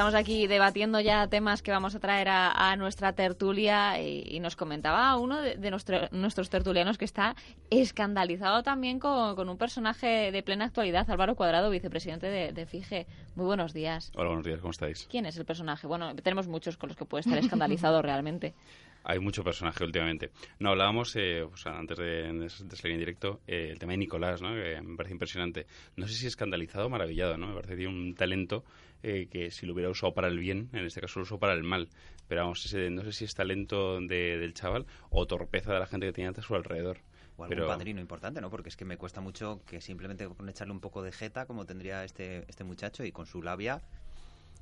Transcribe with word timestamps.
Estamos 0.00 0.14
aquí 0.14 0.46
debatiendo 0.46 0.98
ya 0.98 1.26
temas 1.26 1.60
que 1.60 1.72
vamos 1.72 1.94
a 1.94 2.00
traer 2.00 2.28
a, 2.30 2.74
nuestra 2.76 3.12
tertulia 3.12 4.00
y, 4.00 4.40
nos 4.40 4.56
comentaba 4.56 5.14
uno 5.18 5.42
de, 5.42 5.70
nuestros 6.10 6.48
tertulianos 6.48 6.96
que 6.96 7.04
está 7.04 7.36
escandalizado 7.68 8.62
también 8.62 8.98
con, 8.98 9.46
un 9.46 9.58
personaje 9.58 10.32
de 10.32 10.42
plena 10.42 10.64
actualidad, 10.64 11.10
Álvaro 11.10 11.36
Cuadrado, 11.36 11.68
vicepresidente 11.68 12.28
de, 12.28 12.52
de, 12.52 12.64
FIGE. 12.64 13.06
Muy 13.34 13.44
buenos 13.44 13.74
días. 13.74 14.10
Hola, 14.14 14.28
buenos 14.28 14.46
días, 14.46 14.60
¿cómo 14.60 14.70
estáis? 14.70 15.06
¿Quién 15.10 15.26
es 15.26 15.36
el 15.36 15.44
personaje? 15.44 15.86
Bueno, 15.86 16.16
tenemos 16.16 16.48
muchos 16.48 16.78
con 16.78 16.88
los 16.88 16.96
que 16.96 17.04
puede 17.04 17.20
estar 17.20 17.36
escandalizado 17.36 18.00
realmente. 18.10 18.54
Hay 19.04 19.18
mucho 19.18 19.42
personaje 19.42 19.84
últimamente. 19.84 20.30
No, 20.58 20.70
hablábamos, 20.70 21.14
eh, 21.16 21.46
antes 21.64 21.98
de, 21.98 22.48
salir 22.48 22.94
en 22.94 22.98
directo, 22.98 23.40
eh, 23.46 23.68
el 23.70 23.78
tema 23.78 23.92
de 23.92 23.98
Nicolás, 23.98 24.42
¿no? 24.42 24.54
que 24.54 24.80
me 24.82 24.96
parece 24.96 25.14
impresionante. 25.14 25.66
No 25.96 26.06
sé 26.06 26.14
si 26.14 26.26
escandalizado 26.26 26.86
o 26.86 26.90
maravillado, 26.90 27.36
¿no? 27.36 27.48
Me 27.48 27.54
parece 27.54 27.70
que 27.70 27.78
tiene 27.78 27.92
un 27.92 28.14
talento 28.14 28.64
eh, 29.02 29.28
que 29.30 29.50
si 29.50 29.66
lo 29.66 29.72
hubiera 29.72 29.90
usado 29.90 30.12
para 30.12 30.28
el 30.28 30.38
bien, 30.38 30.68
en 30.72 30.84
este 30.84 31.00
caso 31.00 31.20
lo 31.20 31.24
usó 31.24 31.38
para 31.38 31.54
el 31.54 31.62
mal. 31.62 31.88
Pero 32.28 32.42
vamos, 32.42 32.74
no 32.74 33.02
sé 33.04 33.12
si 33.12 33.24
es 33.24 33.34
talento 33.34 34.00
del 34.00 34.54
chaval 34.54 34.86
o 35.10 35.26
torpeza 35.26 35.72
de 35.72 35.80
la 35.80 35.86
gente 35.86 36.06
que 36.06 36.12
tenía 36.12 36.30
a 36.30 36.42
su 36.42 36.54
alrededor. 36.54 36.98
O 37.36 37.44
algún 37.44 37.66
padrino 37.66 38.00
importante, 38.00 38.40
¿no? 38.40 38.50
Porque 38.50 38.68
es 38.68 38.76
que 38.76 38.84
me 38.84 38.98
cuesta 38.98 39.20
mucho 39.20 39.62
que 39.66 39.80
simplemente 39.80 40.28
con 40.28 40.48
echarle 40.48 40.72
un 40.72 40.80
poco 40.80 41.02
de 41.02 41.10
jeta, 41.10 41.46
como 41.46 41.64
tendría 41.64 42.04
este, 42.04 42.44
este 42.48 42.64
muchacho, 42.64 43.02
y 43.02 43.12
con 43.12 43.26
su 43.26 43.42
labia 43.42 43.80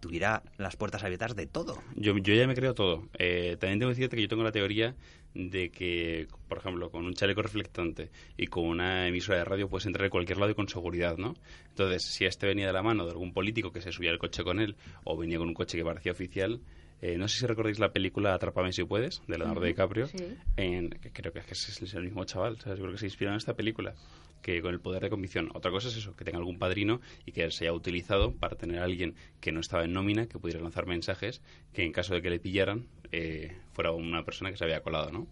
tuviera 0.01 0.43
las 0.57 0.77
puertas 0.77 1.03
abiertas 1.05 1.35
de 1.35 1.47
todo. 1.47 1.83
Yo, 1.97 2.17
yo 2.19 2.35
ya 2.35 2.47
me 2.47 2.55
creo 2.55 2.75
todo. 2.75 3.09
Eh, 3.19 3.57
también 3.59 3.79
tengo 3.79 3.91
que 3.91 3.97
decirte 3.97 4.17
que 4.17 4.23
yo 4.23 4.29
tengo 4.29 4.43
la 4.43 4.53
teoría 4.53 4.95
de 5.35 5.71
que, 5.71 6.27
por 6.49 6.59
ejemplo, 6.59 6.91
con 6.91 7.05
un 7.05 7.15
chaleco 7.15 7.43
reflectante 7.43 8.11
y 8.37 8.47
con 8.47 8.65
una 8.65 9.07
emisora 9.07 9.39
de 9.39 9.45
radio 9.45 9.69
puedes 9.69 9.87
entrar 9.87 10.07
en 10.07 10.11
cualquier 10.11 10.39
lado 10.39 10.53
y 10.53 10.55
con 10.55 10.69
seguridad, 10.69 11.17
¿no? 11.17 11.35
Entonces, 11.69 12.05
si 12.05 12.25
este 12.25 12.47
venía 12.47 12.67
de 12.67 12.73
la 12.73 12.83
mano 12.83 13.05
de 13.05 13.13
algún 13.13 13.33
político 13.33 13.73
que 13.73 13.81
se 13.81 13.93
subía 13.93 14.11
al 14.11 14.19
coche 14.19 14.43
con 14.43 14.61
él 14.61 14.77
o 15.05 15.17
venía 15.17 15.39
con 15.39 15.49
un 15.49 15.55
coche 15.55 15.79
que 15.79 15.85
parecía 15.85 16.13
oficial, 16.13 16.61
eh, 17.01 17.17
no 17.17 17.29
sé 17.29 17.39
si 17.39 17.47
recordáis 17.47 17.79
la 17.79 17.93
película 17.93 18.35
Atrápame 18.35 18.73
si 18.73 18.83
puedes, 18.83 19.23
de 19.29 19.39
Leonardo 19.39 19.65
DiCaprio, 19.65 20.09
en, 20.57 20.91
que 20.91 21.13
creo 21.13 21.33
que 21.33 21.39
es, 21.39 21.95
el 21.95 22.05
mismo 22.05 22.25
chaval, 22.25 22.59
¿sabes? 22.59 22.81
creo 22.81 22.91
que 22.91 22.99
se 22.99 23.07
inspiró 23.07 23.31
en 23.31 23.37
esta 23.37 23.55
película 23.55 23.95
que 24.43 24.61
con 24.63 24.73
el 24.73 24.81
poder 24.81 25.03
de 25.03 25.11
convicción. 25.11 25.51
Otra 25.55 25.71
cosa 25.71 25.89
es 25.89 25.97
eso, 25.97 26.15
que 26.17 26.25
tenga 26.25 26.39
algún 26.39 26.59
padrino 26.59 27.01
y 27.27 27.33
que 27.33 27.51
se 27.51 27.65
haya 27.65 27.73
utilizado 27.73 28.33
para 28.33 28.57
tener 28.57 28.81
a 28.81 28.85
alguien 28.85 29.15
que 29.41 29.53
no 29.53 29.61
estaba 29.61 29.85
en 29.85 29.93
nómina, 29.93 30.27
que 30.27 30.39
pudiera 30.39 30.61
lanzar 30.61 30.87
mensajes, 30.87 31.43
que 31.73 31.85
en 31.85 31.93
caso 31.93 32.15
de 32.15 32.23
que 32.23 32.31
le 32.31 32.41
pillaran, 32.41 32.87
eh, 33.13 33.57
fuera 33.73 33.93
una 33.93 34.25
persona 34.25 34.51
que 34.51 34.57
se 34.57 34.65
había 34.65 34.83
colado, 34.83 35.11
¿no? 35.11 35.27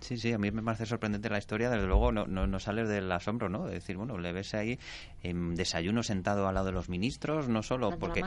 Sí, 0.00 0.16
sí, 0.16 0.32
a 0.32 0.38
mí 0.38 0.50
me 0.52 0.62
parece 0.62 0.86
sorprendente 0.86 1.28
la 1.28 1.38
historia, 1.38 1.68
desde 1.68 1.86
luego 1.86 2.12
no, 2.12 2.26
no, 2.26 2.46
no 2.46 2.60
sales 2.60 2.88
del 2.88 3.10
asombro, 3.10 3.48
¿no? 3.48 3.66
Es 3.66 3.72
decir, 3.72 3.96
bueno, 3.96 4.16
le 4.16 4.32
ves 4.32 4.54
ahí 4.54 4.78
en 5.22 5.56
desayuno 5.56 6.04
sentado 6.04 6.46
al 6.46 6.54
lado 6.54 6.66
de 6.66 6.72
los 6.72 6.88
ministros, 6.88 7.48
no 7.48 7.62
solo 7.62 7.98
porque... 7.98 8.22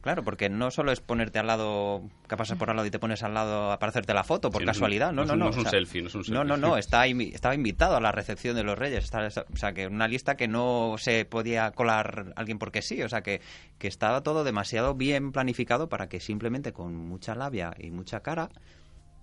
Claro, 0.00 0.24
porque 0.24 0.48
no 0.48 0.70
solo 0.70 0.90
es 0.90 1.00
ponerte 1.00 1.38
al 1.38 1.46
lado, 1.46 2.02
que 2.28 2.36
pasas 2.36 2.58
por 2.58 2.70
al 2.70 2.76
lado 2.76 2.86
y 2.86 2.90
te 2.90 2.98
pones 2.98 3.22
al 3.22 3.34
lado 3.34 3.78
para 3.78 3.90
hacerte 3.90 4.14
la 4.14 4.24
foto, 4.24 4.50
por 4.50 4.64
casualidad, 4.64 5.12
no, 5.12 5.24
no, 5.24 5.36
no. 5.36 5.44
No 5.44 5.50
es 5.50 5.56
un 5.58 5.66
selfie, 5.66 6.02
no 6.02 6.08
es 6.08 6.14
un 6.14 6.24
selfie. 6.24 6.34
No, 6.34 6.44
no, 6.44 6.56
no, 6.56 6.76
está, 6.76 7.06
estaba 7.06 7.54
invitado 7.54 7.96
a 7.96 8.00
la 8.00 8.10
recepción 8.10 8.56
de 8.56 8.64
los 8.64 8.78
reyes, 8.78 9.10
o 9.14 9.56
sea, 9.56 9.72
que 9.72 9.86
una 9.86 10.08
lista 10.08 10.36
que 10.36 10.48
no 10.48 10.96
se 10.98 11.24
podía 11.24 11.70
colar 11.70 12.32
alguien 12.36 12.58
porque 12.58 12.82
sí, 12.82 13.02
o 13.02 13.08
sea, 13.08 13.22
que, 13.22 13.40
que 13.78 13.88
estaba 13.88 14.22
todo 14.22 14.42
demasiado 14.42 14.94
bien 14.94 15.30
planificado 15.30 15.88
para 15.88 16.08
que 16.08 16.18
simplemente 16.18 16.72
con 16.72 16.96
mucha 16.96 17.34
labia 17.34 17.74
y 17.78 17.90
mucha 17.90 18.20
cara 18.20 18.50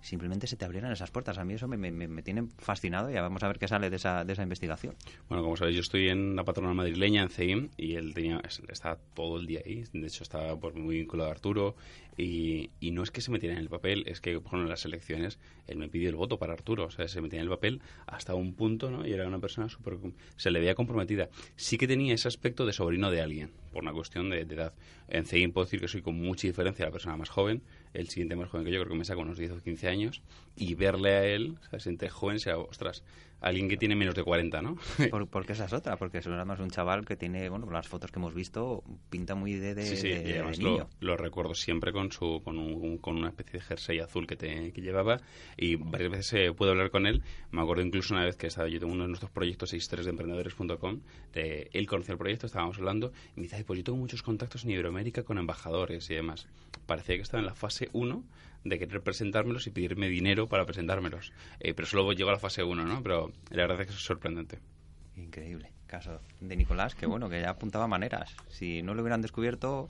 simplemente 0.08 0.47
se 0.47 0.55
te 0.55 0.63
abrieran 0.63 0.91
esas 0.91 1.11
puertas. 1.11 1.37
A 1.37 1.43
mí 1.43 1.54
eso 1.54 1.67
me, 1.67 2.21
tiene 2.23 2.48
fascinado 2.58 3.09
y 3.09 3.14
vamos 3.15 3.43
a 3.43 3.48
ver 3.48 3.59
qué 3.59 3.67
sale 3.67 3.89
de 3.89 3.98
esa, 3.98 4.23
de 4.23 4.33
esa 4.33 4.43
investigación. 4.43 4.95
Bueno, 5.27 5.43
como 5.43 5.58
sabéis, 5.58 5.76
yo 5.76 5.81
estoy 5.81 6.08
en 6.08 6.36
la 6.36 6.45
patrona 6.45 6.73
madrileña, 6.73 7.23
en 7.23 7.30
CEIM, 7.30 7.70
y 7.76 7.95
él 7.95 8.14
tenía, 8.14 8.42
está 8.70 8.98
todo 9.14 9.37
el 9.37 9.45
día 9.45 9.61
ahí. 9.65 9.83
De 9.92 10.08
hecho, 10.08 10.23
está 10.23 10.55
pues, 10.55 10.76
muy 10.76 10.98
vinculado 10.98 11.30
a 11.30 11.33
Arturo. 11.33 11.76
Y, 12.15 12.71
y, 12.80 12.92
no 12.92 13.04
es 13.04 13.11
que 13.11 13.21
se 13.21 13.30
metiera 13.31 13.54
en 13.55 13.61
el 13.61 13.70
papel, 13.70 14.04
es 14.08 14.21
que, 14.21 14.39
por 14.39 14.58
en 14.58 14.70
las 14.70 14.86
elecciones, 14.86 15.37
él 15.67 15.77
me 15.77 15.89
pidió 15.89 16.10
el 16.10 16.15
voto 16.15 16.39
para 16.39 16.54
Arturo. 16.54 16.86
O 16.86 16.89
sea, 16.89 17.08
se 17.08 17.21
metía 17.21 17.39
en 17.39 17.43
el 17.43 17.49
papel 17.49 17.81
hasta 18.08 18.33
un 18.33 18.54
punto, 18.54 18.89
¿no? 18.89 19.05
Y 19.05 19.11
era 19.11 19.27
una 19.27 19.39
persona 19.39 19.67
súper... 19.67 19.98
Se 20.37 20.52
le 20.52 20.60
veía 20.60 20.73
comprometida. 20.73 21.30
Sí 21.58 21.77
que 21.77 21.87
tenía 21.87 22.14
ese 22.14 22.30
aspecto 22.30 22.65
de 22.65 22.71
sobrino 22.71 23.11
de 23.11 23.21
alguien, 23.21 23.52
por 23.73 23.83
una 23.83 23.92
cuestión 23.92 24.30
de, 24.30 24.45
de 24.45 24.55
edad. 24.55 24.73
En 25.10 25.26
CEIM 25.26 25.52
puedo 25.52 25.65
decir 25.65 25.81
que 25.81 25.87
soy 25.87 26.02
con 26.02 26.15
mucha 26.15 26.48
diferencia 26.48 26.86
la 26.86 26.92
persona 26.92 27.17
más 27.17 27.30
joven 27.30 27.61
el 27.97 28.09
siguiente 28.09 28.35
más 28.35 28.49
joven 28.49 28.65
que 28.65 28.71
yo, 28.71 28.80
creo 28.80 28.91
que 28.91 28.97
me 28.99 29.05
saca 29.05 29.21
unos 29.21 29.37
10 29.37 29.52
o 29.52 29.61
15 29.61 29.87
años, 29.87 30.21
y 30.55 30.75
verle 30.75 31.15
a 31.15 31.25
él, 31.25 31.58
o 31.65 31.69
sea, 31.69 31.80
siente 31.80 32.09
joven, 32.09 32.39
sea, 32.39 32.58
ostras, 32.58 33.03
alguien 33.42 33.70
que 33.70 33.77
tiene 33.77 33.95
menos 33.95 34.15
de 34.15 34.23
40, 34.23 34.61
¿no? 34.61 34.77
Por, 35.11 35.27
porque 35.27 35.53
esa 35.53 35.65
es 35.65 35.73
otra, 35.73 35.98
porque 35.98 36.20
es 36.20 36.27
más 36.27 36.59
un 36.59 36.70
chaval 36.70 37.05
que 37.05 37.15
tiene, 37.15 37.49
bueno, 37.49 37.70
las 37.70 37.87
fotos 37.87 38.11
que 38.11 38.20
hemos 38.20 38.33
visto, 38.33 38.83
pinta 39.09 39.36
muy 39.36 39.53
de, 39.53 39.75
de, 39.75 39.86
sí, 39.86 39.98
sí, 39.98 40.09
niño. 40.64 40.87
Lo, 40.99 41.17
recuerdo 41.17 41.53
siempre 41.53 41.92
con 41.92 42.11
su 42.11 42.42
con, 42.43 42.58
un, 42.58 42.98
con 42.98 43.17
una 43.17 43.30
especie 43.30 43.59
de 43.59 43.61
jersey 43.61 43.99
azul 43.99 44.27
que, 44.27 44.36
te, 44.36 44.71
que 44.71 44.81
llevaba 44.81 45.20
y 45.55 45.75
varias 45.75 46.11
veces 46.11 46.33
eh, 46.33 46.53
puedo 46.53 46.71
hablar 46.71 46.89
con 46.89 47.05
él. 47.05 47.21
Me 47.52 47.61
acuerdo 47.61 47.83
incluso 47.83 48.14
una 48.14 48.23
vez 48.23 48.36
que 48.36 48.48
estaba 48.48 48.67
yo 48.67 48.80
tengo 48.80 48.93
uno 48.93 49.03
de 49.03 49.09
nuestros 49.09 49.31
proyectos 49.31 49.69
63 49.69 50.05
de 50.05 50.09
emprendedores.com, 50.11 50.99
él 51.33 51.87
conocía 51.87 52.14
el 52.14 52.17
proyecto, 52.17 52.45
estábamos 52.45 52.77
hablando 52.77 53.11
y 53.36 53.42
me 53.42 53.43
dice, 53.43 53.64
pues 53.64 53.77
yo 53.77 53.83
tengo 53.83 53.98
muchos 53.98 54.23
contactos 54.23 54.64
en 54.64 54.71
Iberoamérica 54.71 55.23
con 55.23 55.37
embajadores 55.37 56.09
y 56.09 56.15
demás. 56.15 56.48
Parecía 56.86 57.15
que 57.15 57.21
estaba 57.21 57.42
en 57.42 57.48
la 57.48 57.55
fase 57.55 57.89
1 57.93 58.23
de 58.63 58.79
querer 58.79 59.01
presentármelos 59.01 59.67
y 59.67 59.71
pedirme 59.71 60.09
dinero 60.09 60.47
para 60.47 60.65
presentármelos. 60.65 61.31
Eh, 61.59 61.73
pero 61.73 61.87
solo 61.87 62.11
llegó 62.11 62.29
a 62.29 62.33
la 62.33 62.39
fase 62.39 62.63
1, 62.63 62.85
¿no? 62.85 63.01
Pero 63.03 63.31
la 63.49 63.63
verdad 63.63 63.81
es 63.81 63.87
que 63.87 63.93
es 63.93 63.99
sorprendente. 63.99 64.59
Increíble. 65.15 65.71
Caso 65.87 66.19
de 66.41 66.55
Nicolás, 66.55 66.95
que 66.95 67.05
bueno, 67.05 67.29
que 67.29 67.41
ya 67.41 67.51
apuntaba 67.51 67.87
maneras. 67.87 68.35
Si 68.49 68.81
no 68.81 68.93
lo 68.93 69.01
hubieran 69.01 69.21
descubierto, 69.21 69.89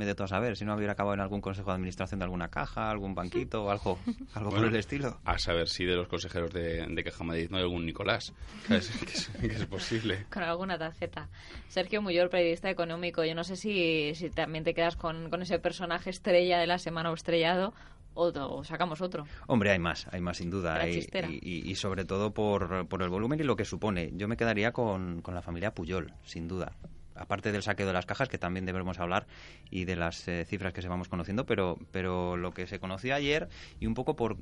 me 0.00 0.06
de 0.06 0.14
todo 0.14 0.24
a 0.24 0.28
saber. 0.28 0.56
Si 0.56 0.64
no 0.64 0.74
hubiera 0.74 0.94
acabado 0.94 1.14
en 1.14 1.20
algún 1.20 1.42
consejo 1.42 1.70
de 1.70 1.74
administración 1.76 2.20
de 2.20 2.24
alguna 2.24 2.48
caja, 2.48 2.90
algún 2.90 3.14
banquito 3.14 3.64
o 3.64 3.70
algo, 3.70 3.98
algo 4.34 4.50
por 4.50 4.64
el 4.64 4.76
estilo. 4.76 5.20
A 5.24 5.38
saber 5.38 5.68
si 5.68 5.84
de 5.84 5.94
los 5.94 6.08
consejeros 6.08 6.52
de, 6.52 6.86
de 6.86 7.04
Caja 7.04 7.22
Madrid 7.22 7.48
no 7.50 7.58
hay 7.58 7.64
algún 7.64 7.84
Nicolás. 7.84 8.32
que, 8.68 8.76
es, 8.76 9.66
posible. 9.66 10.24
Con 10.32 10.42
alguna 10.42 10.78
tarjeta. 10.78 11.28
Sergio 11.68 12.00
Muyor, 12.00 12.30
periodista 12.30 12.70
económico. 12.70 13.24
Yo 13.24 13.34
no 13.34 13.44
sé 13.44 13.56
si, 13.56 14.14
si 14.14 14.30
también 14.30 14.64
te 14.64 14.72
quedas 14.72 14.96
con, 14.96 15.28
con 15.28 15.42
ese 15.42 15.58
personaje 15.58 16.08
estrella 16.08 16.58
de 16.58 16.66
la 16.66 16.78
semana 16.78 17.10
o 17.10 17.14
estrellado 17.14 17.74
o, 18.14 18.64
sacamos 18.64 19.00
otro. 19.00 19.24
Hombre, 19.46 19.70
hay 19.70 19.78
más, 19.78 20.06
hay 20.12 20.20
más 20.20 20.36
sin 20.36 20.50
duda. 20.50 20.86
Y, 20.88 21.70
y, 21.70 21.74
sobre 21.74 22.04
todo 22.04 22.32
por, 22.32 22.86
por, 22.88 23.02
el 23.02 23.08
volumen 23.08 23.40
y 23.40 23.44
lo 23.44 23.56
que 23.56 23.64
supone. 23.64 24.10
Yo 24.14 24.28
me 24.28 24.36
quedaría 24.36 24.72
con, 24.72 25.22
con 25.22 25.34
la 25.34 25.42
familia 25.42 25.74
Puyol, 25.74 26.12
sin 26.24 26.48
duda 26.48 26.72
aparte 27.20 27.52
del 27.52 27.62
saqueo 27.62 27.86
de 27.86 27.92
las 27.92 28.06
cajas, 28.06 28.30
que 28.30 28.38
también 28.38 28.64
debemos 28.64 28.98
hablar, 28.98 29.26
y 29.70 29.84
de 29.84 29.94
las 29.94 30.26
eh, 30.26 30.46
cifras 30.46 30.72
que 30.72 30.80
se 30.80 30.88
vamos 30.88 31.08
conociendo, 31.08 31.44
pero, 31.44 31.78
pero 31.92 32.38
lo 32.38 32.52
que 32.52 32.66
se 32.66 32.80
conoció 32.80 33.14
ayer 33.14 33.48
y 33.78 33.86
un 33.86 33.92
poco 33.92 34.16
por 34.16 34.38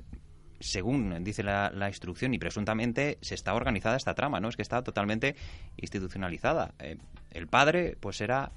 según 0.60 1.22
dice 1.22 1.42
la, 1.42 1.88
instrucción 1.88 2.34
y 2.34 2.38
presuntamente 2.38 3.18
se 3.20 3.34
está 3.34 3.54
organizada 3.54 3.96
esta 3.96 4.14
trama, 4.14 4.40
¿no? 4.40 4.48
Es 4.48 4.56
que 4.56 4.62
está 4.62 4.82
totalmente 4.82 5.36
institucionalizada. 5.76 6.74
Eh, 6.78 6.98
el 7.30 7.46
padre, 7.46 7.96
pues 8.00 8.20
era 8.20 8.52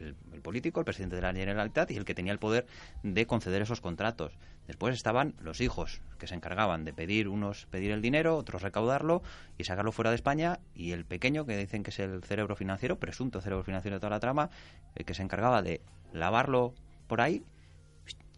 el, 0.00 0.14
político, 0.42 0.80
el 0.80 0.84
presidente 0.84 1.16
de 1.16 1.22
la 1.22 1.32
Generalitat 1.32 1.90
y 1.90 1.96
el 1.96 2.04
que 2.04 2.14
tenía 2.14 2.32
el 2.32 2.38
poder 2.38 2.66
de 3.02 3.26
conceder 3.26 3.62
esos 3.62 3.80
contratos. 3.80 4.32
Después 4.66 4.94
estaban 4.94 5.34
los 5.40 5.60
hijos, 5.60 6.00
que 6.18 6.26
se 6.26 6.34
encargaban 6.34 6.84
de 6.84 6.92
pedir 6.92 7.28
unos 7.28 7.66
pedir 7.66 7.90
el 7.92 8.02
dinero, 8.02 8.36
otros 8.36 8.62
recaudarlo 8.62 9.22
y 9.58 9.64
sacarlo 9.64 9.92
fuera 9.92 10.10
de 10.10 10.16
España, 10.16 10.60
y 10.74 10.92
el 10.92 11.04
pequeño, 11.04 11.46
que 11.46 11.56
dicen 11.56 11.82
que 11.82 11.90
es 11.90 11.98
el 11.98 12.22
cerebro 12.24 12.56
financiero, 12.56 12.98
presunto 12.98 13.40
cerebro 13.40 13.64
financiero 13.64 13.96
de 13.96 14.00
toda 14.00 14.10
la 14.10 14.20
trama, 14.20 14.50
el 14.94 15.04
que 15.04 15.14
se 15.14 15.22
encargaba 15.22 15.62
de 15.62 15.80
lavarlo 16.12 16.74
por 17.06 17.20
ahí 17.20 17.44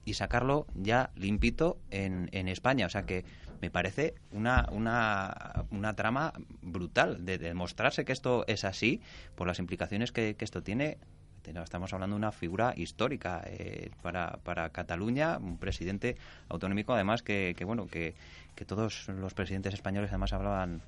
y 0.04 0.14
sacarlo 0.14 0.66
ya 0.74 1.10
limpito 1.16 1.78
en, 1.90 2.30
en 2.32 2.48
España. 2.48 2.86
O 2.86 2.88
sea 2.88 3.04
que 3.04 3.24
me 3.60 3.70
parece 3.70 4.14
una, 4.30 4.66
una, 4.72 5.66
una 5.70 5.94
trama 5.94 6.32
brutal 6.62 7.24
de, 7.24 7.38
demostrarse 7.38 8.04
que 8.04 8.12
esto 8.12 8.44
es 8.46 8.64
así 8.64 9.00
por 9.34 9.46
las 9.46 9.58
implicaciones 9.58 10.12
que, 10.12 10.34
que 10.34 10.44
esto 10.44 10.62
tiene 10.62 10.98
Estamos 11.56 11.92
hablando 11.92 12.14
de 12.14 12.18
una 12.18 12.32
figura 12.32 12.72
histórica 12.76 13.42
eh, 13.46 13.90
para, 14.02 14.38
para 14.42 14.70
Cataluña, 14.70 15.38
un 15.38 15.58
presidente 15.58 16.16
autonómico, 16.48 16.92
además 16.94 17.22
que, 17.22 17.54
que 17.56 17.64
bueno 17.64 17.86
que, 17.86 18.14
que 18.54 18.64
todos 18.64 19.08
los 19.08 19.34
presidentes 19.34 19.74
españoles 19.74 20.10
además 20.10 20.32
hablaban 20.32 20.82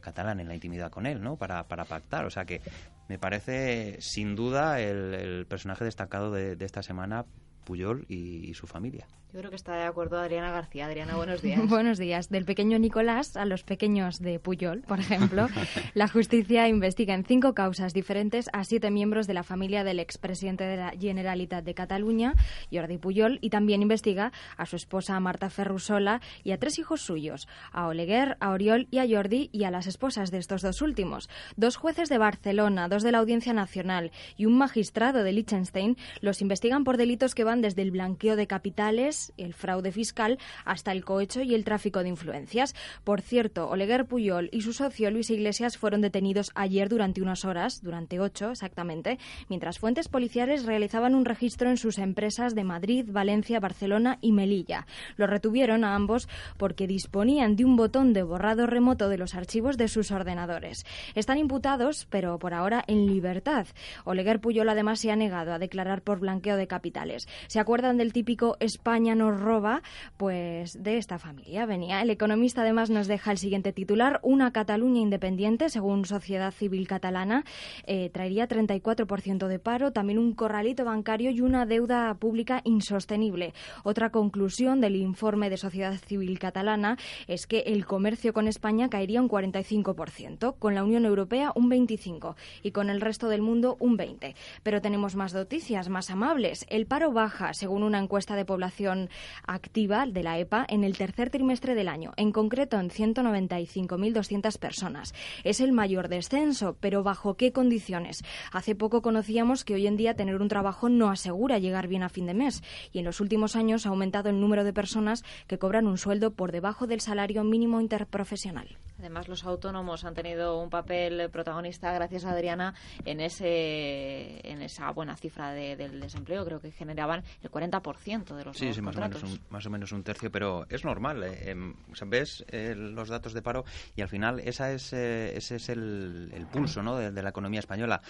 catalán 0.00 0.40
en 0.40 0.48
la 0.48 0.54
intimidad 0.54 0.90
con 0.90 1.06
él, 1.06 1.22
¿no? 1.22 1.36
Para, 1.36 1.64
para 1.64 1.84
pactar. 1.84 2.26
O 2.26 2.30
sea 2.30 2.44
que 2.44 2.60
me 3.08 3.18
parece 3.18 3.96
sin 4.00 4.36
duda 4.36 4.80
el, 4.80 5.46
personaje 5.48 5.84
destacado 5.84 6.32
de, 6.32 6.56
de, 6.56 6.64
esta 6.64 6.82
semana 6.82 7.24
Puyol 7.64 8.04
y 8.08 8.52
su 8.54 8.66
familia. 8.66 9.06
Yo 9.32 9.38
creo 9.38 9.48
que 9.48 9.56
está 9.56 9.74
de 9.76 9.84
acuerdo 9.84 10.18
Adriana 10.20 10.50
García. 10.50 10.84
Adriana, 10.84 11.16
buenos 11.16 11.40
días. 11.42 11.66
buenos 11.66 11.96
días. 11.96 12.28
Del 12.28 12.44
pequeño 12.44 12.78
Nicolás 12.78 13.34
a 13.38 13.46
los 13.46 13.62
pequeños 13.64 14.18
de 14.20 14.38
Puyol, 14.38 14.82
por 14.82 15.00
ejemplo, 15.00 15.48
la 15.94 16.06
justicia 16.06 16.68
investiga 16.68 17.14
en 17.14 17.24
cinco 17.24 17.54
causas 17.54 17.94
diferentes 17.94 18.50
a 18.52 18.64
siete 18.64 18.90
miembros 18.90 19.26
de 19.26 19.32
la 19.32 19.42
familia 19.42 19.84
del 19.84 20.00
expresidente 20.00 20.64
de 20.64 20.76
la 20.76 20.90
Generalitat 20.90 21.64
de 21.64 21.72
Cataluña, 21.72 22.34
Jordi 22.70 22.98
Puyol, 22.98 23.38
y 23.40 23.48
también 23.48 23.80
investiga 23.80 24.32
a 24.58 24.66
su 24.66 24.76
esposa 24.76 25.18
Marta 25.18 25.48
Ferrusola 25.48 26.20
y 26.44 26.50
a 26.52 26.58
tres 26.58 26.78
hijos 26.78 27.00
suyos, 27.00 27.48
a 27.72 27.86
Oleguer, 27.86 28.36
a 28.38 28.50
Oriol 28.50 28.86
y 28.90 28.98
a 28.98 29.08
Jordi, 29.08 29.48
y 29.50 29.64
a 29.64 29.70
las 29.70 29.86
esposas 29.86 30.30
de 30.30 30.38
estos 30.38 30.60
dos 30.60 30.82
últimos. 30.82 31.30
Dos 31.56 31.76
jueces 31.76 32.10
de 32.10 32.18
Barcelona, 32.18 32.86
dos 32.88 33.02
de 33.02 33.12
la 33.12 33.18
Audiencia 33.20 33.54
Nacional 33.54 34.12
y 34.36 34.44
un 34.44 34.58
magistrado 34.58 35.24
de 35.24 35.32
Liechtenstein 35.32 35.96
los 36.20 36.42
investigan 36.42 36.84
por 36.84 36.98
delitos 36.98 37.34
que 37.34 37.44
van 37.44 37.51
desde 37.60 37.82
el 37.82 37.90
blanqueo 37.90 38.36
de 38.36 38.46
capitales, 38.46 39.32
el 39.36 39.52
fraude 39.52 39.92
fiscal, 39.92 40.38
hasta 40.64 40.92
el 40.92 41.04
cohecho 41.04 41.42
y 41.42 41.54
el 41.54 41.64
tráfico 41.64 42.02
de 42.02 42.08
influencias. 42.08 42.74
Por 43.04 43.20
cierto, 43.20 43.68
Oleguer 43.68 44.06
Puyol 44.06 44.48
y 44.52 44.62
su 44.62 44.72
socio 44.72 45.10
Luis 45.10 45.30
Iglesias 45.30 45.76
fueron 45.76 46.00
detenidos 46.00 46.50
ayer 46.54 46.88
durante 46.88 47.20
unas 47.20 47.44
horas, 47.44 47.82
durante 47.82 48.20
ocho 48.20 48.50
exactamente, 48.50 49.18
mientras 49.48 49.78
fuentes 49.78 50.08
policiales 50.08 50.64
realizaban 50.64 51.14
un 51.14 51.24
registro 51.24 51.68
en 51.68 51.76
sus 51.76 51.98
empresas 51.98 52.54
de 52.54 52.64
Madrid, 52.64 53.06
Valencia, 53.10 53.60
Barcelona 53.60 54.18
y 54.20 54.32
Melilla. 54.32 54.86
Los 55.16 55.28
retuvieron 55.28 55.84
a 55.84 55.94
ambos 55.94 56.28
porque 56.56 56.86
disponían 56.86 57.56
de 57.56 57.64
un 57.64 57.76
botón 57.76 58.12
de 58.12 58.22
borrado 58.22 58.66
remoto 58.66 59.08
de 59.08 59.18
los 59.18 59.34
archivos 59.34 59.76
de 59.76 59.88
sus 59.88 60.10
ordenadores. 60.10 60.84
Están 61.14 61.38
imputados, 61.38 62.06
pero 62.10 62.38
por 62.38 62.54
ahora 62.54 62.84
en 62.86 63.06
libertad. 63.06 63.66
Oleguer 64.04 64.40
Puyol 64.40 64.68
además 64.68 65.00
se 65.00 65.10
ha 65.10 65.16
negado 65.16 65.52
a 65.52 65.58
declarar 65.58 66.02
por 66.02 66.20
blanqueo 66.20 66.56
de 66.56 66.66
capitales. 66.66 67.28
¿Se 67.46 67.60
acuerdan 67.60 67.96
del 67.96 68.12
típico 68.12 68.56
España 68.60 69.14
nos 69.14 69.38
roba, 69.40 69.82
pues 70.16 70.82
de 70.82 70.98
esta 70.98 71.18
familia 71.18 71.66
venía. 71.66 72.02
El 72.02 72.10
economista 72.10 72.62
además 72.62 72.90
nos 72.90 73.06
deja 73.06 73.32
el 73.32 73.38
siguiente 73.38 73.72
titular, 73.72 74.20
una 74.22 74.52
Cataluña 74.52 75.00
independiente, 75.00 75.68
según 75.68 76.04
Sociedad 76.04 76.52
Civil 76.52 76.86
Catalana, 76.86 77.44
eh, 77.86 78.10
traería 78.10 78.48
34% 78.48 79.48
de 79.48 79.58
paro, 79.58 79.92
también 79.92 80.18
un 80.18 80.34
corralito 80.34 80.84
bancario 80.84 81.30
y 81.30 81.40
una 81.40 81.66
deuda 81.66 82.14
pública 82.14 82.60
insostenible. 82.64 83.54
Otra 83.84 84.10
conclusión 84.10 84.80
del 84.80 84.96
informe 84.96 85.50
de 85.50 85.56
Sociedad 85.56 85.96
Civil 86.06 86.38
Catalana 86.38 86.98
es 87.26 87.46
que 87.46 87.60
el 87.60 87.86
comercio 87.86 88.32
con 88.32 88.48
España 88.48 88.88
caería 88.88 89.20
un 89.20 89.28
45%, 89.28 90.56
con 90.58 90.74
la 90.74 90.84
Unión 90.84 91.04
Europea 91.04 91.52
un 91.54 91.70
25% 91.70 92.34
y 92.62 92.70
con 92.70 92.90
el 92.90 93.00
resto 93.00 93.28
del 93.28 93.42
mundo 93.42 93.76
un 93.80 93.96
20%. 93.96 94.34
Pero 94.62 94.80
tenemos 94.80 95.16
más 95.16 95.34
noticias, 95.34 95.88
más 95.88 96.10
amables. 96.10 96.66
El 96.68 96.86
paro 96.86 97.12
baja, 97.12 97.31
según 97.52 97.82
una 97.82 97.98
encuesta 97.98 98.36
de 98.36 98.44
población 98.44 99.10
activa 99.46 100.06
de 100.06 100.22
la 100.22 100.38
EPA 100.38 100.66
en 100.68 100.84
el 100.84 100.96
tercer 100.96 101.30
trimestre 101.30 101.74
del 101.74 101.88
año, 101.88 102.12
en 102.16 102.32
concreto 102.32 102.78
en 102.78 102.90
195.200 102.90 104.58
personas. 104.58 105.14
Es 105.44 105.60
el 105.60 105.72
mayor 105.72 106.08
descenso, 106.08 106.76
pero 106.80 107.02
¿bajo 107.02 107.34
qué 107.34 107.52
condiciones? 107.52 108.22
Hace 108.52 108.74
poco 108.74 109.02
conocíamos 109.02 109.64
que 109.64 109.74
hoy 109.74 109.86
en 109.86 109.96
día 109.96 110.14
tener 110.14 110.40
un 110.40 110.48
trabajo 110.48 110.88
no 110.88 111.10
asegura 111.10 111.58
llegar 111.58 111.88
bien 111.88 112.02
a 112.02 112.08
fin 112.08 112.26
de 112.26 112.34
mes 112.34 112.62
y 112.92 112.98
en 112.98 113.04
los 113.04 113.20
últimos 113.20 113.56
años 113.56 113.86
ha 113.86 113.90
aumentado 113.90 114.28
el 114.30 114.40
número 114.40 114.64
de 114.64 114.72
personas 114.72 115.24
que 115.46 115.58
cobran 115.58 115.86
un 115.86 115.98
sueldo 115.98 116.32
por 116.32 116.52
debajo 116.52 116.86
del 116.86 117.00
salario 117.00 117.44
mínimo 117.44 117.80
interprofesional. 117.80 118.78
Además, 118.98 119.26
los 119.26 119.44
autónomos 119.44 120.04
han 120.04 120.14
tenido 120.14 120.62
un 120.62 120.70
papel 120.70 121.28
protagonista, 121.30 121.92
gracias 121.92 122.24
a 122.24 122.30
Adriana, 122.30 122.74
en, 123.04 123.20
ese, 123.20 124.46
en 124.48 124.62
esa 124.62 124.92
buena 124.92 125.16
cifra 125.16 125.52
del 125.52 126.00
desempleo. 126.00 126.44
Creo 126.44 126.60
que 126.60 126.70
generaban 126.70 127.21
el 127.42 127.50
40% 127.50 128.34
de 128.36 128.44
los 128.44 128.56
sí, 128.56 128.72
sí, 128.72 128.80
más 128.80 128.96
o, 128.96 129.00
menos 129.00 129.22
un, 129.22 129.40
más 129.50 129.66
o 129.66 129.70
menos 129.70 129.92
un 129.92 130.02
tercio, 130.02 130.30
pero 130.30 130.66
es 130.68 130.84
normal. 130.84 131.22
Eh, 131.22 131.50
em, 131.50 131.74
ves 132.06 132.44
eh, 132.48 132.74
los 132.76 133.08
datos 133.08 133.32
de 133.32 133.42
paro 133.42 133.64
y 133.96 134.02
al 134.02 134.08
final 134.08 134.40
esa 134.40 134.72
es, 134.72 134.92
eh, 134.92 135.36
ese 135.36 135.56
es 135.56 135.68
el, 135.68 136.46
pulso 136.52 136.82
¿no? 136.82 136.96
de, 136.96 137.10
de 137.10 137.22
la 137.22 137.30
economía 137.30 137.60
española 137.60 138.02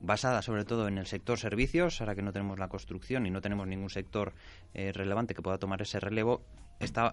basada 0.00 0.42
sobre 0.42 0.64
todo 0.64 0.88
en 0.88 0.98
el 0.98 1.06
sector 1.06 1.38
servicios, 1.38 2.00
ahora 2.00 2.14
que 2.14 2.22
no 2.22 2.32
tenemos 2.32 2.58
la 2.58 2.68
construcción 2.68 3.26
y 3.26 3.30
no 3.30 3.40
tenemos 3.40 3.66
ningún 3.66 3.90
sector 3.90 4.34
relevante 4.74 5.34
que 5.34 5.40
pueda 5.40 5.56
tomar 5.56 5.80
ese 5.80 5.98
relevo, 5.98 6.44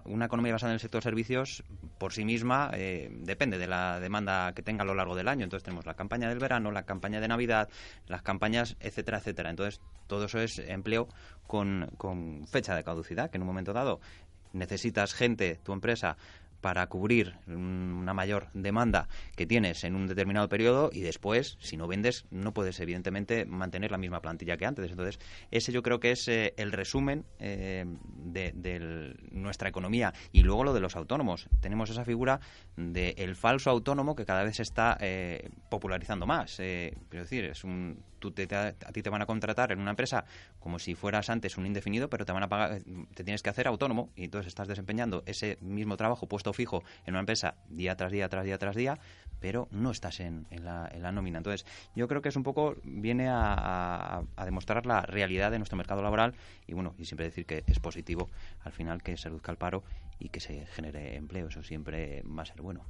una 0.04 0.26
economía 0.26 0.52
basada 0.52 0.72
en 0.72 0.74
el 0.74 0.80
sector 0.80 1.02
servicios 1.02 1.64
por 1.98 2.12
sí 2.12 2.24
misma 2.24 2.70
eh, 2.74 3.10
depende 3.10 3.58
de 3.58 3.66
la 3.66 3.98
demanda 3.98 4.52
que 4.52 4.62
tenga 4.62 4.82
a 4.82 4.84
lo 4.86 4.94
largo 4.94 5.16
del 5.16 5.28
año. 5.28 5.44
Entonces 5.44 5.64
tenemos 5.64 5.86
la 5.86 5.94
campaña 5.94 6.28
del 6.28 6.38
verano, 6.38 6.70
la 6.70 6.84
campaña 6.84 7.20
de 7.20 7.28
Navidad, 7.28 7.68
las 8.06 8.22
campañas, 8.22 8.76
etcétera, 8.80 9.18
etcétera. 9.18 9.50
Entonces 9.50 9.80
todo 10.06 10.26
eso 10.26 10.38
es 10.38 10.58
empleo 10.58 11.08
con, 11.46 11.90
con 11.96 12.46
fecha 12.46 12.74
de 12.74 12.84
caducidad, 12.84 13.30
que 13.30 13.38
en 13.38 13.42
un 13.42 13.48
momento 13.48 13.72
dado 13.72 14.00
necesitas 14.52 15.14
gente, 15.14 15.58
tu 15.62 15.72
empresa, 15.72 16.16
para 16.64 16.86
cubrir 16.86 17.34
una 17.46 18.14
mayor 18.14 18.48
demanda 18.54 19.06
que 19.36 19.44
tienes 19.44 19.84
en 19.84 19.94
un 19.94 20.06
determinado 20.06 20.48
periodo 20.48 20.88
y 20.90 21.02
después, 21.02 21.58
si 21.60 21.76
no 21.76 21.86
vendes, 21.86 22.24
no 22.30 22.54
puedes 22.54 22.80
evidentemente 22.80 23.44
mantener 23.44 23.90
la 23.90 23.98
misma 23.98 24.22
plantilla 24.22 24.56
que 24.56 24.64
antes. 24.64 24.90
Entonces, 24.90 25.18
ese 25.50 25.72
yo 25.72 25.82
creo 25.82 26.00
que 26.00 26.12
es 26.12 26.26
eh, 26.26 26.54
el 26.56 26.72
resumen 26.72 27.26
eh, 27.38 27.84
de, 27.84 29.14
nuestra 29.30 29.68
economía. 29.68 30.14
Y 30.32 30.40
luego 30.40 30.64
lo 30.64 30.72
de 30.72 30.80
los 30.80 30.96
autónomos. 30.96 31.50
Tenemos 31.60 31.90
esa 31.90 32.06
figura 32.06 32.40
del 32.78 33.36
falso 33.36 33.68
autónomo 33.68 34.16
que 34.16 34.24
cada 34.24 34.42
vez 34.42 34.56
se 34.56 34.62
está 34.62 34.96
eh, 35.02 35.50
popularizando 35.68 36.24
más. 36.24 36.56
quiero 36.56 37.24
decir, 37.24 37.44
es 37.44 37.62
un 37.62 38.02
a 38.28 38.92
ti 38.92 39.02
te 39.02 39.10
van 39.10 39.22
a 39.22 39.26
contratar 39.26 39.72
en 39.72 39.80
una 39.80 39.90
empresa 39.90 40.24
como 40.58 40.78
si 40.78 40.94
fueras 40.94 41.30
antes 41.30 41.56
un 41.56 41.66
indefinido, 41.66 42.08
pero 42.08 42.24
te 42.24 42.32
van 42.32 42.42
a 42.42 42.48
pagar, 42.48 42.82
te 43.14 43.24
tienes 43.24 43.42
que 43.42 43.50
hacer 43.50 43.66
autónomo 43.66 44.10
y 44.16 44.24
entonces 44.24 44.48
estás 44.48 44.68
desempeñando 44.68 45.22
ese 45.26 45.58
mismo 45.60 45.96
trabajo 45.96 46.26
puesto 46.26 46.52
fijo 46.52 46.82
en 47.06 47.14
una 47.14 47.20
empresa 47.20 47.56
día 47.68 47.96
tras 47.96 48.12
día, 48.12 48.28
tras 48.28 48.44
día, 48.44 48.58
tras 48.58 48.76
día, 48.76 48.98
pero 49.40 49.68
no 49.70 49.90
estás 49.90 50.20
en, 50.20 50.46
la, 50.62 51.12
nómina. 51.12 51.38
Entonces, 51.38 51.66
yo 51.94 52.08
creo 52.08 52.22
que 52.22 52.30
es 52.30 52.36
un 52.36 52.42
poco, 52.42 52.76
viene 52.82 53.28
a, 53.28 54.22
demostrar 54.44 54.86
la 54.86 55.02
realidad 55.02 55.50
de 55.50 55.58
nuestro 55.58 55.76
mercado 55.76 56.02
laboral 56.02 56.34
y 56.66 56.74
bueno, 56.74 56.94
y 56.98 57.04
siempre 57.04 57.26
decir 57.26 57.46
que 57.46 57.64
es 57.66 57.78
positivo 57.78 58.30
al 58.62 58.72
final 58.72 59.02
que 59.02 59.16
se 59.16 59.28
reduzca 59.28 59.52
el 59.52 59.58
paro 59.58 59.84
y 60.18 60.30
que 60.30 60.40
se 60.40 60.66
genere 60.66 61.16
empleo. 61.16 61.48
Eso 61.48 61.62
siempre 61.62 62.22
va 62.22 62.42
a 62.42 62.46
ser 62.46 62.62
bueno. 62.62 62.84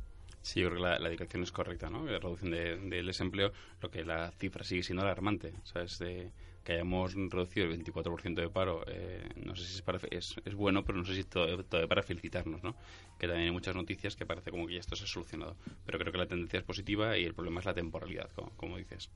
Sí, 0.44 0.61
yo 0.61 0.69
creo 0.69 0.82
que 0.82 0.88
la, 0.88 0.99
la 0.99 1.08
dirección 1.08 1.43
es 1.43 1.50
correcta, 1.50 1.88
¿no? 1.88 2.05
La 2.05 2.19
reducción 2.19 2.50
del 2.50 3.06
desempleo, 3.06 3.50
lo 3.81 3.91
que 3.91 4.05
la 4.05 4.31
cifra 4.32 4.62
sigue 4.62 4.82
siendo 4.82 5.02
alarmante, 5.02 5.55
¿sabes? 5.64 5.99
De, 5.99 6.32
que 6.62 6.73
hayamos 6.73 7.14
reducido 7.14 7.67
el 7.67 7.82
24% 7.82 8.35
de 8.35 8.50
paro, 8.50 8.85
eh, 8.87 9.26
no 9.37 9.56
sé 9.56 9.64
si 9.64 9.76
es, 9.76 9.81
para, 9.82 9.99
es, 10.11 10.35
es, 10.44 10.55
bueno, 10.55 10.85
pero 10.85 10.99
no 10.99 11.05
sé 11.06 11.14
si 11.14 11.20
es 11.20 11.29
todavía 11.29 11.88
para 11.88 12.02
felicitarnos, 12.02 12.62
¿no? 12.62 12.76
Que 13.19 13.26
también 13.26 13.49
hay 13.49 13.52
muchas 13.52 13.75
noticias 13.75 14.17
que 14.17 14.26
parece 14.26 14.50
como 14.50 14.67
que 14.67 14.75
ya 14.75 14.81
esto 14.81 14.96
se 14.96 15.05
ha 15.05 15.06
solucionado. 15.06 15.56
Pero 15.87 15.99
creo 15.99 16.12
que 16.12 16.19
la 16.19 16.26
tendencia 16.26 16.58
es 16.58 16.64
positiva 16.64 17.17
y 17.17 17.25
el 17.25 17.32
problema 17.32 17.61
es 17.61 17.67
la 17.67 17.75
temporalidad, 17.75 18.31
como, 18.56 18.76
dices 18.76 19.11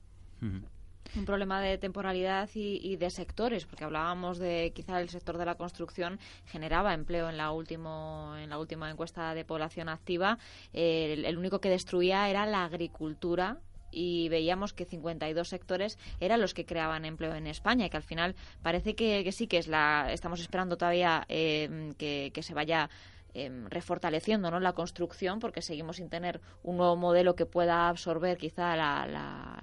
un 1.17 1.25
problema 1.25 1.61
de 1.61 1.79
temporalidad 1.79 2.49
y, 2.55 2.97
de 2.97 3.11
sectores, 3.11 3.65
porque 3.65 3.85
hablábamos 3.85 4.39
de 4.39 4.73
quizá 4.75 5.01
el 5.01 5.09
sector 5.09 5.39
de 5.39 5.47
la 5.47 5.55
construcción 5.55 6.19
generaba 6.47 6.95
empleo 6.95 7.29
en 7.29 7.37
la 7.37 7.51
último 7.51 8.35
en 8.39 8.51
la 8.51 8.59
última 8.59 8.91
encuesta 8.91 9.35
de 9.35 9.45
población 9.45 9.89
activa, 9.89 10.39
el, 10.73 11.37
único 11.39 11.61
que 11.61 11.71
destruía 11.71 12.29
era 12.29 12.47
la 12.47 12.65
agricultura 12.65 13.59
y 13.91 14.29
veíamos 14.29 14.75
que 14.75 14.85
52 14.85 15.49
sectores 15.49 15.99
eran 16.21 16.41
los 16.41 16.53
que 16.53 16.67
creaban 16.67 17.05
empleo 17.05 17.35
en 17.35 17.47
España 17.47 17.87
y 17.87 17.91
que 17.91 17.97
al 17.97 18.03
final 18.03 18.35
parece 18.63 18.95
que, 18.95 19.31
sí 19.33 19.47
que 19.47 19.59
es 19.59 19.67
la 19.67 20.13
estamos 20.13 20.41
esperando 20.41 20.77
todavía 20.77 21.25
eh, 21.29 21.95
que, 21.97 22.31
que 22.35 22.43
se 22.43 22.55
vaya 22.55 22.91
Em, 23.35 23.67
refortaleciendo 23.69 24.51
¿no? 24.51 24.59
la 24.59 24.73
construcción 24.73 25.39
porque 25.39 25.61
seguimos 25.61 25.97
sin 25.97 26.09
tener 26.09 26.41
un 26.63 26.79
nuevo 26.79 26.97
modelo 26.97 27.37
que 27.37 27.45
pueda 27.45 27.89
absorber 27.89 28.39
quizá 28.39 28.75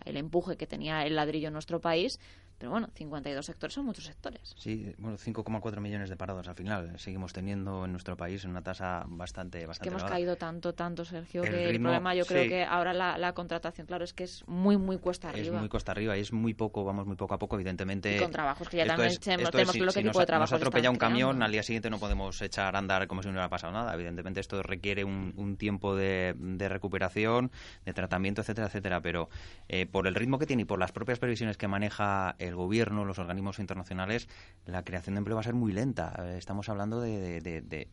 el 0.05 0.17
empuje 0.17 0.55
que 0.55 0.67
tenía 0.67 1.03
el 1.05 1.15
ladrillo 1.15 1.47
en 1.47 1.53
nuestro 1.53 1.81
país 1.81 2.19
pero 2.57 2.71
bueno, 2.71 2.89
52 2.93 3.45
sectores 3.45 3.73
son 3.73 3.85
muchos 3.85 4.05
sectores. 4.05 4.55
Sí, 4.57 4.93
bueno, 4.97 5.17
5,4 5.17 5.81
millones 5.81 6.09
de 6.09 6.15
parados 6.15 6.47
al 6.47 6.55
final. 6.55 6.97
Seguimos 6.99 7.33
teniendo 7.33 7.85
en 7.85 7.91
nuestro 7.91 8.15
país 8.15 8.45
una 8.45 8.61
tasa 8.61 9.03
bastante, 9.07 9.65
bastante 9.65 9.89
que 9.89 9.95
hemos 9.95 10.09
caído 10.09 10.35
tanto, 10.35 10.73
tanto, 10.73 11.03
Sergio, 11.03 11.41
que 11.41 11.69
el 11.69 11.81
problema 11.81 12.15
yo 12.15 12.25
creo 12.25 12.47
que 12.47 12.63
ahora 12.63 12.93
la, 12.93 13.33
contratación, 13.33 13.87
claro, 13.87 14.03
es 14.03 14.13
que 14.13 14.23
es 14.23 14.47
muy, 14.47 14.77
muy 14.77 14.97
cuesta 14.97 15.29
arriba. 15.29 15.55
Es 15.55 15.59
muy 15.59 15.69
cuesta 15.69 15.91
arriba 15.91 16.17
y 16.17 16.21
es 16.21 16.31
muy 16.31 16.53
poco, 16.53 16.83
vamos 16.83 17.05
muy 17.05 17.15
poco 17.15 17.33
a 17.33 17.39
poco, 17.39 17.55
evidentemente. 17.55 18.15
Y 18.15 18.19
con 18.19 18.31
trabajos 18.31 18.69
que 18.69 18.77
ya 18.77 18.85
también 18.85 19.17
tenemos 19.17 19.75
lo 19.77 19.91
que 19.91 20.03
tipo 20.03 20.19
de 20.19 20.25
trabajo. 20.25 20.51
Nos 20.51 20.53
atropella 20.53 20.89
un 20.89 20.97
camión, 20.97 21.43
al 21.43 21.51
día 21.51 21.63
siguiente 21.63 21.89
no 21.89 21.99
podemos 21.99 22.41
echar 22.41 22.75
a 22.75 22.79
andar 22.79 23.07
como 23.07 23.21
si 23.21 23.27
no 23.27 23.33
hubiera 23.33 23.49
pasado 23.49 23.73
nada. 23.73 23.93
Evidentemente 23.93 24.39
esto 24.39 24.61
requiere 24.63 25.03
un, 25.03 25.57
tiempo 25.57 25.95
de, 25.95 26.35
recuperación, 26.69 27.51
de 27.85 27.93
tratamiento, 27.93 28.41
etcétera, 28.41 28.67
etcétera. 28.67 29.01
Pero 29.01 29.29
eh, 29.67 29.85
por 29.85 30.07
el 30.07 30.15
ritmo 30.15 30.39
que 30.39 30.45
tiene 30.45 30.63
y 30.63 30.65
por 30.65 30.79
las 30.79 30.91
propias 30.91 31.19
previsiones 31.19 31.57
que 31.57 31.67
maneja 31.67 32.35
el 32.47 32.55
gobierno, 32.55 33.05
los 33.05 33.19
organismos 33.19 33.59
internacionales, 33.59 34.27
la 34.65 34.83
creación 34.83 35.15
de 35.15 35.19
empleo 35.19 35.35
va 35.35 35.41
a 35.41 35.43
ser 35.43 35.53
muy 35.53 35.71
lenta. 35.71 36.13
Eh, 36.19 36.35
estamos 36.37 36.69
hablando 36.69 37.01
de, 37.01 37.87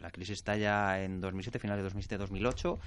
la 0.00 0.10
crisis 0.10 0.38
está 0.38 0.56
ya 0.56 1.02
en 1.02 1.20
2007, 1.20 1.58
finales 1.58 1.84
de 1.84 2.18
2007-2008 2.18 2.78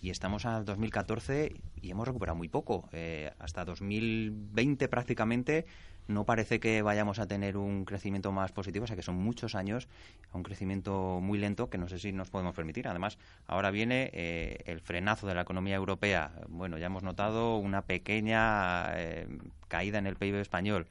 y 0.00 0.10
estamos 0.10 0.44
al 0.44 0.64
2014 0.64 1.54
y 1.80 1.90
hemos 1.90 2.06
recuperado 2.06 2.36
muy 2.36 2.48
poco. 2.48 2.88
Eh, 2.92 3.32
hasta 3.38 3.64
2020 3.64 4.88
prácticamente 4.88 5.66
no 6.08 6.24
parece 6.24 6.60
que 6.60 6.82
vayamos 6.82 7.18
a 7.18 7.26
tener 7.26 7.56
un 7.56 7.84
crecimiento 7.84 8.32
más 8.32 8.52
positivo, 8.52 8.84
o 8.84 8.86
sea 8.86 8.96
que 8.96 9.02
son 9.02 9.16
muchos 9.16 9.54
años 9.54 9.88
un 10.32 10.42
crecimiento 10.42 11.18
muy 11.20 11.38
lento 11.38 11.70
que 11.70 11.78
no 11.78 11.88
sé 11.88 11.98
si 11.98 12.12
nos 12.12 12.30
podemos 12.30 12.54
permitir. 12.54 12.88
Además, 12.88 13.18
ahora 13.46 13.70
viene 13.70 14.10
eh, 14.12 14.58
el 14.66 14.80
frenazo 14.80 15.26
de 15.26 15.34
la 15.34 15.42
economía 15.42 15.74
europea. 15.74 16.32
Bueno, 16.48 16.78
ya 16.78 16.86
hemos 16.86 17.02
notado 17.02 17.56
una 17.56 17.82
pequeña 17.82 18.96
eh, 18.98 19.26
caída 19.68 19.98
en 19.98 20.06
el 20.06 20.16
PIB 20.16 20.36
español 20.36 20.86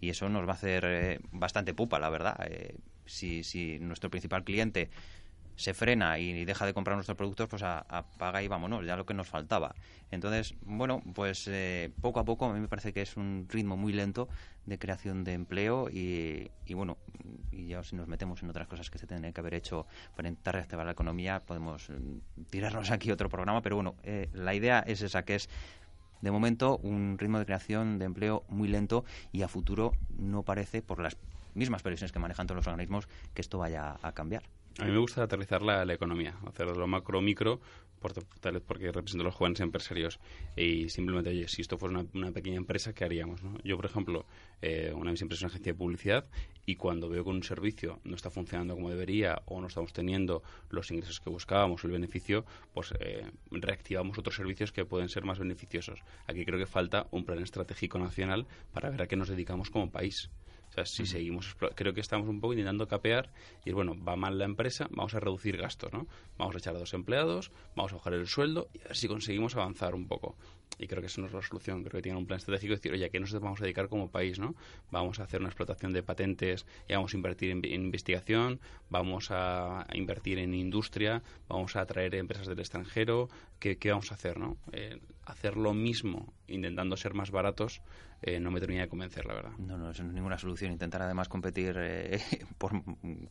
y 0.00 0.10
eso 0.10 0.28
nos 0.28 0.46
va 0.46 0.52
a 0.52 0.54
hacer 0.54 0.84
eh, 0.86 1.20
bastante 1.32 1.74
pupa, 1.74 1.98
la 1.98 2.10
verdad. 2.10 2.36
si, 3.06 3.42
si 3.42 3.78
nuestro 3.78 4.10
principal 4.10 4.44
cliente 4.44 4.90
se 5.58 5.74
frena 5.74 6.20
y 6.20 6.44
deja 6.44 6.64
de 6.66 6.72
comprar 6.72 6.96
nuestros 6.96 7.16
productos, 7.16 7.48
pues 7.48 7.64
apaga 7.64 8.42
y 8.42 8.48
vámonos, 8.48 8.86
ya 8.86 8.96
lo 8.96 9.04
que 9.04 9.12
nos 9.12 9.26
faltaba. 9.26 9.74
Entonces, 10.12 10.54
bueno, 10.62 11.02
pues 11.14 11.48
eh, 11.48 11.90
poco 12.00 12.20
a 12.20 12.24
poco 12.24 12.46
a 12.46 12.52
mí 12.52 12.60
me 12.60 12.68
parece 12.68 12.92
que 12.92 13.02
es 13.02 13.16
un 13.16 13.44
ritmo 13.50 13.76
muy 13.76 13.92
lento 13.92 14.28
de 14.66 14.78
creación 14.78 15.24
de 15.24 15.32
empleo 15.32 15.90
y, 15.90 16.48
bueno, 16.74 16.96
y 17.50 17.66
ya 17.66 17.82
si 17.82 17.96
nos 17.96 18.06
metemos 18.06 18.40
en 18.40 18.50
otras 18.50 18.68
cosas 18.68 18.88
que 18.88 18.98
se 18.98 19.08
tendrían 19.08 19.32
que 19.32 19.40
haber 19.40 19.54
hecho 19.54 19.84
para 20.14 20.28
intentar 20.28 20.54
reactivar 20.54 20.86
la 20.86 20.92
economía, 20.92 21.40
podemos 21.40 21.90
mm, 21.90 22.42
tirarnos 22.50 22.92
aquí 22.92 23.10
otro 23.10 23.28
programa, 23.28 23.60
pero 23.60 23.74
bueno, 23.74 23.96
eh, 24.04 24.28
la 24.34 24.54
idea 24.54 24.84
es 24.86 25.02
esa, 25.02 25.24
que 25.24 25.34
es 25.34 25.50
de 26.20 26.30
momento 26.30 26.78
un 26.84 27.18
ritmo 27.18 27.40
de 27.40 27.46
creación 27.46 27.98
de 27.98 28.04
empleo 28.04 28.44
muy 28.48 28.68
lento 28.68 29.04
y 29.32 29.42
a 29.42 29.48
futuro 29.48 29.90
no 30.16 30.44
parece, 30.44 30.82
por 30.82 31.00
las 31.00 31.16
mismas 31.54 31.82
previsiones 31.82 32.12
que 32.12 32.20
manejan 32.20 32.46
todos 32.46 32.58
los 32.58 32.66
organismos, 32.68 33.08
que 33.34 33.40
esto 33.40 33.58
vaya 33.58 33.96
a 34.02 34.12
cambiar. 34.12 34.44
A 34.78 34.84
mí 34.84 34.92
me 34.92 34.98
gusta 34.98 35.24
aterrizar 35.24 35.60
la, 35.62 35.92
economía, 35.92 36.36
hacerlo 36.46 36.72
lo 36.74 36.86
macro 36.86 37.20
micro, 37.20 37.60
por, 37.98 38.12
tal 38.12 38.54
vez 38.54 38.62
porque 38.64 38.92
represento 38.92 39.22
a 39.22 39.24
los 39.24 39.34
jóvenes 39.34 39.58
empresarios. 39.58 40.20
Y 40.56 40.88
simplemente, 40.88 41.30
oye, 41.30 41.48
si 41.48 41.62
esto 41.62 41.76
fuera 41.76 42.04
una, 42.14 42.30
pequeña 42.30 42.58
empresa, 42.58 42.92
¿qué 42.92 43.04
haríamos? 43.04 43.40
Yo, 43.64 43.74
por 43.74 43.86
ejemplo, 43.86 44.24
eh, 44.62 44.92
una 44.94 45.06
de 45.06 45.12
mis 45.12 45.22
empresas 45.22 45.40
es 45.40 45.42
una 45.42 45.48
agencia 45.48 45.72
de 45.72 45.78
publicidad 45.78 46.26
y 46.64 46.76
cuando 46.76 47.08
veo 47.08 47.24
que 47.24 47.30
un 47.30 47.42
servicio 47.42 47.98
no 48.04 48.14
está 48.14 48.30
funcionando 48.30 48.76
como 48.76 48.88
debería 48.88 49.42
o 49.46 49.60
no 49.60 49.66
estamos 49.66 49.92
teniendo 49.92 50.44
los 50.70 50.92
ingresos 50.92 51.18
que 51.18 51.28
buscábamos 51.28 51.82
o 51.82 51.86
el 51.88 51.94
beneficio, 51.94 52.44
pues 52.72 52.94
eh, 53.00 53.28
reactivamos 53.50 54.16
otros 54.16 54.36
servicios 54.36 54.70
que 54.70 54.84
pueden 54.84 55.08
ser 55.08 55.24
más 55.24 55.40
beneficiosos. 55.40 56.04
Aquí 56.28 56.44
creo 56.44 56.58
que 56.58 56.66
falta 56.66 57.08
un 57.10 57.24
plan 57.24 57.42
estratégico 57.42 57.98
nacional 57.98 58.46
para 58.72 58.90
ver 58.90 59.02
a 59.02 59.06
qué 59.08 59.16
nos 59.16 59.28
dedicamos 59.28 59.70
como 59.70 59.90
país 59.90 60.30
si 60.86 61.06
seguimos, 61.06 61.56
creo 61.74 61.94
que 61.94 62.00
estamos 62.00 62.28
un 62.28 62.40
poco 62.40 62.54
intentando 62.54 62.88
capear 62.88 63.30
y 63.64 63.72
bueno, 63.72 63.96
va 64.02 64.16
mal 64.16 64.38
la 64.38 64.44
empresa, 64.44 64.86
vamos 64.90 65.14
a 65.14 65.20
reducir 65.20 65.56
gastos, 65.56 65.92
¿no? 65.92 66.06
Vamos 66.36 66.54
a 66.54 66.58
echar 66.58 66.76
a 66.76 66.78
dos 66.78 66.94
empleados, 66.94 67.50
vamos 67.74 67.92
a 67.92 67.96
bajar 67.96 68.14
el 68.14 68.26
sueldo 68.26 68.68
y 68.72 68.80
a 68.80 68.88
ver 68.88 68.96
si 68.96 69.08
conseguimos 69.08 69.56
avanzar 69.56 69.94
un 69.94 70.06
poco. 70.06 70.36
Y 70.78 70.86
creo 70.86 71.00
que 71.00 71.06
esa 71.06 71.20
no 71.20 71.26
es 71.26 71.32
la 71.32 71.42
solución. 71.42 71.82
Creo 71.82 71.98
que 71.98 72.02
tiene 72.02 72.18
un 72.18 72.26
plan 72.26 72.38
estratégico 72.38 72.70
de 72.70 72.76
decir, 72.76 72.92
oye, 72.92 73.04
¿a 73.04 73.08
qué 73.08 73.20
nos 73.20 73.32
vamos 73.32 73.60
a 73.60 73.64
dedicar 73.64 73.88
como 73.88 74.10
país, 74.10 74.38
no? 74.38 74.54
Vamos 74.90 75.18
a 75.20 75.24
hacer 75.24 75.40
una 75.40 75.48
explotación 75.48 75.92
de 75.92 76.02
patentes 76.02 76.66
y 76.88 76.94
vamos 76.94 77.14
a 77.14 77.16
invertir 77.16 77.50
en, 77.50 77.64
investigación, 77.64 78.60
vamos 78.88 79.28
a, 79.30 79.86
invertir 79.92 80.38
en 80.38 80.54
industria, 80.54 81.22
vamos 81.48 81.76
a 81.76 81.80
atraer 81.80 82.14
empresas 82.14 82.46
del 82.46 82.60
extranjero. 82.60 83.28
¿Qué, 83.58 83.76
vamos 83.86 84.12
a 84.12 84.14
hacer, 84.14 84.38
no? 84.38 84.56
Eh, 84.72 85.00
hacer 85.24 85.56
lo 85.56 85.74
mismo 85.74 86.32
intentando 86.46 86.96
ser 86.96 87.14
más 87.14 87.30
baratos 87.30 87.82
eh, 88.20 88.40
no 88.40 88.50
me 88.50 88.58
termina 88.58 88.82
de 88.82 88.88
convencer, 88.88 89.26
la 89.26 89.34
verdad. 89.34 89.52
No, 89.58 89.78
no, 89.78 89.90
eso 89.90 90.02
no 90.02 90.08
es 90.08 90.14
ninguna 90.14 90.38
solución. 90.38 90.72
Intentar 90.72 91.02
además 91.02 91.28
competir 91.28 91.76
eh, 91.78 92.20
por 92.58 92.72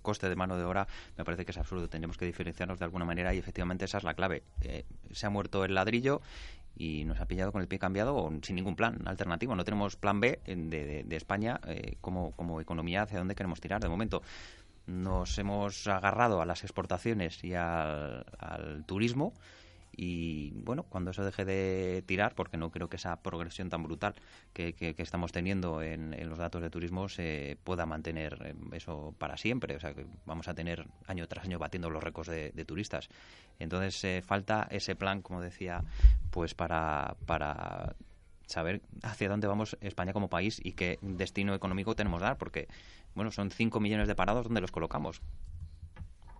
coste 0.01 0.29
de 0.29 0.35
mano 0.35 0.57
de 0.57 0.63
obra 0.63 0.87
me 1.17 1.25
parece 1.25 1.43
que 1.43 1.51
es 1.51 1.57
absurdo. 1.57 1.89
Tendremos 1.89 2.17
que 2.17 2.25
diferenciarnos 2.25 2.79
de 2.79 2.85
alguna 2.85 3.03
manera 3.03 3.33
y 3.33 3.37
efectivamente 3.37 3.85
esa 3.85 3.97
es 3.97 4.03
la 4.05 4.13
clave. 4.13 4.43
Eh, 4.61 4.85
se 5.11 5.25
ha 5.25 5.29
muerto 5.29 5.65
el 5.65 5.73
ladrillo 5.75 6.21
y 6.77 7.05
nos 7.05 7.19
ha 7.19 7.25
pillado 7.25 7.51
con 7.51 7.61
el 7.61 7.67
pie 7.67 7.79
cambiado 7.79 8.15
o 8.15 8.31
sin 8.41 8.55
ningún 8.55 8.75
plan 8.75 9.07
alternativo. 9.07 9.55
No 9.55 9.63
tenemos 9.63 9.95
plan 9.95 10.19
B 10.19 10.39
de, 10.45 11.15
España 11.15 11.59
como, 12.01 12.31
como 12.31 12.61
economía 12.61 13.03
hacia 13.03 13.19
dónde 13.19 13.35
queremos 13.35 13.59
tirar. 13.59 13.81
De 13.81 13.89
momento 13.89 14.21
nos 14.85 15.37
hemos 15.37 15.87
agarrado 15.87 16.41
a 16.41 16.45
las 16.45 16.63
exportaciones 16.63 17.43
y 17.43 17.53
al 17.53 18.83
turismo 18.85 19.33
y 19.99 20.51
bueno, 20.51 20.83
cuando 20.83 21.09
eso 21.09 21.25
deje 21.25 21.43
de 21.43 22.03
tirar, 22.05 22.35
porque 22.35 22.55
no 22.55 22.69
creo 22.69 22.87
que 22.87 22.97
esa 22.97 23.15
progresión 23.23 23.69
tan 23.69 23.81
brutal 23.81 24.13
que, 24.53 24.73
que, 24.73 24.93
estamos 24.99 25.31
teniendo 25.31 25.81
en, 25.81 26.15
los 26.29 26.37
datos 26.37 26.61
de 26.61 26.69
turismo 26.69 27.09
se 27.09 27.57
pueda 27.63 27.87
mantener 27.87 28.37
eh, 28.45 28.55
eso 28.73 29.15
para 29.17 29.37
siempre, 29.37 29.75
o 29.75 29.79
sea 29.79 29.95
que 29.95 30.05
vamos 30.27 30.47
a 30.47 30.53
tener 30.53 30.85
año 31.07 31.27
tras 31.27 31.45
año 31.45 31.57
batiendo 31.57 31.89
los 31.89 32.03
récords 32.03 32.29
de, 32.29 32.65
turistas. 32.65 33.09
Entonces 33.57 34.03
eh, 34.03 34.21
falta 34.21 34.67
ese 34.69 34.95
plan, 34.95 35.23
como 35.23 35.41
decía, 35.41 35.83
pues 36.29 36.53
para, 36.53 37.17
para 37.25 37.95
saber 38.45 38.81
hacia 39.01 39.29
dónde 39.29 39.47
vamos 39.47 39.77
España 39.81 40.13
como 40.13 40.29
país 40.29 40.61
y 40.63 40.73
qué 40.73 40.99
destino 41.01 41.55
económico 41.55 41.95
tenemos 41.95 42.19
que 42.19 42.25
dar, 42.25 42.37
porque 42.37 42.67
bueno, 43.15 43.31
son 43.31 43.49
5 43.49 43.79
millones 43.79 44.07
de 44.07 44.13
parados 44.13 44.43
donde 44.43 44.61
los 44.61 44.71
colocamos. 44.71 45.23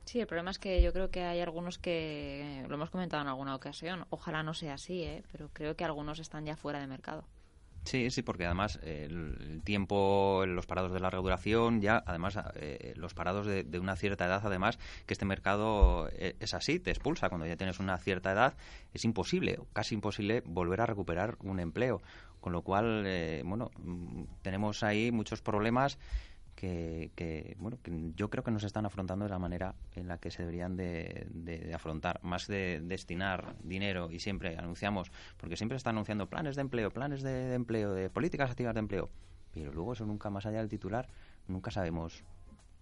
Sí, 0.08 0.22
el 0.22 0.28
problema 0.28 0.52
es 0.52 0.58
que 0.58 0.82
yo 0.82 0.94
creo 0.94 1.12
que 1.12 1.24
hay 1.24 1.42
algunos 1.42 1.78
que, 1.78 2.64
lo 2.70 2.76
hemos 2.76 2.90
comentado 2.90 3.22
en 3.24 3.28
alguna 3.28 3.54
ocasión, 3.54 4.06
ojalá 4.10 4.42
no 4.42 4.54
sea 4.54 4.76
así, 4.76 5.04
¿eh? 5.04 5.22
pero 5.34 5.50
creo 5.52 5.76
que 5.76 5.84
algunos 5.84 6.20
están 6.20 6.46
ya 6.46 6.56
fuera 6.56 6.80
de 6.80 6.88
mercado. 6.88 7.26
Sí, 7.84 8.10
sí, 8.10 8.22
porque 8.22 8.46
además 8.46 8.80
el 8.84 9.62
tiempo, 9.66 10.46
los 10.46 10.66
parados 10.66 10.94
de 10.94 11.02
larga 11.02 11.20
duración, 11.20 11.82
ya, 11.82 12.04
además 12.06 12.38
eh, 12.56 12.94
los 12.96 13.14
parados 13.14 13.46
de, 13.48 13.80
una 13.80 13.98
cierta 13.98 14.26
edad, 14.26 14.42
además, 14.46 14.80
que 15.06 15.14
este 15.14 15.26
mercado 15.26 16.08
eh, 16.14 16.36
es 16.40 16.54
así, 16.54 16.80
te 16.80 16.92
expulsa. 16.92 17.28
Cuando 17.28 17.46
ya 17.46 17.58
tienes 17.58 17.80
una 17.80 17.98
cierta 17.98 18.32
edad, 18.32 18.56
es 18.94 19.04
imposible, 19.04 19.60
casi 19.74 19.96
imposible, 19.96 20.42
volver 20.46 20.82
a 20.82 20.86
recuperar 20.86 21.38
un 21.44 21.60
empleo. 21.60 22.02
Con 22.42 22.54
lo 22.54 22.62
cual, 22.62 23.04
eh, 23.06 23.42
bueno, 23.46 23.72
mm, 23.78 24.24
tenemos 24.42 24.84
ahí 24.84 25.12
muchos 25.12 25.42
problemas 25.42 25.98
que, 26.58 27.56
bueno, 27.60 27.78
que 27.84 27.92
yo 28.16 28.30
creo 28.32 28.44
que 28.44 28.50
nos 28.50 28.64
están 28.64 28.86
afrontando 28.88 29.26
de 29.26 29.30
la 29.30 29.38
manera 29.38 29.76
en 29.94 30.08
la 30.08 30.18
que 30.18 30.32
se 30.32 30.42
deberían 30.42 30.76
de, 30.76 31.72
afrontar, 31.74 32.20
más 32.24 32.48
de 32.48 32.82
destinar 32.84 33.56
dinero 33.64 34.10
y 34.12 34.20
siempre 34.20 34.58
anunciamos, 34.58 35.12
porque 35.38 35.56
siempre 35.56 35.78
están 35.78 35.96
anunciando 35.96 36.28
planes 36.28 36.56
de 36.56 36.62
empleo, 36.62 36.90
planes 36.90 37.22
de, 37.22 37.54
empleo, 37.54 37.94
de 37.94 38.10
políticas 38.10 38.50
activas 38.50 38.74
de 38.74 38.80
empleo, 38.80 39.10
pero 39.54 39.72
luego 39.72 39.94
eso 39.94 40.06
nunca 40.08 40.32
más 40.32 40.48
allá 40.48 40.58
del 40.58 40.70
titular, 40.70 41.08
nunca 41.48 41.70
sabemos 41.70 42.24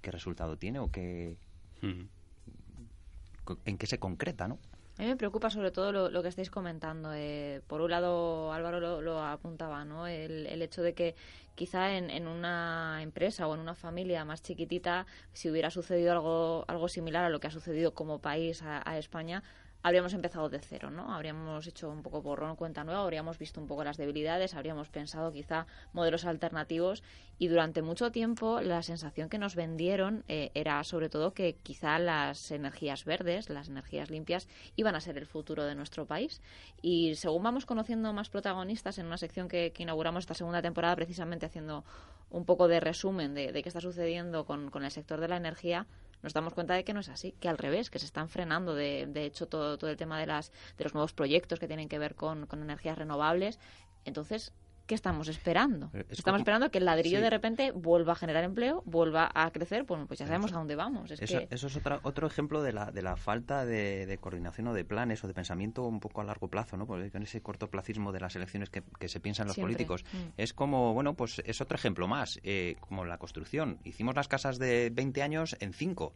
qué 0.01 0.09
resultado 0.09 0.57
tiene 0.57 0.79
o 0.79 0.89
qué, 0.89 1.37
en 1.81 3.77
qué 3.77 3.87
se 3.87 3.99
concreta, 3.99 4.47
¿no? 4.47 4.57
A 4.97 5.01
mí 5.01 5.07
me 5.09 5.17
preocupa 5.17 5.49
sobre 5.49 5.71
todo 5.71 5.91
lo, 6.09 6.21
que 6.21 6.29
estáis 6.29 6.49
comentando. 6.49 7.11
Eh, 7.13 7.61
por 7.67 7.81
un 7.81 7.91
lado, 7.91 8.53
Álvaro 8.53 9.01
lo, 9.01 9.21
apuntaba, 9.21 9.83
¿no? 9.83 10.07
El, 10.07 10.47
el, 10.47 10.61
hecho 10.61 10.81
de 10.81 10.93
que 10.93 11.15
quizá 11.53 11.97
en, 11.97 12.09
en, 12.09 12.27
una 12.27 12.99
empresa 13.01 13.45
o 13.47 13.53
en 13.55 13.59
una 13.59 13.75
familia 13.75 14.23
más 14.23 14.41
chiquitita, 14.41 15.05
si 15.33 15.49
hubiera 15.49 15.69
sucedido 15.69 16.13
algo, 16.13 16.63
algo 16.69 16.87
similar 16.87 17.25
a 17.25 17.29
lo 17.29 17.41
que 17.41 17.47
ha 17.47 17.51
sucedido 17.51 17.93
como 17.93 18.19
país 18.19 18.61
a 18.63 18.97
España, 18.97 19.43
habríamos 19.85 20.15
empezado 20.15 20.49
de 20.49 20.57
cero, 20.57 20.89
¿no? 20.89 21.13
Habríamos 21.13 21.67
hecho 21.67 21.91
un 21.91 22.01
poco 22.01 22.19
borrón 22.19 22.55
cuenta 22.55 22.83
nueva, 22.83 23.03
habríamos 23.03 23.37
visto 23.37 23.61
un 23.61 23.67
poco 23.67 23.83
las 23.83 23.97
debilidades, 23.97 24.55
habríamos 24.55 24.89
pensado 24.89 25.31
quizá 25.31 25.67
modelos 25.93 26.25
alternativos 26.25 27.03
y 27.37 27.49
durante 27.49 27.83
mucho 27.83 28.11
tiempo 28.11 28.61
la 28.61 28.81
sensación 28.81 29.29
que 29.29 29.37
nos 29.37 29.53
vendieron 29.53 30.23
eh, 30.27 30.49
era 30.55 30.83
sobre 30.83 31.07
todo 31.07 31.35
que 31.35 31.57
quizá 31.61 31.99
las 31.99 32.49
energías 32.49 33.05
verdes, 33.05 33.47
las 33.51 33.69
energías 33.69 34.09
limpias 34.09 34.47
iban 34.75 34.95
a 34.95 35.01
ser 35.01 35.19
el 35.19 35.27
futuro 35.27 35.65
de 35.65 35.75
nuestro 35.75 36.07
país 36.07 36.41
y 36.81 37.13
según 37.13 37.43
vamos 37.43 37.67
conociendo 37.67 38.11
más 38.11 38.31
protagonistas 38.31 38.97
en 38.97 39.05
una 39.05 39.17
sección 39.17 39.47
que, 39.47 39.71
inauguramos 39.77 40.23
esta 40.23 40.33
segunda 40.33 40.63
temporada 40.63 40.95
precisamente 40.95 41.45
haciendo 41.45 41.83
un 42.31 42.43
poco 42.43 42.67
de 42.67 42.79
resumen 42.79 43.35
de, 43.35 43.53
qué 43.53 43.69
está 43.69 43.81
sucediendo 43.81 44.45
con, 44.45 44.71
con 44.71 44.83
el 44.83 44.89
sector 44.89 45.21
de 45.21 45.27
la 45.27 45.37
energía, 45.37 45.85
nos 46.25 46.33
damos 46.33 46.55
cuenta 46.55 46.73
de 46.73 46.83
que 46.83 46.91
no 46.91 47.01
es 47.01 47.09
así, 47.09 47.33
que 47.39 47.47
al 47.47 47.59
revés, 47.59 47.91
que 47.91 47.99
se 47.99 48.05
están 48.07 48.29
frenando, 48.29 48.73
de, 48.73 49.05
de 49.05 49.25
hecho, 49.25 49.45
todo, 49.45 49.77
todo 49.77 49.91
el 49.91 49.95
tema 49.95 50.19
de, 50.19 50.25
las, 50.25 50.51
de 50.75 50.83
los 50.83 50.95
nuevos 50.95 51.13
proyectos 51.13 51.59
que 51.59 51.67
tienen 51.67 51.87
que 51.87 51.99
ver 51.99 52.15
con, 52.15 52.47
con 52.47 52.63
energías 52.63 52.97
renovables. 52.97 53.59
Entonces, 54.05 54.51
¿qué 54.85 54.95
estamos 54.95 55.27
esperando? 55.27 55.89
estamos 56.09 56.39
esperando 56.39 56.69
que 56.69 56.77
el 56.77 56.85
ladrillo 56.85 57.21
de 57.21 57.29
repente 57.29 57.71
vuelva 57.71 58.13
a 58.13 58.15
generar 58.15 58.43
empleo, 58.43 58.83
vuelva 58.85 59.29
a 59.33 59.51
crecer, 59.51 59.83
bueno, 59.83 60.05
pues 60.07 60.19
ya 60.19 60.27
sabemos 60.27 60.53
a 60.53 60.57
dónde 60.57 60.75
vamos. 60.75 61.11
eso, 61.11 61.39
eso, 61.49 61.67
es 61.67 61.75
otra, 61.75 61.99
otro 62.03 62.27
ejemplo 62.27 62.61
de 62.61 62.73
la, 62.73 62.91
de 62.91 63.01
la 63.01 63.15
falta 63.15 63.65
de, 63.65 64.17
coordinación 64.21 64.67
o 64.67 64.73
de 64.73 64.85
planes 64.85 65.23
o 65.23 65.27
de 65.27 65.33
pensamiento 65.33 65.83
un 65.83 65.99
poco 65.99 66.21
a 66.21 66.23
largo 66.23 66.47
plazo, 66.47 66.77
¿no? 66.77 66.85
Porque 66.85 67.11
con 67.11 67.23
ese 67.23 67.41
cortoplacismo 67.41 68.11
de 68.11 68.19
las 68.19 68.35
elecciones 68.35 68.69
que, 68.69 68.83
se 69.07 69.19
piensan 69.19 69.47
los 69.47 69.57
políticos. 69.57 70.03
Mm. 70.11 70.17
Es 70.37 70.53
como, 70.53 70.93
bueno, 70.93 71.13
pues 71.13 71.41
es 71.45 71.61
otro 71.61 71.75
ejemplo 71.75 72.07
más, 72.07 72.39
eh, 72.43 72.75
como 72.79 73.05
la 73.05 73.17
construcción. 73.17 73.79
Hicimos 73.83 74.15
las 74.15 74.27
casas 74.27 74.57
de 74.57 74.89
20 74.91 75.21
años 75.21 75.55
en 75.59 75.73
5 75.73 76.13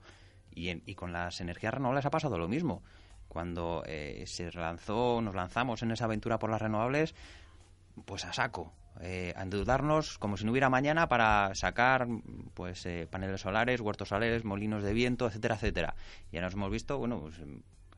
y, 0.55 0.69
y 0.89 0.95
con 0.95 1.13
las 1.13 1.39
energías 1.41 1.73
renovables 1.73 2.05
ha 2.05 2.09
pasado 2.09 2.37
lo 2.37 2.47
mismo 2.47 2.81
cuando 3.29 3.83
eh, 3.85 4.23
se 4.27 4.51
lanzó, 4.51 5.21
nos 5.21 5.35
lanzamos 5.35 5.81
en 5.83 5.91
esa 5.91 6.05
aventura 6.05 6.39
por 6.39 6.49
las 6.49 6.61
renovables, 6.61 7.15
pues 8.05 8.25
a 8.25 8.33
saco. 8.33 8.73
Eh, 9.01 9.33
a 9.37 9.43
endeudarnos 9.43 10.17
como 10.17 10.35
si 10.35 10.43
no 10.43 10.51
hubiera 10.51 10.69
mañana 10.69 11.07
para 11.07 11.55
sacar 11.55 12.07
pues 12.53 12.85
eh, 12.85 13.07
paneles 13.09 13.39
solares, 13.39 13.79
huertos 13.79 14.09
solares, 14.09 14.43
molinos 14.43 14.83
de 14.83 14.93
viento, 14.93 15.27
etcétera, 15.27 15.55
etcétera. 15.55 15.95
Ya 16.31 16.41
nos 16.41 16.53
hemos 16.53 16.69
visto, 16.69 16.97
bueno, 16.97 17.21
pues, 17.21 17.39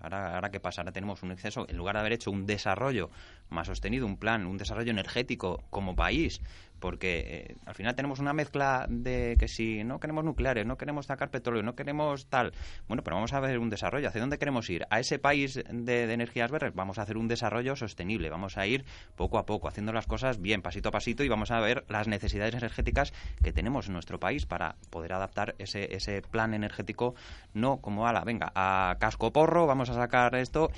Ahora, 0.02 0.36
ahora 0.36 0.50
qué 0.50 0.60
pasa, 0.60 0.82
ahora 0.82 0.92
tenemos 0.92 1.22
un 1.22 1.32
exceso, 1.32 1.68
en 1.70 1.78
lugar 1.78 1.96
de 1.96 2.00
haber 2.00 2.14
hecho 2.14 2.32
un 2.32 2.48
desarrollo 2.48 3.12
más 3.50 3.68
sostenido, 3.68 4.08
un 4.08 4.18
plan, 4.18 4.48
un 4.48 4.58
desarrollo 4.58 4.90
energético 4.90 5.64
como 5.70 5.96
país, 5.96 6.42
porque 6.82 7.20
eh, 7.20 7.56
al 7.66 7.76
final 7.76 7.96
tenemos 7.96 8.20
una 8.20 8.34
mezcla 8.34 8.88
de 8.90 9.38
que 9.40 9.48
si 9.48 9.86
no 9.86 10.00
queremos 10.00 10.26
nucleares, 10.26 10.66
no 10.66 10.78
queremos 10.78 11.06
sacar 11.06 11.30
petróleo, 11.30 11.64
no 11.64 11.76
queremos 11.76 12.26
tal, 12.26 12.52
bueno, 12.88 13.04
pero 13.04 13.16
vamos 13.16 13.32
a 13.32 13.40
ver 13.40 13.60
un 13.60 13.70
desarrollo. 13.70 14.10
¿Hacia 14.10 14.20
dónde 14.20 14.40
queremos 14.40 14.70
ir? 14.70 14.86
¿A 14.90 15.00
ese 15.00 15.20
país 15.20 15.64
de, 15.70 16.08
de 16.08 16.14
energías 16.14 16.52
verdes? 16.52 16.74
Vamos 16.74 16.98
a 16.98 17.04
hacer 17.04 17.18
un 17.18 17.28
desarrollo 17.28 17.76
sostenible, 17.76 18.30
vamos 18.30 18.58
a 18.58 18.66
ir 18.66 18.84
poco 19.16 19.38
a 19.38 19.46
poco, 19.46 19.68
haciendo 19.68 19.94
las 19.94 20.08
cosas 20.08 20.42
bien, 20.42 20.62
pasito 20.62 20.90
a 20.90 20.92
pasito, 20.92 21.24
y 21.24 21.30
vamos 21.30 21.52
a 21.52 21.60
ver 21.60 21.86
las 21.88 22.08
necesidades 22.08 22.56
energéticas 22.56 23.14
que 23.44 23.54
tenemos 23.54 23.88
en 23.88 23.94
nuestro 23.94 24.20
país 24.20 24.48
para 24.48 24.76
poder 24.90 25.14
adaptar 25.14 25.56
ese, 25.60 25.96
ese 25.96 26.24
plan 26.24 26.56
energético, 26.56 27.14
no 27.54 27.80
como, 27.80 28.08
a 28.08 28.14
la, 28.14 28.24
venga, 28.24 28.52
a 28.56 28.98
casco 29.00 29.32
porro, 29.32 29.68
vamos 29.68 29.90
a 29.90 29.94
sacar 29.94 30.36
esto 30.36 30.72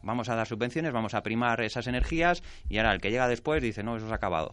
vamos 0.00 0.28
a 0.28 0.36
dar 0.36 0.46
subvenciones, 0.46 0.92
vamos 0.92 1.14
a 1.14 1.24
primar 1.24 1.60
esas 1.60 1.88
energías 1.88 2.44
y 2.68 2.78
ahora 2.78 2.92
el 2.92 3.00
que 3.00 3.10
llega 3.10 3.26
después 3.26 3.60
dice, 3.60 3.82
no, 3.82 3.96
eso 3.96 4.10
ha 4.12 4.14
acabado 4.14 4.52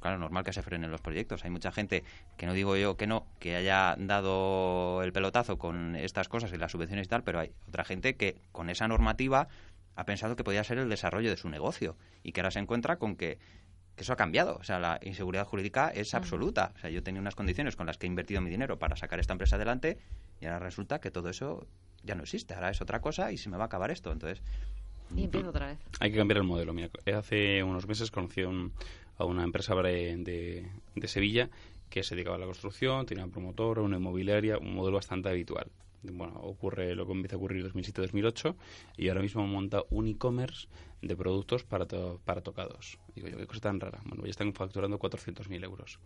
pues 0.00 0.08
claro, 0.08 0.18
normal 0.18 0.44
que 0.44 0.54
se 0.54 0.62
frenen 0.62 0.90
los 0.90 1.02
proyectos. 1.02 1.44
Hay 1.44 1.50
mucha 1.50 1.72
gente, 1.72 2.04
que 2.38 2.46
no 2.46 2.54
digo 2.54 2.74
yo 2.76 2.96
que 2.96 3.06
no, 3.06 3.26
que 3.38 3.54
haya 3.54 3.96
dado 3.98 5.02
el 5.02 5.12
pelotazo 5.12 5.58
con 5.58 5.94
estas 5.94 6.28
cosas 6.28 6.50
y 6.54 6.56
las 6.56 6.72
subvenciones 6.72 7.06
y 7.06 7.10
tal, 7.10 7.22
pero 7.22 7.38
hay 7.38 7.52
otra 7.68 7.84
gente 7.84 8.16
que 8.16 8.40
con 8.50 8.70
esa 8.70 8.88
normativa 8.88 9.48
ha 9.96 10.04
pensado 10.04 10.36
que 10.36 10.44
podía 10.44 10.64
ser 10.64 10.78
el 10.78 10.88
desarrollo 10.88 11.28
de 11.28 11.36
su 11.36 11.50
negocio 11.50 11.96
y 12.22 12.32
que 12.32 12.40
ahora 12.40 12.50
se 12.50 12.60
encuentra 12.60 12.96
con 12.96 13.14
que, 13.14 13.38
eso 13.98 14.14
ha 14.14 14.16
cambiado. 14.16 14.56
O 14.56 14.64
sea, 14.64 14.78
la 14.78 14.98
inseguridad 15.02 15.46
jurídica 15.46 15.90
es 15.90 16.14
absoluta. 16.14 16.72
O 16.76 16.78
sea, 16.78 16.88
yo 16.88 17.02
tenía 17.02 17.20
unas 17.20 17.34
condiciones 17.34 17.76
con 17.76 17.86
las 17.86 17.98
que 17.98 18.06
he 18.06 18.08
invertido 18.08 18.40
mi 18.40 18.48
dinero 18.48 18.78
para 18.78 18.96
sacar 18.96 19.20
esta 19.20 19.34
empresa 19.34 19.56
adelante 19.56 19.98
y 20.40 20.46
ahora 20.46 20.60
resulta 20.60 21.00
que 21.00 21.10
todo 21.10 21.28
eso 21.28 21.66
ya 22.02 22.14
no 22.14 22.22
existe. 22.22 22.54
Ahora 22.54 22.70
es 22.70 22.80
otra 22.80 23.02
cosa 23.02 23.30
y 23.30 23.36
se 23.36 23.50
me 23.50 23.58
va 23.58 23.64
a 23.64 23.66
acabar 23.66 23.90
esto. 23.90 24.10
Entonces, 24.10 24.42
y 25.14 25.24
empiezo 25.24 25.48
otra 25.50 25.66
vez. 25.66 25.78
Hay 25.98 26.10
que 26.10 26.16
cambiar 26.16 26.38
el 26.38 26.44
modelo. 26.44 26.72
Mira, 26.72 26.88
hace 27.16 27.62
unos 27.62 27.86
meses 27.86 28.10
conocí 28.10 28.42
a, 28.42 28.48
una 29.24 29.44
empresa 29.44 29.74
de, 29.74 30.70
de, 30.94 31.08
Sevilla 31.08 31.50
que 31.88 32.02
se 32.02 32.14
dedicaba 32.14 32.36
a 32.36 32.38
la 32.38 32.46
construcción, 32.46 33.06
tenía 33.06 33.24
una 33.24 33.32
promotora, 33.32 33.82
una 33.82 33.96
inmobiliaria, 33.96 34.58
un 34.58 34.74
modelo 34.74 34.96
bastante 34.96 35.28
habitual. 35.28 35.70
Bueno, 36.02 36.34
ocurre 36.42 36.94
lo 36.94 37.06
que 37.06 37.12
empieza 37.12 37.36
a 37.36 37.38
ocurrir 37.38 37.64
en 37.64 37.72
2007-2008 37.72 38.54
y 38.96 39.08
ahora 39.08 39.20
mismo 39.20 39.46
monta 39.46 39.82
un 39.90 40.06
e-commerce 40.06 40.68
de 41.02 41.16
productos 41.16 41.64
para, 41.64 41.86
para 42.24 42.42
tocados. 42.42 42.98
Digo 43.14 43.28
yo, 43.28 43.36
qué 43.36 43.46
cosa 43.46 43.60
tan 43.60 43.80
rara. 43.80 44.00
Bueno, 44.04 44.24
ya 44.24 44.30
están 44.30 44.52
facturando 44.52 44.98
400.000 44.98 45.64
euros 45.64 45.98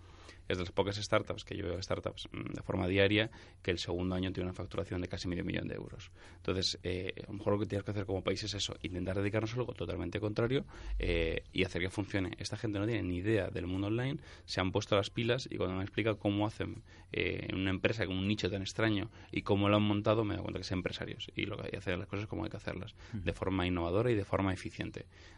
es 0.48 0.58
de 0.58 0.64
las 0.64 0.72
pocas 0.72 0.96
startups 0.96 1.44
que 1.44 1.56
yo 1.56 1.64
veo 1.64 1.80
startups 1.80 2.28
mm, 2.32 2.52
de 2.52 2.62
forma 2.62 2.86
diaria 2.86 3.30
que 3.62 3.70
el 3.70 3.78
segundo 3.78 4.14
año 4.14 4.32
tiene 4.32 4.48
una 4.48 4.54
facturación 4.54 5.00
de 5.00 5.08
casi 5.08 5.28
medio 5.28 5.44
millón 5.44 5.68
de 5.68 5.74
euros. 5.74 6.10
Entonces, 6.36 6.78
eh, 6.82 7.14
a 7.26 7.26
lo 7.28 7.38
mejor 7.38 7.54
lo 7.54 7.58
que 7.60 7.66
tienes 7.66 7.84
que 7.84 7.90
hacer 7.90 8.06
como 8.06 8.22
país 8.22 8.42
es 8.42 8.54
eso, 8.54 8.76
intentar 8.82 9.16
dedicarnos 9.16 9.52
a 9.54 9.56
algo 9.56 9.72
totalmente 9.72 10.20
contrario 10.20 10.64
eh, 10.98 11.44
y 11.52 11.64
hacer 11.64 11.82
que 11.82 11.90
funcione. 11.90 12.32
Esta 12.38 12.56
gente 12.56 12.78
no 12.78 12.86
tiene 12.86 13.02
ni 13.02 13.16
idea 13.16 13.48
del 13.48 13.66
mundo 13.66 13.86
online, 13.86 14.18
se 14.44 14.60
han 14.60 14.72
puesto 14.72 14.96
las 14.96 15.10
pilas 15.10 15.48
y 15.50 15.56
cuando 15.56 15.76
me 15.76 15.82
explica 15.82 16.14
cómo 16.14 16.46
hacen 16.46 16.82
eh, 17.12 17.46
en 17.48 17.56
una 17.56 17.70
empresa 17.70 18.06
con 18.06 18.16
un 18.16 18.28
nicho 18.28 18.50
tan 18.50 18.62
extraño 18.62 19.10
y 19.32 19.42
cómo 19.42 19.68
lo 19.68 19.76
han 19.76 19.82
montado, 19.82 20.24
me 20.24 20.34
doy 20.34 20.42
cuenta 20.42 20.58
que 20.58 20.64
son 20.64 20.78
empresarios 20.78 21.30
y 21.34 21.46
lo 21.46 21.56
que 21.56 21.64
hay 21.64 21.70
que 21.70 21.76
hacer 21.78 21.98
las 21.98 22.08
cosas 22.08 22.26
como 22.26 22.44
hay 22.44 22.50
que 22.50 22.56
hacerlas, 22.56 22.94
de 23.12 23.32
forma 23.32 23.66
innovadora 23.66 24.10
y 24.10 24.14
de 24.14 24.24
forma 24.24 24.52
eficiente. 24.52 24.83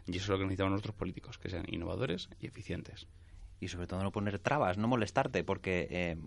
Y 0.05 0.17
eso 0.17 0.23
es 0.23 0.29
lo 0.29 0.37
que 0.37 0.43
necesitamos 0.43 0.71
nuestros 0.71 0.95
políticos, 0.95 1.37
que 1.37 1.49
sean 1.49 1.65
innovadores 1.67 2.29
y 2.39 2.47
eficientes 2.47 3.07
y 3.59 3.69
sobre 3.69 3.87
todo 3.87 4.03
no 4.03 4.11
poner 4.11 4.37
trabas, 4.39 4.77
no 4.77 4.87
molestarte, 4.87 5.43
porque 5.43 5.87
eh, 5.89 6.17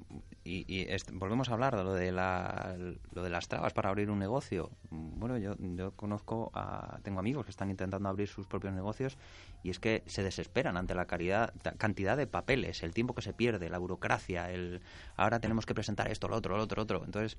y, 0.45 0.87
volvemos 1.13 1.49
a 1.49 1.53
hablar 1.53 1.77
de 1.77 1.85
lo 1.85 1.95
de, 1.95 2.11
la, 2.11 2.77
lo 3.13 3.23
de 3.23 3.31
las 3.31 3.47
trabas 3.47 3.73
para 3.73 3.89
abrir 3.89 4.11
un 4.11 4.19
negocio. 4.19 4.71
Bueno, 4.91 5.39
yo, 5.39 5.55
yo 5.59 5.93
conozco, 5.93 6.51
a, 6.55 6.99
tengo 7.03 7.21
amigos 7.21 7.45
que 7.45 7.51
están 7.51 7.71
intentando 7.71 8.09
abrir 8.09 8.27
sus 8.27 8.47
propios 8.47 8.73
negocios 8.73 9.17
y 9.63 9.71
es 9.71 9.79
que 9.79 10.03
se 10.07 10.25
desesperan 10.25 10.77
ante 10.77 10.95
la 10.95 11.07
calidad, 11.07 11.55
cantidad 11.79 12.17
de 12.17 12.27
papeles, 12.27 12.83
el 12.83 12.95
tiempo 12.95 13.15
que 13.15 13.23
se 13.23 13.33
pierde, 13.33 13.71
la 13.71 13.79
burocracia, 13.79 14.51
el 14.51 14.81
ahora 15.17 15.39
tenemos 15.39 15.67
que 15.67 15.75
presentar 15.75 16.11
esto, 16.11 16.27
lo 16.27 16.37
otro, 16.37 16.57
lo 16.57 16.65
otro, 16.65 16.79
lo 16.79 16.83
otro. 16.83 17.05
Entonces, 17.05 17.39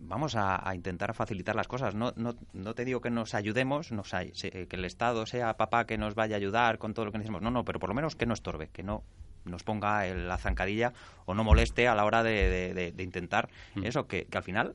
vamos 0.00 0.34
a, 0.36 0.62
intentar 0.74 1.14
facilitar 1.14 1.54
las 1.54 1.68
cosas. 1.68 1.94
No, 1.94 2.12
no, 2.16 2.34
no 2.52 2.74
te 2.74 2.84
digo 2.84 3.00
que 3.00 3.10
nos 3.10 3.34
ayudemos, 3.34 3.92
nos 3.92 4.10
que 4.10 4.68
el 4.70 4.84
Estado 4.84 5.26
sea 5.26 5.56
papá 5.56 5.86
que 5.86 5.98
nos 5.98 6.14
vaya 6.14 6.36
a 6.36 6.38
ayudar 6.38 6.78
con 6.78 6.94
todo 6.94 7.06
lo 7.06 7.12
que 7.12 7.18
necesitamos. 7.18 7.42
No, 7.42 7.50
no, 7.50 7.64
pero 7.64 7.78
por 7.78 7.88
lo 7.90 7.94
menos 7.94 8.16
que 8.16 8.26
no 8.26 8.34
estorbe, 8.34 8.68
que 8.68 8.82
no 8.82 9.02
nos 9.44 9.62
ponga 9.62 10.04
la 10.06 10.36
zancadilla 10.36 10.92
o 11.24 11.34
no 11.34 11.44
moleste 11.44 11.88
a 11.88 11.94
la 11.94 12.04
hora 12.04 12.22
de, 12.22 12.92
intentar 12.98 13.48
mm. 13.74 13.84
eso, 13.84 14.06
que, 14.06 14.26
que, 14.26 14.36
al 14.36 14.44
final 14.44 14.74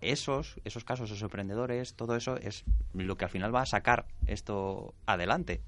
esos, 0.00 0.60
esos 0.64 0.84
casos, 0.84 1.10
esos 1.10 1.22
emprendedores, 1.22 1.94
todo 1.94 2.16
eso 2.16 2.36
es 2.36 2.64
lo 2.94 3.16
que 3.16 3.24
al 3.24 3.30
final 3.30 3.54
va 3.54 3.62
a 3.62 3.66
sacar 3.66 4.06
esto 4.26 4.94
adelante. 5.06 5.60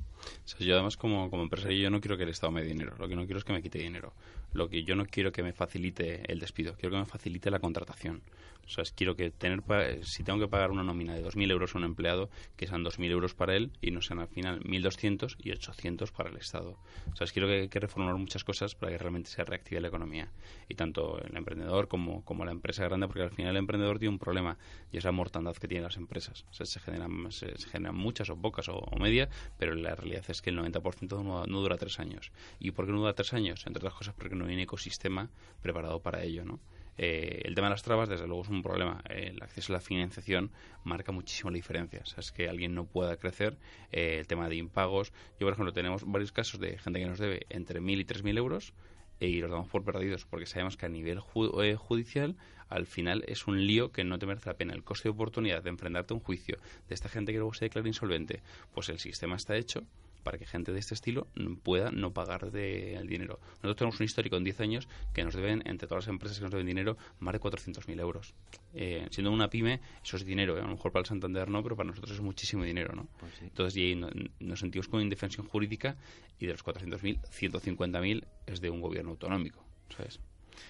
Yo 0.59 0.75
además 0.75 0.97
como, 0.97 1.31
como 1.31 1.43
empresario 1.43 1.79
yo 1.79 1.91
no 1.91 2.01
quiero 2.01 2.17
que 2.17 2.25
el 2.25 2.31
Estado 2.31 2.53
me 2.53 2.63
dé 2.63 2.69
dinero, 2.69 2.95
lo 2.99 3.09
que 3.09 3.17
no 3.17 3.25
quiero 3.25 3.39
es 3.39 3.45
que 3.45 3.53
me 3.53 3.63
quite 3.63 3.79
dinero. 3.79 4.13
Lo 4.53 4.69
que 4.71 4.83
yo 4.83 4.97
no 4.97 5.05
quiero 5.05 5.31
que 5.31 5.43
me 5.43 5.53
facilite 5.53 6.23
el 6.33 6.41
despido, 6.41 6.75
quiero 6.75 6.95
que 6.95 7.01
me 7.01 7.07
facilite 7.07 7.51
la 7.51 7.59
contratación. 7.59 8.23
O 8.69 8.71
sea, 8.71 8.85
quiero 8.95 9.17
que 9.17 9.31
tener, 9.31 9.63
si 10.03 10.23
tengo 10.23 10.39
que 10.39 10.49
pagar 10.49 10.71
una 10.71 10.83
nómina 10.83 11.15
de 11.15 11.25
2.000 11.25 11.51
euros 11.51 11.75
a 11.75 11.79
un 11.79 11.85
empleado, 11.85 12.29
que 12.55 12.67
sean 12.67 12.85
2.000 12.85 13.11
euros 13.11 13.35
para 13.35 13.57
él 13.57 13.71
y 13.81 13.93
no 13.93 14.03
sean 14.03 14.19
al 14.19 14.29
final 14.29 14.61
1.200 14.61 15.37
y 15.43 15.53
800 15.53 16.13
para 16.13 16.29
el 16.29 16.37
Estado. 16.37 16.77
O 17.11 17.17
sea, 17.17 17.27
quiero 17.29 17.49
que, 17.49 17.71
que, 17.71 17.81
reformar 17.81 18.15
muchas 18.17 18.45
cosas 18.45 18.75
para 18.75 18.93
que 18.93 18.99
realmente 18.99 19.31
se 19.31 19.43
reactive 19.43 19.81
la 19.81 19.89
economía. 19.89 20.29
Y 20.69 20.75
tanto 20.75 21.19
el 21.19 21.35
emprendedor 21.35 21.89
como, 21.89 22.23
como 22.27 22.45
la 22.45 22.53
empresa 22.53 22.85
grande, 22.85 23.07
porque 23.07 23.23
al 23.23 23.31
final 23.31 23.53
el 23.53 23.57
emprendedor 23.57 23.99
tiene 23.99 24.13
un 24.13 24.19
problema 24.19 24.59
y 24.93 24.99
es 24.99 25.05
la 25.05 25.13
mortandad 25.13 25.57
que 25.57 25.67
tienen 25.67 25.85
las 25.85 25.97
empresas. 25.97 26.45
O 26.51 26.53
sea, 26.53 26.67
se 26.67 26.79
generan, 26.79 27.33
se, 27.33 27.57
generan 27.71 27.97
muchas 27.97 28.29
o 28.29 28.37
pocas 28.37 28.69
o, 28.69 28.85
medias, 29.01 29.31
pero 29.59 29.75
la 29.75 29.95
realidad 29.95 30.08
es 30.13 30.43
que 30.43 30.51
el 30.51 30.59
90% 30.59 31.23
no, 31.23 31.47
no 31.47 31.61
dura 31.61 31.77
tres 31.77 31.99
años. 32.01 32.33
¿Y 32.59 32.71
por 32.71 32.87
qué 32.87 32.93
no 32.93 32.99
dura 32.99 33.15
tres 33.15 33.33
años? 33.33 33.67
Entre 33.67 33.81
otras 33.81 33.95
cosas 33.95 34.15
porque 34.15 34.35
no 34.35 34.47
hay 34.47 34.55
un 34.55 34.61
ecosistema 34.61 35.31
preparado 35.63 36.01
para 36.01 36.23
ello, 36.23 36.45
¿no? 36.45 36.61
Eh, 37.01 37.43
el 37.45 37.55
tema 37.55 37.69
de 37.69 37.75
las 37.75 37.85
trabas, 37.85 38.09
desde 38.09 38.27
luego, 38.27 38.43
es 38.43 38.49
un 38.49 38.63
problema. 38.63 39.03
el 39.09 39.41
acceso 39.41 39.73
a 39.73 39.77
la 39.77 39.81
financiación 39.81 40.51
marca 40.83 41.13
muchísimo 41.13 41.51
la 41.51 41.55
diferencia. 41.55 42.03
Es 42.17 42.33
que 42.33 42.49
alguien 42.49 42.75
no 42.75 42.87
pueda 42.87 43.17
crecer. 43.17 43.57
Eh, 43.93 44.17
el 44.19 44.27
tema 44.27 44.49
de 44.49 44.57
impagos. 44.57 45.13
Yo, 45.39 45.47
por 45.47 45.53
ejemplo, 45.53 45.73
tenemos 45.73 46.03
varios 46.05 46.33
casos 46.33 46.59
de 46.61 46.77
gente 46.79 46.99
que 46.99 47.07
nos 47.07 47.19
debe 47.19 47.47
entre 47.51 47.81
1.000 47.81 48.01
y 48.01 48.05
3.000 48.05 48.39
euros 48.39 48.73
y 49.21 49.41
los 49.41 49.51
damos 49.51 49.69
por 49.69 49.85
perdidos 49.85 50.25
porque 50.25 50.47
sabemos 50.47 50.77
que 50.77 50.87
a 50.87 50.89
nivel 50.89 51.21
eh, 51.63 51.75
judicial 51.77 52.37
al 52.69 52.87
final 52.87 53.25
es 53.27 53.47
un 53.47 53.67
lío 53.67 53.93
que 53.93 54.05
no 54.05 54.19
te 54.19 54.27
merece 54.27 54.51
la 54.51 54.57
pena. 54.57 54.75
El 54.75 54.85
coste 54.85 55.05
de 55.05 55.15
oportunidad 55.15 55.63
de 55.63 55.71
enfrentarte 55.71 56.13
a 56.13 56.17
un 56.17 56.23
juicio 56.23 56.59
de 56.89 56.95
esta 56.95 57.09
gente 57.09 57.33
que 57.33 57.39
luego 57.39 57.55
se 57.55 57.65
declara 57.65 57.89
insolvente, 57.89 58.43
pues 58.73 58.89
el 58.91 58.99
sistema 58.99 59.37
está 59.37 59.57
hecho 59.57 59.85
para 60.23 60.39
que 60.39 60.47
gente 60.47 60.73
de 60.73 60.79
este 60.79 60.95
estilo 60.95 61.27
pueda 61.63 61.91
no 61.91 62.13
pagar 62.13 62.51
de, 62.51 62.95
el 62.95 63.07
dinero. 63.07 63.39
Nosotros 63.63 63.77
tenemos 63.77 64.01
un 64.01 64.05
histórico 64.05 64.37
en 64.37 64.45
10 64.45 64.61
años 64.61 64.89
que 65.15 65.25
nos 65.25 65.35
deben, 65.35 65.63
entre 65.67 65.89
todas 65.89 66.05
las 66.05 66.13
empresas 66.13 66.39
que 66.39 66.45
nos 66.45 66.53
deben 66.53 66.67
dinero, 66.67 66.97
más 67.21 67.33
de 67.33 67.41
400.000 67.41 68.01
euros. 68.01 68.35
Eh, 68.75 69.07
siendo 69.11 69.33
una 69.33 69.49
pyme, 69.49 69.81
eso 70.03 70.17
es 70.17 70.25
dinero. 70.25 70.57
¿eh? 70.57 70.61
A 70.61 70.65
lo 70.65 70.71
mejor 70.71 70.93
para 70.93 71.01
el 71.01 71.07
Santander 71.07 71.49
no, 71.49 71.63
pero 71.63 71.77
para 71.77 71.89
nosotros 71.89 72.13
es 72.13 72.21
muchísimo 72.21 72.65
dinero. 72.65 72.95
¿no? 72.95 73.09
Pues 73.19 73.41
Entonces, 73.43 73.77
y 73.77 73.95
nos 73.95 74.61
sentimos 74.61 74.89
con 74.89 75.01
indefensión 75.01 75.47
jurídica 75.47 75.97
y 76.39 76.47
de 76.47 76.53
los 76.53 76.65
400.000, 76.65 77.21
150.000 77.23 78.25
es 78.47 78.61
de 78.61 78.71
un 78.71 78.81
gobierno 78.81 79.11
autonómico. 79.11 79.65
¿sabes? 79.97 80.21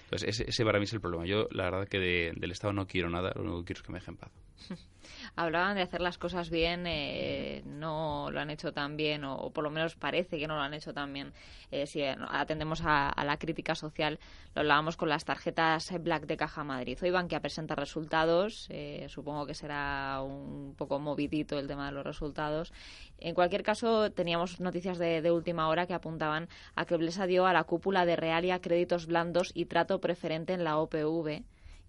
Entonces, 0.05 0.39
ese, 0.39 0.65
para 0.65 0.79
mí 0.79 0.85
es 0.85 0.93
el 0.93 1.01
problema. 1.01 1.25
Yo, 1.25 1.47
la 1.51 1.65
verdad, 1.65 1.87
que 1.87 1.99
del 1.99 2.51
Estado 2.51 2.73
no 2.73 2.87
quiero 2.87 3.09
nada, 3.09 3.31
lo 3.35 3.41
único 3.41 3.59
que 3.59 3.65
quiero 3.65 3.79
es 3.79 3.85
que 3.85 3.91
me 3.91 3.99
dejen 3.99 4.17
paz. 4.17 4.31
hablaban 5.35 5.75
de 5.75 5.81
hacer 5.81 6.01
las 6.01 6.17
cosas 6.17 6.49
bien, 6.49 6.85
eh, 6.87 7.61
no 7.65 8.29
lo 8.31 8.39
han 8.39 8.49
hecho 8.49 8.73
tan 8.73 8.97
bien, 8.97 9.23
o, 9.23 9.51
por 9.51 9.63
lo 9.63 9.69
menos 9.69 9.95
parece 9.95 10.37
que 10.37 10.47
no 10.47 10.55
lo 10.55 10.61
han 10.61 10.73
hecho 10.73 10.93
tan 10.93 11.13
bien. 11.13 11.33
Eh, 11.71 11.85
si 11.85 12.03
atendemos 12.03 12.81
a, 12.83 13.13
la 13.23 13.37
crítica 13.37 13.75
social, 13.75 14.19
lo 14.55 14.61
hablábamos 14.61 14.97
con 14.97 15.09
las 15.09 15.25
tarjetas 15.25 15.91
Black 16.01 16.25
de 16.25 16.37
Caja 16.37 16.63
Madrid. 16.63 16.97
Hoy 17.01 17.11
van 17.11 17.27
a 17.33 17.39
presentar 17.39 17.77
resultados, 17.77 18.67
eh, 18.69 19.05
supongo 19.09 19.45
que 19.45 19.53
será 19.53 20.21
un 20.23 20.73
poco 20.75 20.99
movidito 20.99 21.59
el 21.59 21.67
tema 21.67 21.87
de 21.87 21.91
los 21.91 22.03
resultados. 22.03 22.73
En 23.19 23.35
cualquier 23.35 23.63
caso, 23.63 24.11
teníamos 24.11 24.59
noticias 24.59 24.97
de, 24.97 25.21
de 25.21 25.31
última 25.31 25.67
hora 25.67 25.85
que 25.85 25.93
apuntaban 25.93 26.47
a 26.75 26.85
que 26.85 26.97
Blesa 26.97 27.27
dio 27.27 27.45
a 27.45 27.53
la 27.53 27.65
cúpula 27.65 28.05
de 28.05 28.15
Realia 28.15 28.61
créditos 28.61 29.05
blandos 29.05 29.51
y 29.53 29.65
trato 29.79 30.01
preferente 30.01 30.51
en 30.53 30.65
la 30.65 30.77
OPV 30.77 31.41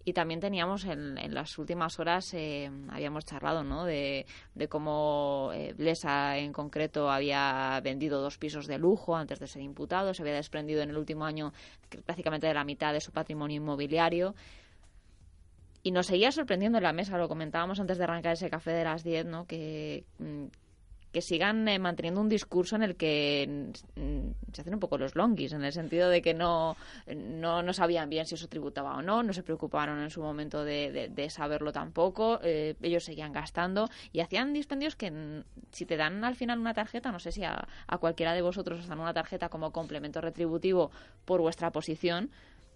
y 0.05 0.13
también 0.13 0.41
teníamos 0.41 0.85
en, 0.85 1.35
las 1.35 1.59
últimas 1.59 1.99
horas, 1.99 2.33
eh, 2.35 2.71
habíamos 2.89 3.25
charlado, 3.25 3.65
¿no? 3.65 3.85
De, 3.85 4.27
de 4.55 4.69
cómo 4.69 5.51
eh, 5.53 5.75
Blesa 5.77 6.39
en 6.39 6.53
concreto 6.53 7.11
había 7.11 7.81
vendido 7.83 8.23
dos 8.23 8.39
pisos 8.39 8.67
de 8.67 8.79
lujo 8.79 9.17
antes 9.17 9.41
de 9.41 9.47
ser 9.49 9.63
imputado, 9.63 10.15
se 10.15 10.23
había 10.23 10.35
desprendido 10.35 10.83
en 10.83 10.91
el 10.91 10.97
último 10.97 11.25
año 11.25 11.53
prácticamente 12.07 12.47
de 12.47 12.55
la 12.55 12.65
mitad 12.65 12.93
de 12.93 13.01
su 13.01 13.11
patrimonio 13.11 13.57
inmobiliario. 13.57 14.35
Y 15.83 15.91
nos 15.91 16.07
seguía 16.07 16.31
sorprendiendo 16.31 16.79
en 16.79 16.85
la 16.85 16.93
mesa, 16.93 17.19
lo 17.19 17.29
comentábamos 17.29 17.81
antes 17.81 17.99
de 17.99 18.05
arrancar 18.05 18.35
ese 18.35 18.51
café 18.51 18.71
de 18.71 18.85
las 18.85 19.03
10, 19.03 19.27
¿no? 19.27 19.47
Que, 19.47 20.05
mm, 20.19 20.47
que 21.13 21.23
sigan 21.23 21.67
eh, 21.69 21.79
manteniendo 21.79 22.21
un 22.21 22.29
discurso 22.29 22.77
en 22.77 22.83
el 22.83 22.97
que 22.97 23.73
se 24.53 24.61
hacen 24.61 24.75
un 24.75 24.81
poco 24.81 24.99
los 24.99 25.17
longuis, 25.17 25.53
en 25.53 25.65
el 25.65 25.73
sentido 25.73 26.09
de 26.09 26.23
que 26.23 26.35
no, 26.35 26.77
no, 27.15 27.63
no 27.63 27.73
sabían 27.73 28.09
bien 28.09 28.27
si 28.27 28.35
eso 28.35 28.49
tributaba 28.49 28.97
o 28.97 29.03
no, 29.03 29.23
no 29.23 29.33
se 29.33 29.43
preocuparon 29.43 30.01
en 30.01 30.11
su 30.11 30.21
momento 30.21 30.65
de, 30.65 31.11
de, 31.13 31.31
saberlo 31.31 31.73
tampoco, 31.73 32.41
eh, 32.43 32.77
ellos 32.83 33.05
seguían 33.05 33.33
gastando 33.33 33.89
y 34.13 34.21
hacían 34.21 34.53
dispendios 34.53 34.97
que 34.97 35.43
si 35.73 35.87
te 35.87 35.97
dan 35.97 36.25
al 36.25 36.37
final 36.37 36.59
una 36.59 36.75
tarjeta, 36.75 37.13
no 37.13 37.19
sé 37.19 37.33
si 37.33 37.45
a, 37.45 37.67
a 37.87 37.99
cualquiera 37.99 38.33
de 38.33 38.43
vosotros 38.43 38.81
os 38.81 38.89
dan 38.89 39.01
una 39.01 39.15
tarjeta 39.15 39.49
como 39.49 39.73
complemento 39.73 40.21
retributivo 40.21 40.91
por 41.25 41.41
vuestra 41.41 41.71
posición, 41.71 42.31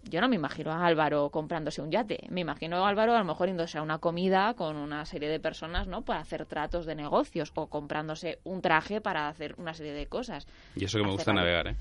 yo 0.09 0.21
no 0.21 0.29
me 0.29 0.35
imagino 0.35 0.71
a 0.71 0.85
Álvaro 0.85 1.29
comprándose 1.29 1.81
un 1.81 1.91
yate. 1.91 2.27
Me 2.29 2.41
imagino 2.41 2.85
a 2.85 2.89
Álvaro 2.89 3.15
a 3.15 3.19
lo 3.19 3.25
mejor 3.25 3.47
yéndose 3.47 3.77
a 3.77 3.81
una 3.81 3.97
comida 3.97 4.53
con 4.53 4.75
una 4.75 5.05
serie 5.05 5.29
de 5.29 5.39
personas, 5.39 5.87
¿no? 5.87 6.03
Para 6.03 6.19
hacer 6.19 6.45
tratos 6.45 6.85
de 6.85 6.95
negocios 6.95 7.51
o 7.55 7.67
comprándose 7.67 8.39
un 8.43 8.61
traje 8.61 9.01
para 9.01 9.27
hacer 9.27 9.55
una 9.57 9.73
serie 9.73 9.93
de 9.93 10.05
cosas. 10.07 10.47
Y 10.75 10.85
eso 10.85 10.97
que 10.97 11.03
me 11.03 11.11
gusta 11.11 11.33
navegar, 11.33 11.67
¿eh? 11.67 11.75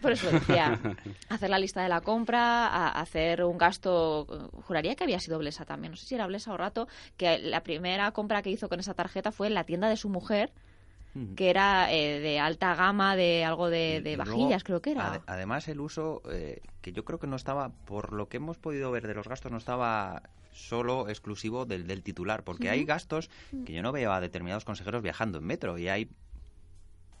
por 0.00 0.12
eso 0.12 0.30
decía, 0.30 0.78
hacer 1.28 1.50
la 1.50 1.58
lista 1.58 1.82
de 1.82 1.88
la 1.88 2.00
compra, 2.00 2.88
hacer 2.88 3.44
un 3.44 3.58
gasto... 3.58 4.50
Juraría 4.66 4.94
que 4.94 5.04
había 5.04 5.20
sido 5.20 5.38
Blesa 5.38 5.64
también. 5.64 5.92
No 5.92 5.96
sé 5.96 6.06
si 6.06 6.14
era 6.14 6.26
Blesa 6.26 6.52
o 6.52 6.56
Rato, 6.56 6.88
que 7.16 7.38
la 7.38 7.62
primera 7.62 8.10
compra 8.12 8.42
que 8.42 8.50
hizo 8.50 8.68
con 8.68 8.80
esa 8.80 8.94
tarjeta 8.94 9.32
fue 9.32 9.48
en 9.48 9.54
la 9.54 9.64
tienda 9.64 9.88
de 9.88 9.96
su 9.96 10.08
mujer 10.08 10.50
que 11.36 11.50
era 11.50 11.92
eh, 11.92 12.20
de 12.20 12.38
alta 12.38 12.74
gama, 12.74 13.16
de 13.16 13.44
algo 13.44 13.68
de, 13.68 14.14
vajillas, 14.16 14.64
creo 14.64 14.80
que 14.80 14.92
era. 14.92 15.22
además, 15.26 15.68
el 15.68 15.80
uso, 15.80 16.22
eh, 16.30 16.60
que 16.80 16.92
yo 16.92 17.04
creo 17.04 17.18
que 17.18 17.26
no 17.26 17.36
estaba, 17.36 17.70
por 17.70 18.12
lo 18.12 18.28
que 18.28 18.36
hemos 18.36 18.58
podido 18.58 18.90
ver 18.90 19.06
de 19.06 19.14
los 19.14 19.26
gastos, 19.26 19.50
no 19.50 19.58
estaba 19.58 20.22
solo 20.52 21.08
exclusivo 21.08 21.64
del, 21.64 21.86
del 21.86 22.02
titular, 22.02 22.44
porque 22.44 22.70
hay 22.70 22.84
gastos 22.84 23.30
que 23.64 23.72
yo 23.72 23.82
no 23.82 23.92
veo 23.92 24.12
a 24.12 24.20
determinados 24.20 24.64
consejeros 24.64 25.02
viajando 25.02 25.38
en 25.38 25.44
metro 25.44 25.78
y 25.78 25.88
hay 25.88 26.10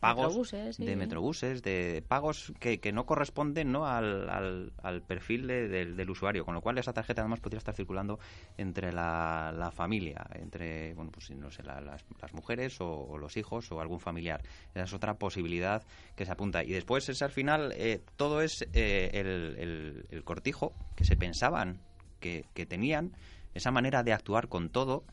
pagos 0.00 0.50
de 0.50 0.96
metrobuses, 0.96 1.62
de 1.62 2.02
pagos 2.06 2.52
que, 2.58 2.80
que 2.80 2.92
no 2.92 3.04
corresponden 3.04 3.70
¿no? 3.70 3.86
Al, 3.86 4.72
al, 4.82 5.02
perfil 5.02 5.46
del, 5.46 6.10
usuario, 6.10 6.44
con 6.44 6.54
lo 6.54 6.62
cual 6.62 6.78
esa 6.78 6.92
tarjeta 6.92 7.20
además 7.22 7.40
podría 7.40 7.58
estar 7.58 7.74
circulando 7.74 8.18
entre 8.56 8.92
la, 8.92 9.52
la 9.56 9.70
familia, 9.70 10.26
entre 10.34 10.94
bueno 10.94 11.10
pues 11.12 11.30
no 11.30 11.50
sé, 11.50 11.62
las, 11.62 11.84
las, 11.84 12.32
mujeres 12.32 12.78
o, 12.80 13.18
los 13.18 13.36
hijos 13.36 13.70
o 13.70 13.80
algún 13.80 14.00
familiar. 14.00 14.42
Esa 14.74 14.84
es 14.84 14.92
otra 14.92 15.14
posibilidad 15.14 15.82
que 16.16 16.24
se 16.24 16.32
apunta. 16.32 16.64
Y 16.64 16.72
después 16.72 17.08
es 17.08 17.22
al 17.22 17.30
final 17.30 17.72
eh, 17.76 18.00
todo 18.16 18.40
es 18.40 18.66
eh, 18.72 19.10
el, 19.12 20.06
el, 20.10 20.24
cortijo 20.24 20.72
que 20.96 21.04
se 21.04 21.16
pensaban 21.16 21.80
que, 22.20 22.46
que 22.54 22.66
tenían, 22.66 23.12
esa 23.54 23.70
manera 23.70 24.02
de 24.02 24.12
actuar 24.12 24.48
con 24.48 24.70
todo 24.70 25.04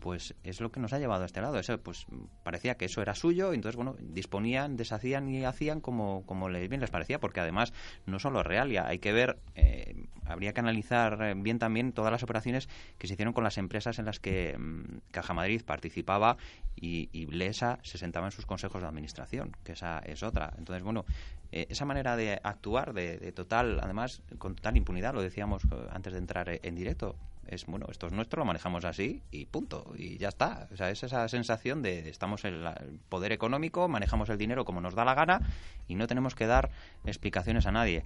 pues 0.00 0.34
es 0.42 0.60
lo 0.60 0.72
que 0.72 0.80
nos 0.80 0.92
ha 0.92 0.98
llevado 0.98 1.22
a 1.22 1.26
este 1.26 1.40
lado. 1.40 1.58
Eso, 1.58 1.78
pues 1.78 2.06
parecía 2.42 2.76
que 2.76 2.86
eso 2.86 3.02
era 3.02 3.14
suyo, 3.14 3.52
y 3.52 3.56
entonces, 3.56 3.76
bueno, 3.76 3.96
disponían, 4.00 4.76
deshacían 4.76 5.28
y 5.28 5.44
hacían 5.44 5.80
como, 5.80 6.24
como 6.26 6.48
bien 6.48 6.80
les 6.80 6.90
parecía, 6.90 7.20
porque 7.20 7.40
además 7.40 7.72
no 8.06 8.18
solo 8.18 8.42
real, 8.42 8.70
ya 8.70 8.86
hay 8.86 8.98
que 8.98 9.12
ver, 9.12 9.38
eh, 9.54 10.06
habría 10.24 10.52
que 10.52 10.60
analizar 10.60 11.22
eh, 11.22 11.34
bien 11.36 11.58
también 11.58 11.92
todas 11.92 12.10
las 12.10 12.22
operaciones 12.22 12.68
que 12.98 13.06
se 13.06 13.14
hicieron 13.14 13.34
con 13.34 13.44
las 13.44 13.58
empresas 13.58 13.98
en 13.98 14.06
las 14.06 14.18
que 14.18 14.56
mm, 14.58 15.10
Caja 15.10 15.34
Madrid 15.34 15.62
participaba 15.64 16.36
y, 16.74 17.08
y 17.12 17.26
Blesa 17.26 17.78
se 17.82 17.98
sentaba 17.98 18.26
en 18.26 18.32
sus 18.32 18.46
consejos 18.46 18.82
de 18.82 18.88
administración, 18.88 19.56
que 19.64 19.72
esa 19.72 20.00
es 20.00 20.22
otra. 20.22 20.52
Entonces, 20.58 20.82
bueno, 20.82 21.04
eh, 21.52 21.66
esa 21.68 21.84
manera 21.84 22.16
de 22.16 22.40
actuar 22.42 22.94
de, 22.94 23.18
de, 23.18 23.32
total, 23.32 23.80
además, 23.82 24.22
con 24.38 24.54
total 24.54 24.76
impunidad, 24.76 25.14
lo 25.14 25.22
decíamos 25.22 25.62
antes 25.90 26.12
de 26.12 26.18
entrar 26.18 26.48
en 26.62 26.74
directo, 26.74 27.16
es 27.46 27.66
bueno, 27.66 27.86
esto 27.90 28.06
es 28.06 28.12
nuestro, 28.12 28.40
lo 28.40 28.44
manejamos 28.44 28.84
así 28.84 29.22
y 29.30 29.46
punto, 29.46 29.92
y 29.96 30.18
ya 30.18 30.28
está. 30.28 30.68
O 30.72 30.76
sea, 30.76 30.90
es 30.90 31.02
esa 31.02 31.26
sensación 31.28 31.82
de, 31.82 32.08
estamos 32.08 32.44
en 32.44 32.54
el 32.54 33.00
poder 33.08 33.32
económico, 33.32 33.88
manejamos 33.88 34.28
el 34.28 34.38
dinero 34.38 34.64
como 34.64 34.80
nos 34.80 34.94
da 34.94 35.04
la 35.04 35.14
gana 35.14 35.40
y 35.88 35.94
no 35.94 36.06
tenemos 36.06 36.34
que 36.34 36.46
dar 36.46 36.70
explicaciones 37.04 37.66
a 37.66 37.72
nadie. 37.72 38.04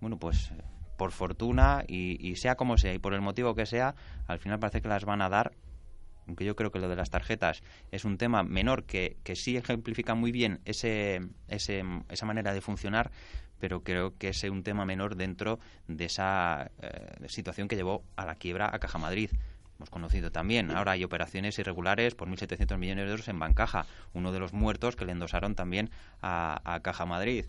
Bueno, 0.00 0.18
pues 0.18 0.52
por 0.96 1.12
fortuna 1.12 1.84
y, 1.86 2.16
y 2.26 2.36
sea 2.36 2.56
como 2.56 2.78
sea 2.78 2.94
y 2.94 2.98
por 2.98 3.12
el 3.12 3.20
motivo 3.20 3.54
que 3.54 3.66
sea, 3.66 3.94
al 4.26 4.38
final 4.38 4.58
parece 4.58 4.80
que 4.80 4.88
las 4.88 5.04
van 5.04 5.20
a 5.20 5.28
dar 5.28 5.52
aunque 6.26 6.44
yo 6.44 6.56
creo 6.56 6.72
que 6.72 6.78
lo 6.78 6.88
de 6.88 6.96
las 6.96 7.10
tarjetas 7.10 7.62
es 7.90 8.04
un 8.04 8.18
tema 8.18 8.42
menor 8.42 8.84
que, 8.84 9.16
que 9.22 9.36
sí 9.36 9.56
ejemplifica 9.56 10.14
muy 10.14 10.32
bien 10.32 10.60
ese, 10.64 11.20
ese, 11.48 11.84
esa 12.08 12.26
manera 12.26 12.52
de 12.52 12.60
funcionar, 12.60 13.10
pero 13.58 13.82
creo 13.82 14.16
que 14.16 14.28
es 14.28 14.42
un 14.44 14.62
tema 14.62 14.84
menor 14.84 15.16
dentro 15.16 15.58
de 15.88 16.06
esa 16.06 16.70
eh, 16.82 17.28
situación 17.28 17.68
que 17.68 17.76
llevó 17.76 18.02
a 18.16 18.26
la 18.26 18.34
quiebra 18.34 18.70
a 18.72 18.78
Caja 18.78 18.98
Madrid. 18.98 19.30
Hemos 19.78 19.90
conocido 19.90 20.30
también, 20.32 20.70
ahora 20.70 20.92
hay 20.92 21.04
operaciones 21.04 21.58
irregulares 21.58 22.14
por 22.14 22.28
1.700 22.28 22.78
millones 22.78 23.04
de 23.04 23.10
euros 23.10 23.28
en 23.28 23.38
Bancaja, 23.38 23.84
uno 24.14 24.32
de 24.32 24.38
los 24.38 24.54
muertos 24.54 24.96
que 24.96 25.04
le 25.04 25.12
endosaron 25.12 25.54
también 25.54 25.90
a, 26.22 26.80
Caja 26.82 27.04
Madrid. 27.04 27.44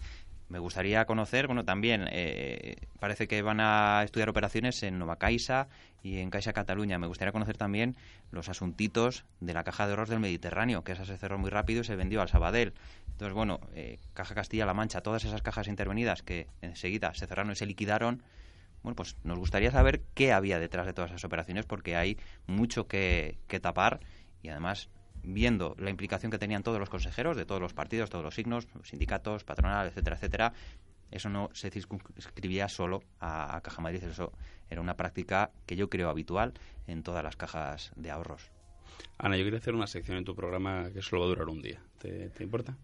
Me 0.50 0.60
gustaría 0.60 1.04
conocer, 1.06 1.48
bueno, 1.48 1.66
también 1.66 2.08
eh, 2.10 2.78
parece 3.00 3.28
que 3.28 3.42
van 3.42 3.60
a 3.60 4.02
estudiar 4.06 4.30
operaciones 4.30 4.82
en 4.84 4.98
Nova 4.98 5.18
Caixa 5.18 5.68
y 6.04 6.20
en 6.20 6.30
Caixa 6.30 6.54
Cataluña. 6.54 6.98
Me 6.98 7.08
gustaría 7.08 7.34
conocer 7.34 7.58
también 7.58 7.98
los 8.32 8.48
asuntitos 8.48 9.26
de 9.42 9.54
la 9.54 9.66
caja 9.66 9.86
de 9.86 9.92
ahorros 9.92 10.08
del 10.08 10.22
Mediterráneo, 10.22 10.86
que 10.86 10.94
esa 10.94 11.04
se 11.04 11.18
cerró 11.18 11.38
muy 11.38 11.50
rápido 11.50 11.82
y 11.82 11.84
se 11.84 11.98
vendió 11.98 12.22
al 12.22 12.30
Sabadell. 12.30 12.74
Entonces, 13.12 13.34
bueno, 13.34 13.60
eh, 13.74 14.00
Caja 14.14 14.36
Castilla-La 14.36 14.74
Mancha, 14.74 15.02
todas 15.02 15.26
esas 15.26 15.42
cajas 15.42 15.68
intervenidas 15.68 16.22
que 16.22 16.48
enseguida 16.62 17.14
se 17.14 17.28
cerraron 17.28 17.52
y 17.52 17.56
se 17.56 17.66
liquidaron, 17.66 18.24
bueno, 18.84 18.96
pues 18.96 19.18
nos 19.26 19.38
gustaría 19.38 19.72
saber 19.72 20.02
qué 20.14 20.32
había 20.32 20.60
detrás 20.60 20.86
de 20.86 20.94
todas 20.94 21.12
esas 21.12 21.26
operaciones 21.26 21.66
porque 21.66 21.98
hay 21.98 22.18
mucho 22.46 22.88
que, 22.88 23.38
que 23.48 23.60
tapar 23.60 24.00
y 24.42 24.48
además 24.48 24.90
viendo 25.24 25.76
la 25.78 25.90
implicación 25.90 26.32
que 26.32 26.38
tenían 26.38 26.64
todos 26.64 26.80
los 26.80 26.90
consejeros 26.90 27.38
de 27.38 27.46
todos 27.46 27.62
los 27.62 27.74
partidos, 27.74 28.10
todos 28.10 28.24
los 28.24 28.36
signos, 28.36 28.68
sindicatos, 28.84 29.44
patronal, 29.44 29.88
etcétera, 29.88 30.16
etcétera, 30.16 30.54
eso 31.12 31.30
no 31.30 31.50
se 31.54 31.70
circunscribía 31.70 32.68
solo 32.68 33.02
a, 33.20 33.62
Caja 33.64 33.82
Madrid, 33.82 34.04
eso 34.04 34.34
era 34.70 34.82
una 34.82 34.98
práctica 34.98 35.52
que 35.66 35.76
yo 35.76 35.90
creo 35.90 36.10
habitual 36.10 36.54
en 36.86 37.04
todas 37.04 37.24
las 37.24 37.36
cajas 37.36 37.92
de 37.96 38.12
ahorros. 38.12 38.52
Ana, 39.18 39.38
yo 39.38 39.44
quería 39.44 39.60
hacer 39.60 39.76
una 39.76 39.88
sección 39.88 40.18
en 40.18 40.26
tu 40.26 40.36
programa 40.36 40.90
que 40.92 41.02
solo 41.02 41.22
va 41.22 41.28
a 41.28 41.30
durar 41.30 41.50
un 41.50 41.62
día. 41.62 41.82
¿Te, 42.00 42.30
te 42.30 42.44
importa? 42.44 42.76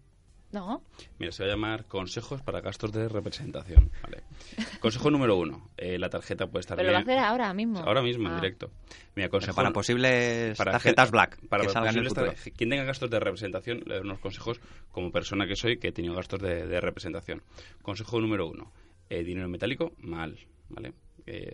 No. 0.54 0.84
Mira, 1.18 1.32
se 1.32 1.42
va 1.42 1.48
a 1.48 1.52
llamar 1.52 1.86
consejos 1.86 2.40
para 2.40 2.60
gastos 2.60 2.92
de 2.92 3.08
representación. 3.08 3.90
Vale. 4.04 4.22
Consejo 4.80 5.10
número 5.10 5.36
uno. 5.36 5.70
Eh, 5.76 5.98
la 5.98 6.08
tarjeta 6.08 6.46
puede 6.46 6.60
estar 6.60 6.76
Pero 6.76 6.90
lo 6.90 6.92
va 6.92 7.00
a 7.00 7.02
hacer 7.02 7.18
ahora 7.18 7.52
mismo. 7.52 7.80
Ahora 7.80 8.02
mismo, 8.02 8.28
en 8.28 8.34
ah. 8.34 8.36
directo. 8.36 8.70
Mira, 9.16 9.28
consejo... 9.28 9.56
Para 9.56 9.72
posibles 9.72 10.56
tarjetas 10.56 11.10
black. 11.10 11.40
Para 11.48 11.64
posibles 11.64 12.14
Quien 12.56 12.70
tenga 12.70 12.84
gastos 12.84 13.10
de 13.10 13.18
representación, 13.18 13.82
le 13.84 13.96
doy 13.96 14.04
unos 14.04 14.20
consejos 14.20 14.60
como 14.92 15.10
persona 15.10 15.46
que 15.48 15.56
soy 15.56 15.78
que 15.78 15.88
he 15.88 15.92
tenido 15.92 16.14
gastos 16.14 16.40
de, 16.40 16.80
representación. 16.80 17.42
Consejo 17.82 18.20
número 18.20 18.46
uno. 18.46 18.70
Eh, 19.10 19.24
dinero 19.24 19.48
metálico, 19.48 19.92
mal. 19.98 20.38
¿Vale? 20.68 20.92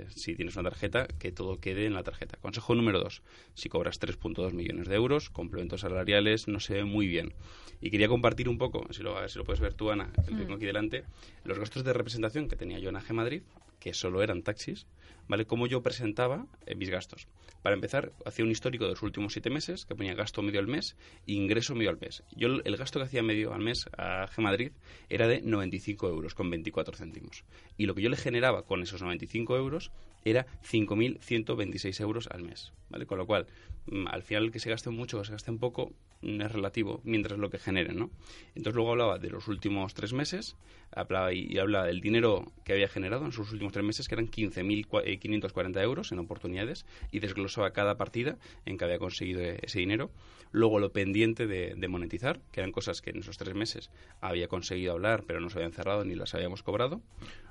Si 0.08 0.34
tienes 0.34 0.56
una 0.56 0.70
tarjeta, 0.70 1.06
que 1.06 1.32
todo 1.32 1.60
quede 1.60 1.86
en 1.86 1.94
la 1.94 2.02
tarjeta. 2.02 2.36
Consejo 2.38 2.74
número 2.74 3.00
dos, 3.00 3.22
si 3.54 3.68
cobras 3.68 4.00
3.2 4.00 4.52
millones 4.52 4.88
de 4.88 4.94
euros, 4.96 5.30
complementos 5.30 5.82
salariales, 5.82 6.48
no 6.48 6.60
se 6.60 6.74
ve 6.74 6.84
muy 6.84 7.06
bien. 7.06 7.32
Y 7.80 7.90
quería 7.90 8.08
compartir 8.08 8.48
un 8.48 8.58
poco, 8.58 8.86
si 8.92 9.02
lo, 9.02 9.26
si 9.28 9.38
lo 9.38 9.44
puedes 9.44 9.60
ver 9.60 9.74
tú, 9.74 9.90
Ana, 9.90 10.10
que 10.26 10.34
tengo 10.34 10.54
aquí 10.54 10.66
delante, 10.66 11.04
los 11.44 11.58
gastos 11.58 11.84
de 11.84 11.92
representación 11.92 12.48
que 12.48 12.56
tenía 12.56 12.78
yo 12.78 12.90
en 12.90 12.96
AG 12.96 13.12
Madrid, 13.12 13.42
que 13.78 13.94
solo 13.94 14.22
eran 14.22 14.42
taxis, 14.42 14.86
¿vale? 15.28 15.46
Cómo 15.46 15.66
yo 15.66 15.82
presentaba 15.82 16.46
eh, 16.66 16.74
mis 16.74 16.90
gastos. 16.90 17.28
Para 17.62 17.74
empezar, 17.74 18.12
hacía 18.24 18.44
un 18.44 18.50
histórico 18.50 18.84
de 18.84 18.90
los 18.90 19.02
últimos 19.02 19.32
siete 19.32 19.50
meses, 19.50 19.84
que 19.84 19.94
ponía 19.94 20.14
gasto 20.14 20.42
medio 20.42 20.60
al 20.60 20.66
mes 20.66 20.96
e 21.26 21.32
ingreso 21.32 21.74
medio 21.74 21.90
al 21.90 21.98
mes. 21.98 22.22
Yo 22.34 22.48
el 22.48 22.76
gasto 22.76 22.98
que 22.98 23.04
hacía 23.04 23.22
medio 23.22 23.52
al 23.52 23.60
mes 23.60 23.88
a 23.96 24.26
G 24.28 24.42
Madrid 24.42 24.72
era 25.08 25.28
de 25.28 25.42
95 25.42 26.08
euros 26.08 26.34
con 26.34 26.48
24 26.50 26.96
céntimos. 26.96 27.44
Y 27.76 27.86
lo 27.86 27.94
que 27.94 28.02
yo 28.02 28.08
le 28.08 28.16
generaba 28.16 28.62
con 28.62 28.82
esos 28.82 29.02
95 29.02 29.56
euros 29.56 29.90
era 30.24 30.46
5.126 30.62 32.00
euros 32.00 32.28
al 32.30 32.42
mes, 32.42 32.72
¿vale? 32.88 33.06
Con 33.06 33.18
lo 33.18 33.26
cual, 33.26 33.46
al 34.10 34.22
final 34.22 34.50
que 34.50 34.60
se 34.60 34.70
gaste 34.70 34.90
mucho 34.90 35.18
o 35.18 35.24
se 35.24 35.32
gaste 35.32 35.52
poco 35.52 35.92
mm, 36.22 36.40
es 36.40 36.52
relativo, 36.52 37.00
mientras 37.04 37.38
lo 37.38 37.50
que 37.50 37.58
generen, 37.58 37.98
¿no? 37.98 38.10
Entonces 38.54 38.74
luego 38.74 38.92
hablaba 38.92 39.18
de 39.18 39.30
los 39.30 39.48
últimos 39.48 39.94
tres 39.94 40.12
meses, 40.12 40.56
hablaba 40.92 41.32
y, 41.32 41.58
hablaba 41.58 41.86
del 41.86 42.00
dinero 42.00 42.52
que 42.64 42.72
había 42.72 42.88
generado 42.88 43.24
en 43.24 43.32
sus 43.32 43.52
últimos 43.52 43.72
tres 43.72 43.84
meses, 43.84 44.08
que 44.08 44.14
eran 44.14 44.28
15.540 44.28 45.76
eh, 45.76 45.82
euros 45.82 46.12
en 46.12 46.18
oportunidades, 46.18 46.86
y 47.10 47.20
desglosaba 47.20 47.72
cada 47.72 47.96
partida 47.96 48.38
en 48.66 48.78
que 48.78 48.84
había 48.84 48.98
conseguido 48.98 49.40
e, 49.40 49.58
ese 49.62 49.78
dinero. 49.78 50.10
Luego 50.52 50.80
lo 50.80 50.92
pendiente 50.92 51.46
de, 51.46 51.74
de 51.76 51.88
monetizar, 51.88 52.40
que 52.50 52.60
eran 52.60 52.72
cosas 52.72 53.02
que 53.02 53.10
en 53.10 53.18
esos 53.18 53.38
tres 53.38 53.54
meses 53.54 53.90
había 54.20 54.48
conseguido 54.48 54.92
hablar, 54.92 55.24
pero 55.26 55.40
no 55.40 55.48
se 55.48 55.58
habían 55.58 55.72
cerrado 55.72 56.04
ni 56.04 56.14
las 56.16 56.34
habíamos 56.34 56.62
cobrado. 56.62 57.00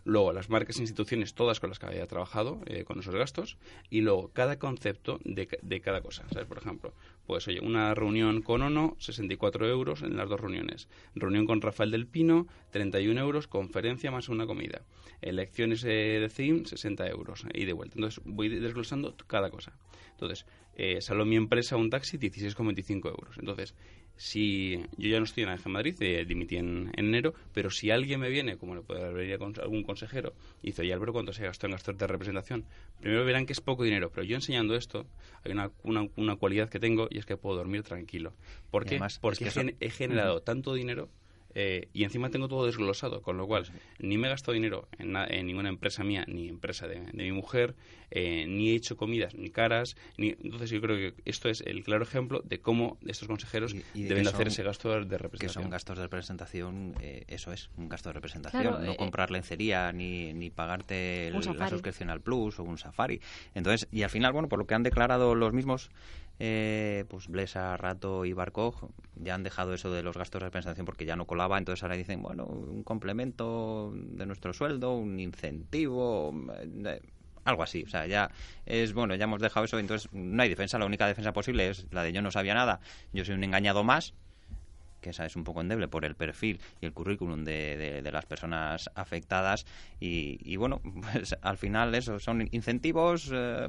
Luego 0.04 0.34
las 0.34 0.50
marcas 0.50 0.78
e 0.78 0.82
instituciones, 0.82 1.34
todas 1.34 1.60
con 1.60 1.70
las 1.70 1.80
que 1.80 1.86
había 1.86 2.08
trabajado, 2.08 2.62
eh, 2.66 2.84
con 2.84 3.00
esos 3.00 3.16
gastos 3.16 3.58
y 3.90 4.02
luego 4.02 4.32
cada 4.34 4.60
concepto 4.60 5.20
de, 5.24 5.48
de 5.62 5.82
cada 5.82 6.02
cosa. 6.02 6.19
Por 6.48 6.58
ejemplo, 6.58 6.94
pues 7.26 7.48
oye, 7.48 7.60
una 7.60 7.94
reunión 7.94 8.42
con 8.42 8.62
ONO, 8.62 8.96
64 9.00 9.68
euros 9.68 10.02
en 10.02 10.18
las 10.18 10.30
dos 10.30 10.40
reuniones. 10.40 10.88
Reunión 11.16 11.46
con 11.46 11.62
Rafael 11.62 11.92
del 11.92 12.08
Pino, 12.08 12.48
31 12.72 13.20
euros, 13.20 13.48
conferencia 13.48 14.12
más 14.12 14.30
una 14.30 14.46
comida. 14.46 14.82
Elecciones 15.22 15.82
de 15.82 16.30
CIM, 16.30 16.66
60 16.66 17.08
euros, 17.08 17.46
y 17.54 17.66
de 17.66 17.74
vuelta. 17.74 17.96
Entonces 17.98 18.24
voy 18.26 18.50
desglosando 18.50 19.16
cada 19.28 19.50
cosa. 19.50 19.74
Entonces, 20.12 20.46
eh, 20.76 21.00
mi 21.26 21.36
empresa 21.36 21.76
un 21.76 21.90
taxi, 21.90 22.18
16,25 22.18 23.10
euros. 23.10 23.38
Entonces, 23.38 23.76
si 24.20 24.86
yo 24.98 25.10
ya 25.10 25.18
no 25.18 25.24
estoy 25.24 25.44
en 25.44 25.50
AG 25.50 25.66
Madrid, 25.70 25.96
eh, 26.02 26.26
dimití 26.28 26.58
en, 26.58 26.92
enero, 26.98 27.34
pero 27.54 27.72
si 27.72 27.90
alguien 27.90 28.20
me 28.20 28.30
viene, 28.30 28.58
como 28.58 28.76
le 28.76 28.82
puede 28.82 29.14
venir 29.14 29.38
con 29.38 29.58
algún 29.62 29.82
consejero, 29.82 30.34
y 30.62 30.68
dice, 30.68 30.82
oye 30.82 30.92
Álvaro, 30.92 31.14
¿cuánto 31.14 31.32
se 31.32 31.44
gastó 31.44 31.68
en 31.68 31.72
gastos 31.72 31.98
de 31.98 32.06
representación? 32.06 32.66
Primero 33.00 33.24
verán 33.24 33.46
que 33.46 33.54
es 33.54 33.62
poco 33.62 33.86
dinero, 33.86 34.12
pero 34.14 34.24
yo 34.24 34.36
enseñando 34.36 34.76
esto, 34.76 35.06
hay 35.46 35.54
una, 35.54 35.72
una, 36.18 36.36
cualidad 36.36 36.70
que 36.70 36.82
tengo 36.82 37.08
y 37.10 37.18
es 37.18 37.26
que 37.26 37.38
puedo 37.38 37.56
dormir 37.56 37.84
tranquilo. 37.84 38.34
¿Por 38.72 38.86
qué? 38.86 39.00
Porque 39.22 39.76
he 39.80 39.90
generado 39.90 40.42
tanto 40.42 40.74
dinero 40.74 41.08
eh, 41.62 41.90
y 41.92 42.06
encima 42.06 42.30
tengo 42.30 42.48
todo 42.48 42.66
desglosado, 42.66 43.22
con 43.22 43.36
lo 43.36 43.46
cual 43.46 43.66
ni 44.00 44.18
me 44.18 44.28
he 44.28 44.30
gastado 44.30 44.54
dinero 44.54 44.88
en, 44.98 45.12
ninguna 45.46 45.68
empresa 45.68 46.06
mía, 46.06 46.24
ni 46.26 46.48
empresa 46.48 46.88
de, 46.88 47.02
mi 47.12 47.34
mujer, 47.34 47.76
eh, 48.12 48.46
ni 48.48 48.70
he 48.70 48.76
hecho 48.76 48.96
comidas 48.96 49.36
ni 49.36 49.50
caras. 49.50 49.98
Ni, 50.16 50.30
entonces 50.42 50.70
yo 50.70 50.80
creo 50.80 50.96
que 50.96 51.22
esto 51.26 51.50
es 51.50 51.60
el 51.60 51.84
claro 51.84 52.04
ejemplo 52.04 52.42
de 52.46 52.62
cómo 52.62 52.98
estos 53.06 53.28
consejeros 53.28 53.76
deben 53.94 54.26
hacer 54.26 54.48
ese 54.48 54.64
gasto 54.64 55.04
de 55.04 55.18
representación. 55.18 55.50
Que 55.50 55.50
son 55.50 55.70
gastos 55.70 55.98
de 55.98 56.04
representación, 56.04 56.96
eh, 57.02 57.26
eso 57.28 57.52
es, 57.52 57.70
un 57.76 57.90
gasto 57.90 58.08
de 58.08 58.14
representación. 58.14 58.86
no 58.86 58.96
comprar 58.96 59.30
lencería 59.30 59.92
ni, 59.92 60.32
ni 60.32 60.50
pagarte 60.52 61.30
la 61.30 61.68
suscripción 61.68 62.10
al 62.10 62.22
Plus 62.22 62.58
o 62.60 62.64
un 62.64 62.78
Safari. 62.78 63.20
Entonces, 63.54 63.90
y 63.92 64.04
al 64.04 64.10
final, 64.10 64.32
bueno, 64.32 64.48
por 64.48 64.60
lo 64.60 64.66
que 64.66 64.76
han 64.76 64.84
declarado 64.84 65.36
los 65.36 65.52
mismos 65.52 65.90
eh, 66.40 67.06
pues 67.10 67.28
Blesa, 67.28 67.76
Rato 67.78 68.26
y 68.26 68.34
Barcoj 68.34 68.90
ya 69.16 69.36
han 69.36 69.44
dejado 69.44 69.74
eso 69.74 69.92
de 69.92 70.04
los 70.04 70.18
gastos 70.18 70.40
de 70.40 70.46
representación 70.46 70.86
porque 70.86 71.06
ya 71.06 71.16
no 71.16 71.28
colaba, 71.28 71.58
entonces 71.58 71.84
ahora 71.84 71.96
dicen, 71.96 72.22
bueno, 72.22 72.46
un 72.46 72.84
complemento 72.84 73.92
de 73.94 74.26
nuestro 74.26 74.54
sueldo, 74.54 74.96
un 74.96 75.20
incentivo, 75.20 76.34
eh, 76.86 77.02
algo 77.44 77.64
así. 77.64 77.84
O 77.84 77.90
sea, 77.90 78.08
ya 78.08 78.32
es, 78.66 78.94
bueno, 78.94 79.16
ya 79.16 79.26
hemos 79.26 79.42
dejado 79.42 79.66
eso, 79.66 79.80
entonces 79.80 80.10
no 80.14 80.42
hay 80.42 80.50
defensa, 80.50 80.80
la 80.80 80.86
única 80.86 81.08
defensa 81.08 81.34
posible 81.34 81.70
es 81.70 81.88
la 81.92 82.04
de 82.04 82.14
yo 82.14 82.22
no 82.22 82.32
sabía 82.32 82.54
nada, 82.54 82.80
yo 83.12 83.26
soy 83.26 83.36
un 83.36 83.44
engañado 83.44 83.84
más, 83.84 84.14
que 85.02 85.12
esa 85.12 85.26
es 85.26 85.36
un 85.36 85.44
poco 85.44 85.62
endeble 85.62 85.88
por 85.88 86.06
el 86.06 86.16
perfil 86.16 86.60
y 86.82 86.86
el 86.86 86.94
currículum 86.94 87.44
de, 87.44 88.02
de, 88.02 88.12
las 88.12 88.26
personas 88.26 88.90
afectadas 88.96 89.66
y, 90.00 90.56
bueno, 90.58 90.82
pues 91.14 91.36
al 91.42 91.58
final 91.58 91.96
eso 91.96 92.20
son 92.20 92.48
incentivos, 92.52 93.30
eh, 93.34 93.68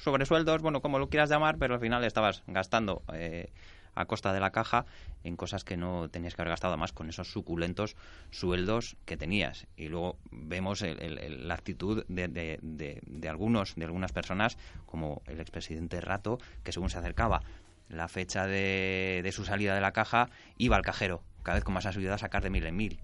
sobresueldos, 0.00 0.62
bueno, 0.62 0.80
como 0.80 0.98
lo 0.98 1.08
quieras 1.08 1.30
llamar, 1.30 1.58
pero 1.58 1.74
al 1.74 1.80
final 1.80 2.04
estabas 2.04 2.42
gastando 2.46 3.02
eh, 3.12 3.50
a 3.94 4.06
costa 4.06 4.32
de 4.32 4.40
la 4.40 4.50
caja 4.50 4.86
en 5.24 5.36
cosas 5.36 5.64
que 5.64 5.76
no 5.76 6.08
tenías 6.08 6.34
que 6.34 6.42
haber 6.42 6.50
gastado 6.50 6.76
más 6.76 6.92
con 6.92 7.08
esos 7.08 7.32
suculentos 7.32 7.96
sueldos 8.30 8.96
que 9.04 9.16
tenías. 9.16 9.66
Y 9.76 9.88
luego 9.88 10.18
vemos 10.30 10.82
la 10.82 11.54
actitud 11.54 12.04
de, 12.06 12.28
de, 12.28 12.58
de, 12.62 13.28
algunos, 13.28 13.74
de 13.74 13.84
algunas 13.84 14.12
personas, 14.12 14.56
como 14.86 15.22
el 15.26 15.40
expresidente 15.40 16.00
Rato, 16.00 16.38
que 16.62 16.72
según 16.72 16.90
se 16.90 16.98
acercaba 16.98 17.42
la 17.88 18.08
fecha 18.08 18.46
de, 18.46 19.20
de 19.22 19.32
su 19.32 19.44
salida 19.44 19.74
de 19.74 19.80
la 19.80 19.92
caja, 19.92 20.30
iba 20.56 20.76
al 20.76 20.82
cajero, 20.82 21.22
cada 21.42 21.56
vez 21.56 21.64
con 21.64 21.74
más 21.74 21.86
ayuda 21.86 22.14
a 22.14 22.18
sacar 22.18 22.42
de 22.42 22.50
mil 22.50 22.66
en 22.66 22.76
mil. 22.76 23.00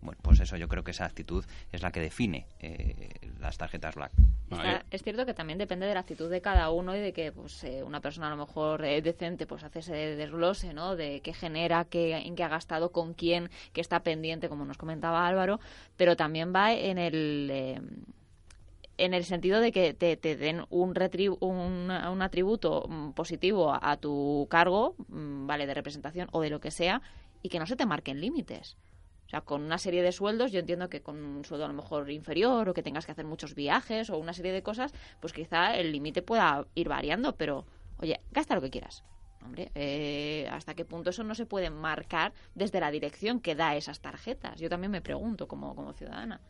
Bueno, 0.00 0.20
pues 0.22 0.38
eso 0.40 0.56
yo 0.56 0.68
creo 0.68 0.84
que 0.84 0.92
esa 0.92 1.04
actitud 1.04 1.44
es 1.72 1.82
la 1.82 1.90
que 1.90 2.00
define 2.00 2.46
eh, 2.60 3.08
las 3.40 3.58
tarjetas 3.58 3.96
Black. 3.96 4.12
es 4.90 5.02
cierto 5.02 5.26
que 5.26 5.34
también 5.34 5.58
depende 5.58 5.86
de 5.86 5.94
la 5.94 6.00
actitud 6.00 6.30
de 6.30 6.40
cada 6.40 6.70
uno 6.70 6.94
y 6.94 7.00
de 7.00 7.12
que 7.12 7.32
pues, 7.32 7.64
eh, 7.64 7.82
una 7.82 8.00
persona 8.00 8.28
a 8.28 8.30
lo 8.30 8.36
mejor 8.36 8.84
eh, 8.84 9.02
decente 9.02 9.46
pues 9.46 9.64
hace 9.64 9.80
ese 9.80 9.94
desglose, 9.94 10.72
¿no? 10.72 10.94
De 10.94 11.20
qué 11.20 11.34
genera, 11.34 11.84
qué, 11.84 12.16
en 12.16 12.36
qué 12.36 12.44
ha 12.44 12.48
gastado, 12.48 12.92
con 12.92 13.14
quién, 13.14 13.50
que 13.72 13.80
está 13.80 14.00
pendiente, 14.04 14.48
como 14.48 14.64
nos 14.64 14.78
comentaba 14.78 15.26
Álvaro, 15.26 15.58
pero 15.96 16.16
también 16.16 16.54
va 16.54 16.72
en 16.72 16.98
el 16.98 17.82
en 18.98 19.14
el 19.14 19.24
sentido 19.24 19.60
de 19.60 19.72
que 19.72 19.94
te, 19.94 20.16
den 20.16 20.64
un, 20.70 20.92
un, 21.40 22.22
atributo 22.22 22.84
mm, 22.88 23.12
positivo 23.12 23.72
a, 23.80 23.96
tu 23.96 24.46
cargo, 24.50 24.96
mm, 25.08 25.46
vale, 25.46 25.66
de 25.66 25.74
representación 25.74 26.28
o 26.32 26.42
de 26.42 26.50
lo 26.50 26.60
que 26.60 26.70
sea, 26.70 27.00
y 27.42 27.48
que 27.48 27.58
no 27.58 27.66
se 27.66 27.76
te 27.76 27.86
marquen 27.86 28.20
límites. 28.20 28.76
O 29.26 29.30
sea, 29.30 29.40
con 29.42 29.62
una 29.62 29.78
serie 29.78 30.02
de 30.02 30.10
sueldos, 30.10 30.52
yo 30.52 30.60
entiendo 30.60 30.88
que 30.88 31.02
con 31.02 31.16
un 31.22 31.44
sueldo 31.44 31.66
a 31.66 31.68
lo 31.68 31.74
mejor 31.74 32.10
inferior 32.10 32.68
o 32.68 32.74
que 32.74 32.82
tengas 32.82 33.06
que 33.06 33.12
hacer 33.12 33.26
muchos 33.26 33.54
viajes 33.54 34.10
o 34.10 34.18
una 34.18 34.32
serie 34.32 34.52
de 34.52 34.62
cosas, 34.62 34.92
pues 35.20 35.32
quizá 35.32 35.76
el 35.76 35.92
límite 35.92 36.22
pueda 36.22 36.66
ir 36.74 36.88
variando, 36.88 37.36
pero 37.36 37.66
oye, 37.98 38.20
gasta 38.32 38.54
lo 38.54 38.62
que 38.62 38.70
quieras. 38.70 39.04
Hombre, 39.44 39.70
eh, 39.74 40.48
¿hasta 40.50 40.74
qué 40.74 40.84
punto 40.84 41.10
eso 41.10 41.22
no 41.22 41.34
se 41.34 41.46
puede 41.46 41.70
marcar 41.70 42.32
desde 42.54 42.80
la 42.80 42.90
dirección 42.90 43.40
que 43.40 43.54
da 43.54 43.76
esas 43.76 44.00
tarjetas? 44.00 44.60
Yo 44.60 44.68
también 44.68 44.90
me 44.90 45.00
pregunto 45.00 45.46
como, 45.46 45.74
como 45.74 45.92
ciudadana. 45.92 46.40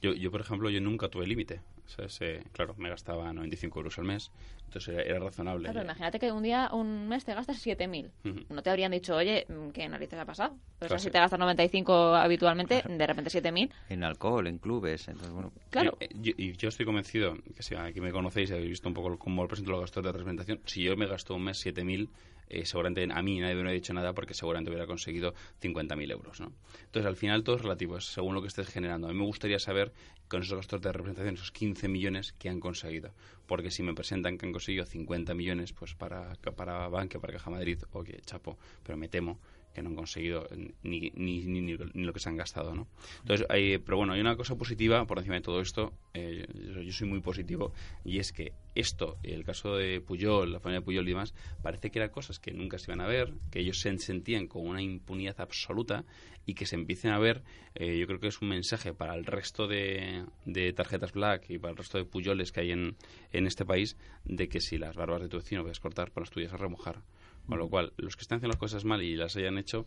Yo, 0.00 0.14
yo, 0.14 0.30
por 0.30 0.40
ejemplo, 0.40 0.70
yo 0.70 0.80
nunca 0.80 1.08
tuve 1.08 1.26
límite. 1.26 1.60
O 1.96 2.08
sea, 2.08 2.42
claro, 2.52 2.74
me 2.76 2.88
gastaba 2.90 3.32
95 3.32 3.78
euros 3.78 3.98
al 3.98 4.04
mes, 4.04 4.30
entonces 4.68 5.06
era, 5.06 5.18
razonable. 5.18 5.64
Claro, 5.64 5.82
imagínate 5.82 6.18
que 6.18 6.30
un 6.30 6.42
día, 6.42 6.68
un 6.72 7.08
mes 7.08 7.24
te 7.24 7.34
gastas 7.34 7.64
7.000. 7.64 8.46
No 8.50 8.62
te 8.62 8.70
habrían 8.70 8.92
dicho, 8.92 9.16
oye, 9.16 9.46
¿qué 9.72 9.88
narices 9.88 10.18
ha 10.18 10.26
pasado? 10.26 10.56
Pero 10.78 10.98
si 10.98 11.10
te 11.10 11.18
gastas 11.18 11.40
95 11.40 12.14
habitualmente, 12.14 12.82
de 12.86 13.06
repente 13.06 13.30
7.000. 13.30 13.70
En 13.88 14.04
alcohol, 14.04 14.46
en 14.46 14.58
clubes, 14.58 15.08
entonces 15.08 15.32
bueno. 15.32 15.52
Claro. 15.70 15.96
Y 16.00 16.22
yo, 16.22 16.34
yo, 16.36 16.68
estoy 16.68 16.84
convencido, 16.84 17.34
que 17.56 17.62
si 17.62 17.74
aquí 17.74 18.00
me 18.00 18.12
conocéis, 18.12 18.50
habéis 18.52 18.68
visto 18.68 18.88
un 18.88 18.94
poco 18.94 19.18
cómo 19.18 19.46
presento 19.48 19.70
los 19.70 19.80
gastos 19.80 20.04
de 20.04 20.12
representación, 20.12 20.60
si 20.66 20.82
yo 20.82 20.96
me 20.96 21.06
gasto 21.06 21.34
un 21.34 21.44
mes 21.44 21.64
7.000 21.64 22.08
eh, 22.50 22.64
seguramente 22.64 23.06
a 23.12 23.22
mí 23.22 23.40
nadie 23.40 23.54
me 23.54 23.60
hubiera 23.60 23.74
dicho 23.74 23.92
nada 23.92 24.14
porque 24.14 24.32
seguramente 24.32 24.70
hubiera 24.70 24.86
conseguido 24.86 25.34
50.000 25.60 26.10
euros. 26.10 26.40
¿no? 26.40 26.52
Entonces, 26.84 27.06
al 27.06 27.16
final 27.16 27.44
todo 27.44 27.56
es 27.56 27.62
relativo, 27.62 27.98
es 27.98 28.06
según 28.06 28.34
lo 28.34 28.40
que 28.40 28.48
estés 28.48 28.68
generando. 28.68 29.08
A 29.08 29.12
mí 29.12 29.18
me 29.18 29.26
gustaría 29.26 29.58
saber, 29.58 29.92
con 30.28 30.42
esos 30.42 30.56
gastos 30.56 30.80
de 30.80 30.92
representación, 30.92 31.34
esos 31.34 31.52
15 31.52 31.88
millones 31.88 32.32
que 32.32 32.48
han 32.48 32.60
conseguido. 32.60 33.12
Porque 33.48 33.72
si 33.72 33.82
me 33.82 33.94
presentan 33.94 34.38
que 34.38 34.46
han 34.46 34.52
conseguido 34.52 34.84
50 34.84 35.34
millones 35.34 35.72
pues 35.72 35.94
para, 35.94 36.34
para 36.54 36.86
Bankia, 36.88 37.18
para 37.18 37.32
Caja 37.32 37.50
Madrid, 37.50 37.78
oye, 37.92 38.20
chapo, 38.24 38.58
pero 38.84 38.96
me 38.96 39.08
temo 39.08 39.40
que 39.74 39.82
no 39.82 39.90
han 39.90 39.96
conseguido 39.96 40.48
ni, 40.82 41.12
ni, 41.14 41.40
ni, 41.44 41.76
lo 41.76 42.12
que 42.12 42.20
se 42.20 42.28
han 42.28 42.36
gastado, 42.36 42.74
¿no? 42.74 42.88
Entonces, 43.20 43.46
hay, 43.48 43.78
pero 43.78 43.98
bueno, 43.98 44.12
hay 44.12 44.20
una 44.20 44.36
cosa 44.36 44.56
positiva 44.56 45.06
por 45.06 45.18
encima 45.18 45.36
de 45.36 45.42
todo 45.42 45.60
esto, 45.60 45.92
eh, 46.14 46.46
yo 46.84 46.92
soy 46.92 47.08
muy 47.08 47.20
positivo, 47.20 47.72
y 48.04 48.18
es 48.18 48.32
que 48.32 48.52
esto, 48.74 49.18
el 49.22 49.44
caso 49.44 49.76
de 49.76 50.00
Puyol, 50.00 50.52
la 50.52 50.60
familia 50.60 50.80
de 50.80 50.84
Puyol 50.84 51.06
y 51.06 51.10
demás, 51.10 51.34
parece 51.62 51.90
que 51.90 51.98
eran 51.98 52.10
cosas 52.10 52.38
que 52.38 52.52
nunca 52.52 52.78
se 52.78 52.90
iban 52.90 53.00
a 53.00 53.06
ver, 53.06 53.34
que 53.50 53.60
ellos 53.60 53.80
se 53.80 53.96
sentían 53.98 54.46
con 54.46 54.66
una 54.66 54.82
impunidad 54.82 55.40
absoluta 55.40 56.04
y 56.46 56.54
que 56.54 56.64
se 56.64 56.76
empiecen 56.76 57.10
a 57.10 57.18
ver, 57.18 57.42
eh, 57.74 57.98
yo 57.98 58.06
creo 58.06 58.20
que 58.20 58.28
es 58.28 58.40
un 58.40 58.48
mensaje 58.48 58.94
para 58.94 59.14
el 59.14 59.26
resto 59.26 59.66
de, 59.66 60.24
de, 60.46 60.72
tarjetas 60.72 61.12
Black 61.12 61.50
y 61.50 61.58
para 61.58 61.72
el 61.72 61.76
resto 61.76 61.98
de 61.98 62.04
Puyoles 62.04 62.52
que 62.52 62.60
hay 62.60 62.70
en, 62.70 62.96
en 63.32 63.46
este 63.46 63.66
país, 63.66 63.96
de 64.24 64.48
que 64.48 64.60
si 64.60 64.78
las 64.78 64.96
barbas 64.96 65.20
de 65.22 65.28
tu 65.28 65.36
vecino 65.36 65.62
puedes 65.62 65.80
cortar, 65.80 66.10
para 66.10 66.24
las 66.24 66.30
tuyas 66.30 66.52
a 66.52 66.56
remojar. 66.56 67.02
Con 67.48 67.58
lo 67.58 67.68
cual, 67.68 67.92
los 67.96 68.16
que 68.16 68.22
están 68.22 68.36
haciendo 68.36 68.52
las 68.52 68.60
cosas 68.60 68.84
mal 68.84 69.02
y 69.02 69.16
las 69.16 69.34
hayan 69.36 69.56
hecho, 69.56 69.86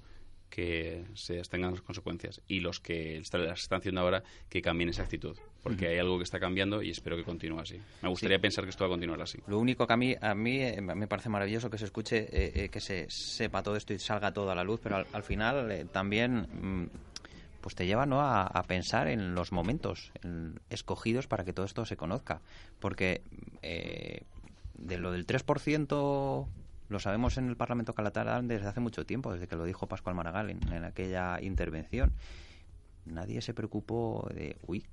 que 0.51 1.05
se 1.15 1.41
tengan 1.43 1.71
las 1.71 1.81
consecuencias. 1.81 2.41
Y 2.47 2.59
los 2.59 2.79
que 2.79 3.23
las 3.31 3.61
están 3.61 3.79
haciendo 3.79 4.01
ahora, 4.01 4.21
que 4.49 4.61
cambien 4.61 4.89
esa 4.89 5.03
actitud. 5.03 5.35
Porque 5.63 5.87
hay 5.87 5.97
algo 5.97 6.17
que 6.17 6.23
está 6.23 6.39
cambiando 6.39 6.83
y 6.83 6.91
espero 6.91 7.15
que 7.15 7.23
continúe 7.23 7.59
así. 7.59 7.79
Me 8.01 8.09
gustaría 8.09 8.37
pensar 8.37 8.65
que 8.65 8.69
esto 8.69 8.83
va 8.83 8.89
a 8.89 8.91
continuar 8.91 9.21
así. 9.21 9.39
Lo 9.47 9.57
único 9.57 9.87
que 9.87 9.93
a 9.93 9.97
mí, 9.97 10.15
a 10.19 10.35
mí 10.35 10.59
eh, 10.59 10.81
me 10.81 11.07
parece 11.07 11.29
maravilloso 11.29 11.69
que 11.69 11.77
se 11.77 11.85
escuche, 11.85 12.27
eh, 12.31 12.65
eh, 12.65 12.69
que 12.69 12.81
se 12.81 13.07
sepa 13.09 13.63
todo 13.63 13.75
esto 13.75 13.93
y 13.93 13.99
salga 13.99 14.33
todo 14.33 14.51
a 14.51 14.55
la 14.55 14.63
luz, 14.63 14.81
pero 14.83 14.97
al, 15.11 15.23
final 15.23 15.87
también 15.93 16.41
mm, 16.41 16.89
pues 17.61 17.73
te 17.75 17.85
lleva 17.85 18.05
¿no? 18.05 18.21
a, 18.21 18.63
pensar 18.67 19.07
en 19.07 19.33
los 19.33 19.51
momentos 19.51 20.11
escogidos 20.69 21.27
para 21.27 21.45
que 21.45 21.53
todo 21.53 21.65
esto 21.65 21.85
se 21.85 21.95
conozca. 21.95 22.41
Porque 22.79 23.21
de 23.61 24.97
lo 24.97 25.11
del 25.11 25.25
3% 25.25 26.47
lo 26.91 26.99
sabemos 26.99 27.37
en 27.37 27.47
el 27.47 27.55
Parlamento 27.55 27.95
catalán 27.95 28.49
desde 28.49 28.67
hace 28.67 28.81
mucho 28.81 29.05
tiempo, 29.05 29.31
desde 29.31 29.47
que 29.47 29.55
lo 29.55 29.63
dijo 29.63 29.87
Pascual 29.87 30.13
Maragall 30.13 30.49
en, 30.49 30.83
aquella 30.83 31.41
intervención. 31.41 32.11
Nadie 33.05 33.41
se 33.41 33.53
preocupó 33.53 34.29
de, 34.33 34.57
uy, 34.67 34.85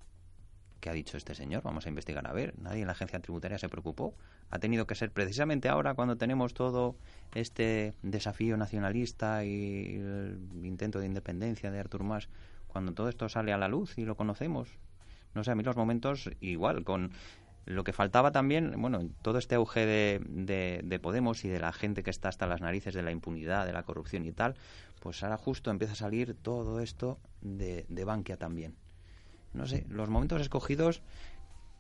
¿qué 0.79 0.91
ha 0.91 0.93
dicho 0.93 1.17
este 1.17 1.35
señor? 1.35 1.65
Vamos 1.65 1.87
a 1.87 1.89
investigar 1.89 2.25
a 2.29 2.33
ver. 2.33 2.57
Nadie 2.57 2.83
en 2.83 2.87
la 2.87 2.93
agencia 2.93 3.19
tributaria 3.19 3.59
se 3.59 3.69
preocupó. 3.69 4.15
Ha 4.49 4.61
tenido 4.61 4.87
que 4.87 4.95
ser 4.95 5.11
precisamente 5.11 5.69
ahora 5.69 5.95
cuando 5.95 6.17
tenemos 6.17 6.55
todo 6.55 6.95
este 7.35 7.95
desafío 8.03 8.57
nacionalista 8.57 9.45
y 9.45 9.97
el 9.97 10.39
intento 10.63 11.01
de 11.01 11.07
independencia 11.07 11.73
de 11.73 11.81
Artur 11.81 12.05
Mas, 12.05 12.29
cuando 12.69 12.95
todo 12.95 13.09
esto 13.09 13.29
sale 13.29 13.53
a 13.53 13.59
la 13.59 13.67
luz 13.67 13.99
y 13.99 14.05
lo 14.05 14.17
conocemos. 14.17 14.69
No 15.35 15.43
sé, 15.43 15.51
a 15.51 15.57
mí 15.57 15.65
los 15.65 15.77
momentos 15.77 16.31
igual, 16.41 16.85
con 16.85 17.11
lo 17.69 17.85
que 17.85 17.93
faltaba 17.93 18.33
también, 18.33 18.81
bueno, 18.81 19.01
todo 19.21 19.39
este 19.39 19.55
auge 19.55 19.85
de, 19.85 20.81
de, 20.83 20.99
Podemos 20.99 21.45
y 21.45 21.49
de 21.49 21.61
la 21.61 21.73
gente 21.73 22.03
que 22.03 22.11
está 22.11 22.31
hasta 22.31 22.47
las 22.47 22.63
narices 22.63 22.95
de 22.95 23.03
la 23.03 23.11
impunidad, 23.11 23.67
de 23.67 23.75
la 23.75 23.83
corrupción 23.83 24.25
y 24.25 24.33
tal, 24.33 24.55
pues 25.01 25.23
ahora 25.23 25.37
justo 25.37 25.71
empieza 25.71 25.93
a 25.93 25.97
salir 25.97 26.35
todo 26.35 26.81
esto 26.81 27.19
de, 27.43 27.85
de 27.89 28.05
Bankia 28.05 28.39
también. 28.39 28.75
No 29.53 29.67
sé, 29.67 29.85
los 29.91 30.09
momentos 30.09 30.41
escogidos, 30.41 31.03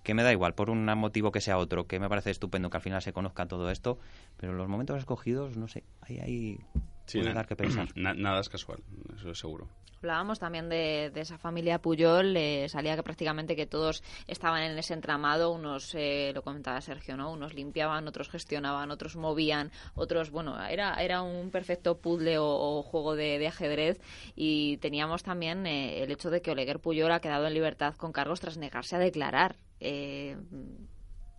que 0.04 0.12
me 0.12 0.22
da 0.22 0.32
igual, 0.32 0.54
por 0.54 0.68
un 0.68 0.84
motivo 0.84 1.32
que 1.32 1.40
sea 1.40 1.56
otro, 1.56 1.86
que 1.86 1.98
me 1.98 2.08
parece 2.08 2.30
estupendo 2.30 2.68
que 2.68 2.76
al 2.76 2.82
final 2.82 3.00
se 3.00 3.14
conozca 3.14 3.46
todo 3.46 3.70
esto, 3.70 3.98
pero 4.36 4.52
los 4.52 4.68
momentos 4.68 4.98
escogidos, 4.98 5.56
no 5.56 5.68
sé, 5.68 5.84
hay, 6.02 6.18
hay 6.18 6.60
puede 7.10 7.32
dar 7.32 7.46
que 7.46 7.56
pensar. 7.56 7.88
nada 7.96 8.40
es 8.40 8.50
casual, 8.50 8.82
eso 9.16 9.30
es 9.30 9.38
seguro. 9.38 9.68
Hablábamos 10.00 10.38
también 10.38 10.68
de, 10.68 11.10
esa 11.16 11.38
familia 11.38 11.80
Puyol, 11.80 12.36
eh, 12.36 12.68
salía 12.68 12.94
que 12.94 13.02
prácticamente 13.02 13.56
que 13.56 13.66
todos 13.66 14.04
estaban 14.28 14.62
en 14.62 14.78
ese 14.78 14.94
entramado, 14.94 15.50
unos, 15.50 15.92
eh, 15.96 16.30
lo 16.34 16.42
comentaba 16.42 16.80
Sergio, 16.80 17.16
¿no? 17.16 17.32
Unos 17.32 17.54
limpiaban, 17.54 18.06
otros 18.06 18.28
gestionaban, 18.28 18.92
otros 18.92 19.16
movían, 19.16 19.72
otros, 19.96 20.30
bueno, 20.30 20.64
era, 20.66 20.94
era 21.02 21.22
un 21.22 21.50
perfecto 21.50 21.98
puzzle 21.98 22.36
o, 22.38 22.82
juego 22.82 23.16
de, 23.16 23.44
ajedrez 23.48 24.00
y 24.36 24.76
teníamos 24.76 25.22
también 25.22 25.66
eh, 25.66 26.02
el 26.02 26.12
hecho 26.12 26.30
de 26.30 26.42
que 26.42 26.52
Oleguer 26.52 26.78
Puyol 26.78 27.10
ha 27.10 27.20
quedado 27.20 27.46
en 27.46 27.54
libertad 27.54 27.94
con 27.96 28.12
cargos 28.12 28.40
tras 28.40 28.56
negarse 28.56 28.94
a 28.94 28.98
declarar 29.00 29.56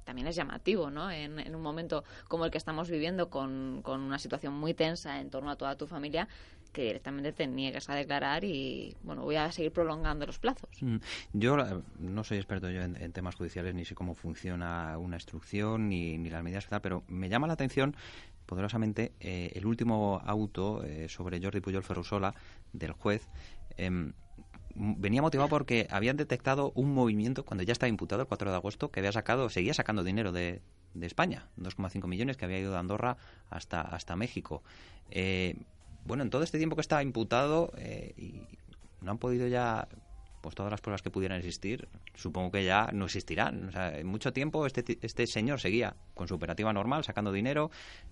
también 0.10 0.28
es 0.28 0.36
llamativo, 0.36 0.90
¿no? 0.90 1.12
En, 1.12 1.56
un 1.56 1.62
momento 1.62 2.04
como 2.28 2.44
el 2.44 2.50
que 2.50 2.58
estamos 2.58 2.90
viviendo, 2.90 3.30
con, 3.30 3.84
con, 3.84 4.02
una 4.02 4.18
situación 4.18 4.56
muy 4.56 4.74
tensa 4.74 5.20
en 5.22 5.30
torno 5.30 5.52
a 5.52 5.56
toda 5.56 5.78
tu 5.78 5.86
familia, 5.86 6.28
que 6.72 6.84
directamente 6.84 7.32
te 7.32 7.48
niegues 7.48 7.90
a 7.90 7.96
declarar 7.96 8.44
y, 8.44 8.96
bueno, 9.04 9.24
voy 9.24 9.36
a 9.36 9.52
seguir 9.52 9.72
prolongando 9.72 10.26
los 10.26 10.40
plazos. 10.40 10.70
Mm. 10.82 10.98
Yo 11.34 11.58
no 12.00 12.24
soy 12.24 12.38
experto 12.38 12.70
yo 12.70 12.82
en, 12.82 13.12
temas 13.12 13.36
judiciales, 13.36 13.74
ni 13.74 13.86
sé 13.86 13.96
cómo 13.96 14.14
funciona 14.14 14.98
una 14.98 15.18
instrucción, 15.18 15.90
ni, 15.90 16.18
ni 16.18 16.30
las 16.30 16.44
medidas, 16.44 16.68
pero 16.82 17.04
me 17.08 17.30
llama 17.30 17.48
la 17.48 17.54
atención 17.54 17.96
poderosamente 18.46 19.14
eh, 19.20 19.52
el 19.54 19.68
último 19.68 20.22
auto 20.26 20.84
eh, 20.84 21.08
sobre 21.08 21.40
Jordi 21.42 21.60
Puyol 21.62 21.84
Ferrusola 21.84 22.34
del 22.74 22.94
juez. 22.94 23.28
Em, 23.78 24.14
venía 24.76 25.22
motivado 25.22 25.50
porque 25.50 25.88
habían 25.92 26.18
detectado 26.18 26.72
un 26.74 26.94
movimiento 26.94 27.46
cuando 27.46 27.64
ya 27.64 27.74
estaba 27.74 27.90
imputado 27.90 28.22
el 28.22 28.28
4 28.28 28.50
de 28.50 28.56
agosto 28.56 28.90
que 28.90 29.02
había 29.02 29.12
sacado, 29.12 29.50
seguía 29.50 29.74
sacando 29.74 30.04
dinero 30.04 30.32
de, 30.32 30.62
de 30.94 31.08
España, 31.08 31.48
2,5 31.58 32.08
millones 32.08 32.38
que 32.38 32.46
había 32.46 32.60
ido 32.60 32.72
de 32.72 32.78
Andorra 32.78 33.18
hasta, 33.50 33.82
hasta 33.82 34.16
México. 34.16 34.64
Eh, 35.12 35.56
bueno, 36.06 36.24
en 36.24 36.30
todo 36.30 36.44
este 36.44 36.58
tiempo 36.58 36.76
que 36.76 36.82
estaba 36.82 37.04
imputado 37.04 37.72
eh, 37.78 38.14
y 38.18 38.42
no 39.02 39.12
han 39.12 39.18
podido 39.18 39.48
ya 39.48 39.88
pues 40.42 40.56
todas 40.56 40.72
las 40.72 40.80
pruebas 40.80 41.02
que 41.02 41.10
pudieran 41.10 41.38
existir, 41.38 41.90
supongo 42.16 42.52
que 42.52 42.64
ya 42.64 42.90
no 42.94 43.06
existirán. 43.06 43.68
O 43.68 43.72
sea, 43.72 43.98
en 43.98 44.08
mucho 44.08 44.32
tiempo 44.32 44.66
este, 44.66 44.98
este 45.02 45.28
señor 45.28 45.60
seguía 45.60 45.96
con 46.14 46.28
su 46.28 46.36
operativa 46.36 46.72
normal, 46.72 47.04
sacando 47.04 47.32
dinero. 47.32 47.72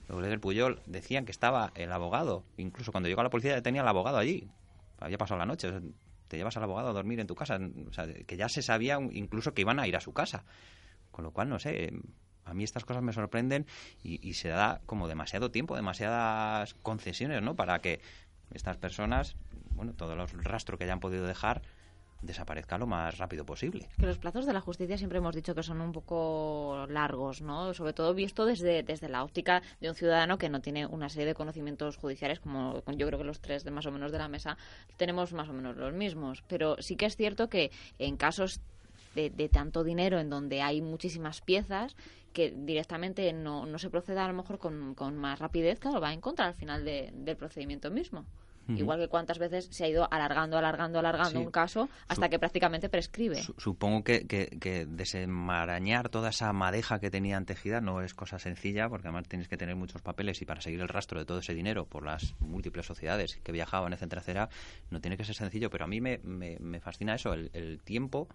Los 0.09 0.21
del 0.23 0.39
Puyol 0.39 0.81
decían 0.85 1.25
que 1.25 1.31
estaba 1.31 1.71
el 1.75 1.91
abogado. 1.91 2.43
Incluso 2.57 2.91
cuando 2.91 3.07
llegó 3.07 3.21
a 3.21 3.23
la 3.23 3.29
policía 3.29 3.55
ya 3.55 3.61
tenía 3.61 3.81
el 3.81 3.87
abogado 3.87 4.17
allí. 4.17 4.49
Había 4.99 5.17
pasado 5.17 5.39
la 5.39 5.45
noche 5.45 5.71
te 6.27 6.37
llevas 6.37 6.57
al 6.57 6.63
abogado 6.63 6.89
a 6.89 6.93
dormir 6.93 7.19
en 7.19 7.27
tu 7.27 7.35
casa. 7.35 7.59
O 7.87 7.93
sea, 7.93 8.05
que 8.07 8.37
ya 8.37 8.49
se 8.49 8.61
sabía 8.61 8.99
incluso 9.11 9.53
que 9.53 9.61
iban 9.61 9.79
a 9.79 9.87
ir 9.87 9.95
a 9.95 10.01
su 10.01 10.13
casa. 10.13 10.43
Con 11.11 11.23
lo 11.23 11.31
cual, 11.31 11.49
no 11.49 11.59
sé, 11.59 11.93
a 12.47 12.53
mí 12.53 12.63
estas 12.63 12.85
cosas 12.85 13.03
me 13.03 13.13
sorprenden 13.13 13.65
y, 14.03 14.33
se 14.33 14.49
da 14.49 14.81
como 14.85 15.07
demasiado 15.07 15.51
tiempo, 15.51 15.75
demasiadas 15.75 16.73
concesiones, 16.75 17.41
¿no? 17.41 17.55
Para 17.55 17.79
que 17.79 18.01
estas 18.53 18.77
personas, 18.77 19.35
bueno, 19.71 19.93
todo 19.93 20.13
el 20.13 20.43
rastro 20.43 20.77
que 20.77 20.85
hayan 20.85 20.99
podido 20.99 21.25
dejar, 21.25 21.61
desaparezca 22.21 22.77
lo 22.77 22.87
más 22.87 23.17
rápido 23.17 23.45
posible. 23.45 23.89
Que 23.97 24.05
los 24.05 24.17
plazos 24.17 24.45
de 24.45 24.53
la 24.53 24.61
justicia 24.61 24.97
siempre 24.97 25.19
hemos 25.19 25.35
dicho 25.35 25.53
que 25.53 25.63
son 25.63 25.81
un 25.81 25.91
poco 25.91 26.87
largos, 26.89 27.41
¿no? 27.41 27.73
Sobre 27.73 27.93
todo 27.93 28.13
visto 28.13 28.45
desde, 28.45 28.83
desde 28.83 29.09
la 29.09 29.23
óptica 29.23 29.61
de 29.79 29.89
un 29.89 29.95
ciudadano 29.95 30.37
que 30.37 30.49
no 30.49 30.61
tiene 30.61 30.85
una 30.85 31.09
serie 31.09 31.27
de 31.27 31.35
conocimientos 31.35 31.97
judiciales, 31.97 32.39
como 32.39 32.81
yo 32.95 33.07
creo 33.07 33.19
que 33.19 33.25
los 33.25 33.39
tres 33.39 33.63
de 33.63 33.71
más 33.71 33.85
o 33.85 33.91
menos 33.91 34.11
de 34.11 34.17
la 34.17 34.27
mesa 34.27 34.57
tenemos 34.97 35.33
más 35.33 35.49
o 35.49 35.53
menos 35.53 35.77
los 35.77 35.93
mismos. 35.93 36.43
Pero 36.47 36.81
sí 36.81 36.95
que 36.95 37.05
es 37.05 37.15
cierto 37.15 37.49
que 37.49 37.71
en 37.99 38.17
casos 38.17 38.61
de, 39.17 39.49
tanto 39.49 39.83
dinero 39.83 40.19
en 40.19 40.29
donde 40.29 40.61
hay 40.61 40.81
muchísimas 40.81 41.41
piezas 41.41 41.95
que 42.33 42.51
directamente 42.51 43.33
no, 43.33 43.65
no 43.65 43.79
se 43.79 43.89
proceda 43.89 44.25
a 44.25 44.27
lo 44.27 44.33
mejor 44.33 44.59
con, 44.59 44.93
con 44.95 45.17
más 45.17 45.39
rapidez, 45.39 45.79
claro, 45.79 45.99
va 45.99 46.13
en 46.13 46.21
contra 46.21 46.45
al 46.45 46.53
final 46.53 46.85
del 46.85 47.35
procedimiento 47.35 47.89
mismo. 47.89 48.25
Igual 48.75 48.99
que 48.99 49.07
cuántas 49.07 49.39
veces 49.39 49.69
se 49.71 49.85
ha 49.85 49.87
ido 49.87 50.07
alargando, 50.11 50.57
alargando, 50.57 50.99
alargando 50.99 51.39
un 51.39 51.51
caso 51.51 51.89
hasta 52.07 52.29
que 52.29 52.37
prácticamente 52.37 52.89
prescribe. 52.89 53.41
supongo 53.57 54.03
que, 54.03 54.27
que, 54.27 54.85
desenmarañar 54.85 56.09
toda 56.09 56.29
esa 56.29 56.51
madeja 56.53 56.99
que 56.99 57.09
tenían 57.09 57.45
tejida 57.45 57.81
no 57.81 58.01
es 58.01 58.13
cosa 58.13 58.39
sencilla, 58.39 58.89
porque 58.89 59.07
además 59.07 59.27
tienes 59.27 59.47
que 59.47 59.57
tener 59.57 59.75
muchos 59.75 60.01
papeles 60.01 60.41
y 60.41 60.45
para 60.45 60.61
seguir 60.61 60.81
el 60.81 60.89
rastro 60.89 61.19
de 61.19 61.25
todo 61.25 61.39
ese 61.39 61.53
dinero 61.53 61.85
por 61.85 62.03
las 62.03 62.35
múltiples 62.39 62.85
sociedades 62.85 63.39
que 63.43 63.51
viajaban, 63.51 63.93
etcétera, 63.93 64.21
etcétera, 64.21 64.49
no 64.89 64.99
tiene 64.99 65.17
que 65.17 65.23
ser 65.23 65.35
sencillo. 65.35 65.69
Pero 65.69 65.85
a 65.85 65.87
mí 65.87 66.01
me, 66.01 66.19
me, 66.23 66.79
fascina 66.79 67.15
eso, 67.15 67.33
el, 67.33 67.79
tiempo, 67.83 68.27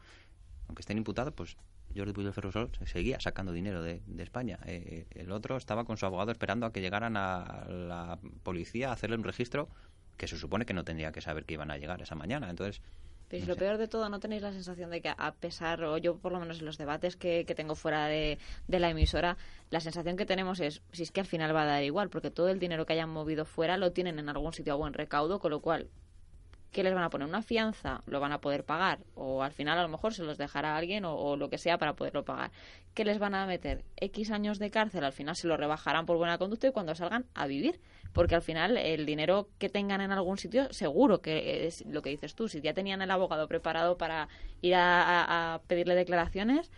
aunque 0.73 0.81
estén 0.81 0.97
imputados, 0.97 1.35
pues 1.35 1.59
Jordi 1.95 2.13
Puyol 2.13 2.33
Ferrusol 2.33 2.71
seguía 2.87 3.21
sacando 3.21 3.53
dinero 3.53 3.83
de, 3.83 4.01
España. 4.19 4.59
Eh, 4.65 5.07
el 5.11 5.31
otro 5.31 5.59
estaba 5.59 5.85
con 5.85 5.99
su 5.99 6.07
abogado 6.07 6.33
esperando 6.33 6.65
a 6.65 6.73
que 6.73 6.81
llegaran 6.81 7.19
a 7.19 7.67
la 7.69 8.19
policía 8.43 8.89
a 8.89 8.93
hacerle 8.93 9.17
un 9.17 9.25
registro 9.25 9.69
que 10.17 10.27
se 10.27 10.39
supone 10.39 10.65
que 10.65 10.73
no 10.73 10.83
tendría 10.83 11.13
que 11.13 11.21
saber 11.21 11.45
que 11.45 11.55
iban 11.55 11.71
a 11.71 11.77
llegar 11.77 12.01
esa 12.01 12.15
mañana. 12.15 12.49
Entonces, 12.49 12.81
pero 13.29 13.47
lo 13.47 13.57
peor 13.57 13.77
de 13.77 13.89
todo, 13.89 14.09
¿no 14.09 14.19
tenéis 14.19 14.41
la 14.43 14.53
sensación 14.53 14.91
de 14.91 15.03
que 15.03 15.11
a 15.11 15.35
pesar, 15.35 15.83
o 15.85 15.99
yo 15.99 16.17
por 16.17 16.33
lo 16.33 16.41
menos 16.41 16.61
en 16.61 16.67
los 16.67 16.79
debates 16.79 17.17
que, 17.17 17.45
que 17.47 17.55
tengo 17.55 17.75
fuera 17.75 18.07
de, 18.07 18.39
de, 18.69 18.79
la 18.79 18.91
emisora, 18.91 19.37
la 19.71 19.81
sensación 19.81 20.17
que 20.17 20.27
tenemos 20.27 20.61
es, 20.61 20.83
si 20.93 21.03
es 21.03 21.13
que 21.13 21.21
al 21.21 21.27
final 21.27 21.55
va 21.55 21.63
a 21.63 21.67
dar 21.67 21.83
igual, 21.83 22.11
porque 22.11 22.31
todo 22.31 22.49
el 22.49 22.59
dinero 22.59 22.85
que 22.85 22.93
hayan 22.93 23.09
movido 23.09 23.45
fuera 23.45 23.79
lo 23.79 23.93
tienen 23.93 24.19
en 24.19 24.29
algún 24.29 24.53
sitio 24.53 24.75
a 24.75 24.77
buen 24.77 24.93
recaudo, 24.93 25.39
con 25.39 25.51
lo 25.51 25.61
cual, 25.61 25.89
¿qué 26.73 26.83
les 26.83 26.95
van 26.95 27.05
a 27.05 27.11
poner? 27.11 27.29
¿Una 27.29 27.43
fianza? 27.43 28.03
¿Lo 28.07 28.19
van 28.19 28.33
a 28.33 28.41
poder 28.41 28.65
pagar? 28.65 29.01
O 29.15 29.43
al 29.43 29.53
final 29.53 29.79
a 29.79 29.83
lo 29.83 29.89
mejor 29.89 30.15
se 30.15 30.25
los 30.25 30.39
dejará 30.39 30.77
alguien 30.77 31.05
o, 31.05 31.37
lo 31.37 31.49
que 31.49 31.59
sea 31.59 31.79
para 31.79 31.95
poderlo 31.95 32.25
pagar. 32.25 32.51
¿Qué 32.95 33.05
les 33.05 33.19
van 33.19 33.35
a 33.35 33.47
meter? 33.47 33.85
X 33.97 34.31
años 34.31 34.59
de 34.59 34.71
cárcel, 34.71 35.05
al 35.05 35.13
final 35.13 35.37
se 35.37 35.47
lo 35.47 35.57
rebajarán 35.57 36.07
por 36.07 36.17
buena 36.17 36.39
conducta 36.39 36.67
y 36.67 36.73
cuando 36.73 36.95
salgan 36.95 37.27
a 37.35 37.47
vivir 37.47 37.81
porque 38.13 38.35
al 38.35 38.43
final 38.43 38.77
el 38.77 39.07
dinero 39.07 39.49
que 39.59 39.69
tengan 39.69 40.01
en 40.01 40.13
algún 40.13 40.39
sitio, 40.39 40.73
seguro 40.73 41.21
que 41.21 41.67
es 41.67 41.85
lo 41.87 42.03
que 42.03 42.11
dices 42.11 42.35
tú, 42.35 42.49
si 42.49 42.61
ya 42.61 42.75
tenían 42.75 43.03
el 43.03 43.11
abogado 43.11 43.49
preparado 43.49 43.97
para 43.97 44.29
ir 44.61 44.75
a, 44.77 45.61
pedirle 45.67 45.95
declaraciones, 45.95 46.71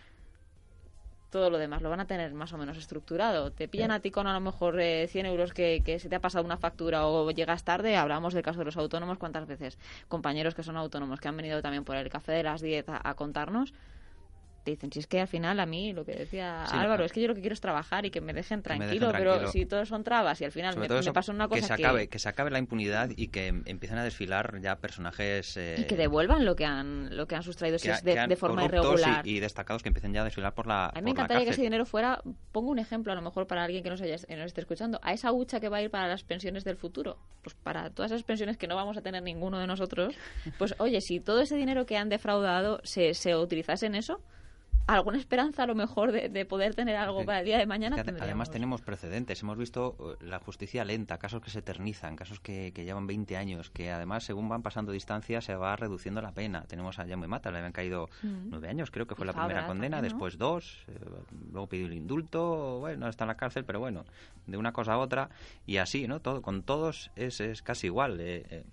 todo 1.29 1.49
lo 1.49 1.57
demás 1.57 1.81
lo 1.81 1.89
van 1.89 1.99
a 1.99 2.07
tener 2.07 2.33
más 2.33 2.53
o 2.53 2.57
menos 2.57 2.77
estructurado. 2.77 3.51
Te 3.51 3.67
pillan 3.67 3.91
a 3.91 3.99
ti 3.99 4.11
con 4.11 4.27
a 4.27 4.33
lo 4.33 4.39
mejor 4.39 4.75
100 4.75 4.81
eh, 4.81 5.29
euros 5.29 5.53
que, 5.53 5.97
se 5.99 6.09
te 6.09 6.15
ha 6.15 6.21
pasado 6.21 6.45
una 6.45 6.57
factura 6.57 7.07
o 7.07 7.29
llegas 7.31 7.63
tarde. 7.63 7.97
Hablamos 7.97 8.33
del 8.33 8.43
caso 8.43 8.59
de 8.59 8.65
los 8.65 8.77
autónomos, 8.77 9.17
cuántas 9.17 9.47
veces 9.47 9.77
compañeros 10.07 10.55
que 10.55 10.63
son 10.63 10.77
autónomos 10.77 11.19
que 11.19 11.27
han 11.27 11.37
venido 11.37 11.61
también 11.61 11.83
por 11.83 11.95
el 11.95 12.09
café 12.09 12.31
de 12.33 12.43
las 12.43 12.61
10 12.61 12.85
a 12.87 13.13
contarnos 13.15 13.73
te 14.65 14.71
dicen, 14.71 14.91
si 14.91 14.99
es 14.99 15.07
que 15.07 15.21
al 15.21 15.27
final 15.27 15.59
a 15.59 15.67
mí, 15.67 15.93
lo 15.93 16.03
que 16.03 16.13
decía 16.13 16.63
Álvaro, 16.63 17.05
es 17.05 17.11
que 17.11 17.21
yo 17.21 17.27
lo 17.27 17.35
que 17.35 17.41
quiero 17.41 17.53
es 17.53 17.61
trabajar 17.61 18.05
y 18.05 18.09
que 18.09 18.19
me 18.19 18.33
dejen 18.33 18.63
tranquilo, 18.63 19.11
pero 19.11 19.47
si 19.51 19.65
todos 19.67 19.87
son 19.87 20.03
trabas 20.03 20.41
y 20.41 20.45
al 20.45 20.51
final 20.51 20.75
me, 20.75 20.89
pasa 21.13 21.31
una 21.31 21.47
cosa 21.47 21.61
que... 21.61 21.67
Se 21.67 21.73
acabe, 21.73 22.09
que... 22.09 22.17
se 22.17 22.27
acabe 22.27 22.49
la 22.49 22.57
impunidad 22.57 23.11
y 23.15 23.27
que 23.27 23.47
empiecen 23.47 23.99
a 23.99 24.03
desfilar 24.03 24.59
ya 24.61 24.77
personajes... 24.77 25.55
y 25.77 25.83
que 25.83 25.95
devuelvan 25.95 26.45
lo 26.45 26.55
que 26.55 26.65
han, 26.65 27.15
lo 27.15 27.27
que 27.27 27.35
han 27.35 27.43
sustraído 27.43 27.77
si 27.77 27.89
es 27.89 28.03
de, 28.03 28.35
forma 28.35 28.65
irregular. 28.65 29.25
Y, 29.25 29.39
destacados 29.39 29.83
que 29.83 29.89
empiecen 29.89 30.13
ya 30.13 30.21
a 30.21 30.23
desfilar 30.23 30.55
por 30.55 30.65
la 30.65 30.87
A 30.87 30.95
mí 30.95 31.03
me 31.03 31.11
encantaría 31.11 31.45
que 31.45 31.51
ese 31.51 31.61
dinero 31.61 31.85
fuera, 31.85 32.23
pongo 32.51 32.71
un 32.71 32.79
ejemplo 32.79 33.11
a 33.11 33.15
lo 33.15 33.21
mejor 33.21 33.45
para 33.45 33.63
alguien 33.63 33.83
que 33.83 33.91
nos, 33.91 34.01
haya, 34.01 34.15
nos 34.15 34.45
esté 34.47 34.61
escuchando, 34.61 34.99
a 35.03 35.13
esa 35.13 35.31
hucha 35.31 35.59
que 35.59 35.69
va 35.69 35.77
a 35.77 35.81
ir 35.83 35.91
para 35.91 36.07
las 36.07 36.23
pensiones 36.23 36.63
del 36.63 36.75
futuro, 36.75 37.19
pues 37.43 37.55
para 37.55 37.91
todas 37.91 38.11
esas 38.11 38.23
pensiones 38.23 38.57
que 38.57 38.65
no 38.65 38.75
vamos 38.75 38.97
a 38.97 39.01
tener 39.01 39.21
ninguno 39.21 39.59
de 39.59 39.67
nosotros, 39.67 40.15
pues 40.57 40.73
oye, 40.79 41.01
si 41.01 41.19
todo 41.19 41.41
ese 41.41 41.55
dinero 41.55 41.85
que 41.85 41.97
han 41.97 42.09
defraudado 42.09 42.79
se, 42.83 43.13
se 43.13 43.35
utilizase 43.35 43.85
en 43.85 43.93
eso, 43.93 44.23
alguna 44.87 45.17
esperanza 45.17 45.63
a 45.63 45.67
lo 45.67 45.75
mejor 45.75 46.11
de, 46.11 46.45
poder 46.45 46.75
tener 46.75 46.95
algo 46.95 47.25
para 47.25 47.39
el 47.39 47.45
día 47.45 47.57
de 47.57 47.65
mañana. 47.65 47.97
además 47.97 48.51
tenemos 48.51 48.81
precedentes, 48.81 49.41
hemos 49.41 49.57
visto 49.57 49.95
uh, 49.97 50.23
la 50.23 50.39
justicia 50.39 50.85
lenta, 50.85 51.17
casos 51.17 51.41
que 51.41 51.49
se 51.49 51.59
eternizan, 51.59 52.15
casos 52.15 52.39
que, 52.39 52.71
llevan 52.71 53.07
20 53.07 53.37
años, 53.37 53.69
que 53.71 53.91
además 53.91 54.23
según 54.23 54.47
van 54.47 54.61
pasando 54.61 54.91
distancia 54.91 55.41
se 55.41 55.55
va 55.55 55.75
reduciendo 55.75 56.21
la 56.21 56.31
pena. 56.33 56.65
Tenemos 56.67 56.99
a 56.99 57.07
Jaume 57.07 57.27
Mata, 57.27 57.51
le 57.51 57.57
habían 57.57 57.71
caído 57.71 58.09
mm. 58.21 58.49
nueve 58.49 58.69
años, 58.69 58.91
creo 58.91 59.07
que 59.07 59.15
fue 59.15 59.25
la 59.25 59.33
primera 59.33 59.65
condena, 59.65 60.01
después 60.01 60.37
dos, 60.37 60.83
eh, 60.87 60.99
luego 61.51 61.67
pidió 61.67 61.87
el 61.87 61.93
indulto, 61.93 62.79
bueno, 62.79 63.07
está 63.07 63.23
en 63.23 63.29
la 63.29 63.37
cárcel, 63.37 63.65
pero 63.65 63.79
bueno, 63.79 64.05
de 64.45 64.57
una 64.57 64.71
cosa 64.71 64.93
a 64.93 64.97
otra 64.97 65.29
y 65.65 65.77
así, 65.77 66.07
¿no? 66.07 66.19
Todo, 66.19 66.41
con 66.41 66.63
todos 66.63 67.11
es, 67.15 67.39
es 67.39 67.61
casi 67.61 67.87
igual. 67.87 68.19
Eh, 68.19 68.45
eh, 68.49 68.63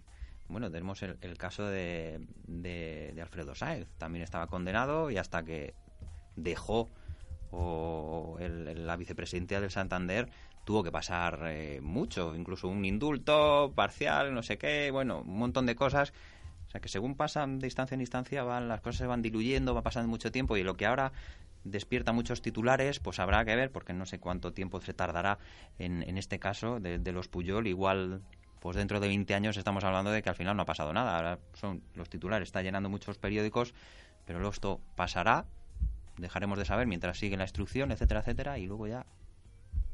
bueno, 0.48 0.70
tenemos 0.70 1.02
el, 1.02 1.38
caso 1.38 1.64
de, 1.64 2.20
de, 2.46 3.12
de, 3.14 3.22
Alfredo 3.22 3.54
Sáez, 3.54 3.88
también 3.96 4.22
estaba 4.22 4.48
condenado 4.48 5.10
y 5.10 5.16
hasta 5.16 5.42
que 5.44 5.72
dejó 6.36 6.88
o 7.50 8.38
la 8.40 8.96
vicepresidenta 8.96 9.60
del 9.60 9.70
Santander 9.70 10.28
tuvo 10.64 10.82
que 10.82 10.92
pasar 10.92 11.40
eh, 11.46 11.80
mucho, 11.82 12.34
incluso 12.34 12.68
un 12.68 12.84
indulto 12.84 13.72
parcial, 13.74 14.34
no 14.34 14.42
sé 14.42 14.58
qué, 14.58 14.90
bueno, 14.90 15.22
un 15.22 15.38
montón 15.38 15.66
de 15.66 15.74
cosas. 15.74 16.12
O 16.68 16.70
sea 16.70 16.80
que 16.80 16.88
según 16.88 17.16
pasan 17.16 17.58
de 17.58 17.66
instancia 17.66 17.94
en 17.94 18.00
instancia, 18.00 18.44
van, 18.44 18.68
las 18.68 18.80
cosas 18.80 18.98
se 18.98 19.06
van 19.06 19.22
diluyendo, 19.22 19.74
va 19.74 19.82
pasando 19.82 20.08
mucho 20.08 20.32
tiempo 20.32 20.56
y 20.56 20.62
lo 20.62 20.76
que 20.76 20.86
ahora 20.86 21.12
despierta 21.64 22.12
muchos 22.12 22.42
titulares, 22.42 22.98
pues 22.98 23.18
habrá 23.18 23.44
que 23.44 23.54
ver, 23.54 23.70
porque 23.70 23.92
no 23.92 24.06
sé 24.06 24.18
cuánto 24.18 24.52
tiempo 24.52 24.80
se 24.80 24.94
tardará 24.94 25.38
en, 25.78 26.02
en 26.02 26.16
este 26.16 26.38
caso 26.38 26.80
de, 26.80 26.98
de, 26.98 27.12
los 27.12 27.28
Puyol. 27.28 27.66
Igual, 27.66 28.22
pues 28.60 28.76
dentro 28.76 29.00
de 29.00 29.08
20 29.08 29.34
años 29.34 29.56
estamos 29.56 29.84
hablando 29.84 30.10
de 30.10 30.22
que 30.22 30.30
al 30.30 30.34
final 30.34 30.56
no 30.56 30.62
ha 30.62 30.66
pasado 30.66 30.92
nada. 30.92 31.16
Ahora 31.16 31.38
son 31.54 31.82
los 31.94 32.08
titulares, 32.08 32.48
está 32.48 32.62
llenando 32.62 32.88
muchos 32.88 33.18
periódicos, 33.18 33.74
pero 34.24 34.48
esto 34.48 34.80
pasará 34.96 35.44
dejaremos 36.18 36.58
de 36.58 36.64
saber 36.64 36.86
mientras 36.86 37.18
sigue 37.18 37.36
la 37.36 37.44
instrucción, 37.44 37.92
etcétera, 37.92 38.20
etcétera, 38.20 38.58
y 38.58 38.66
luego 38.66 38.86
ya 38.86 39.06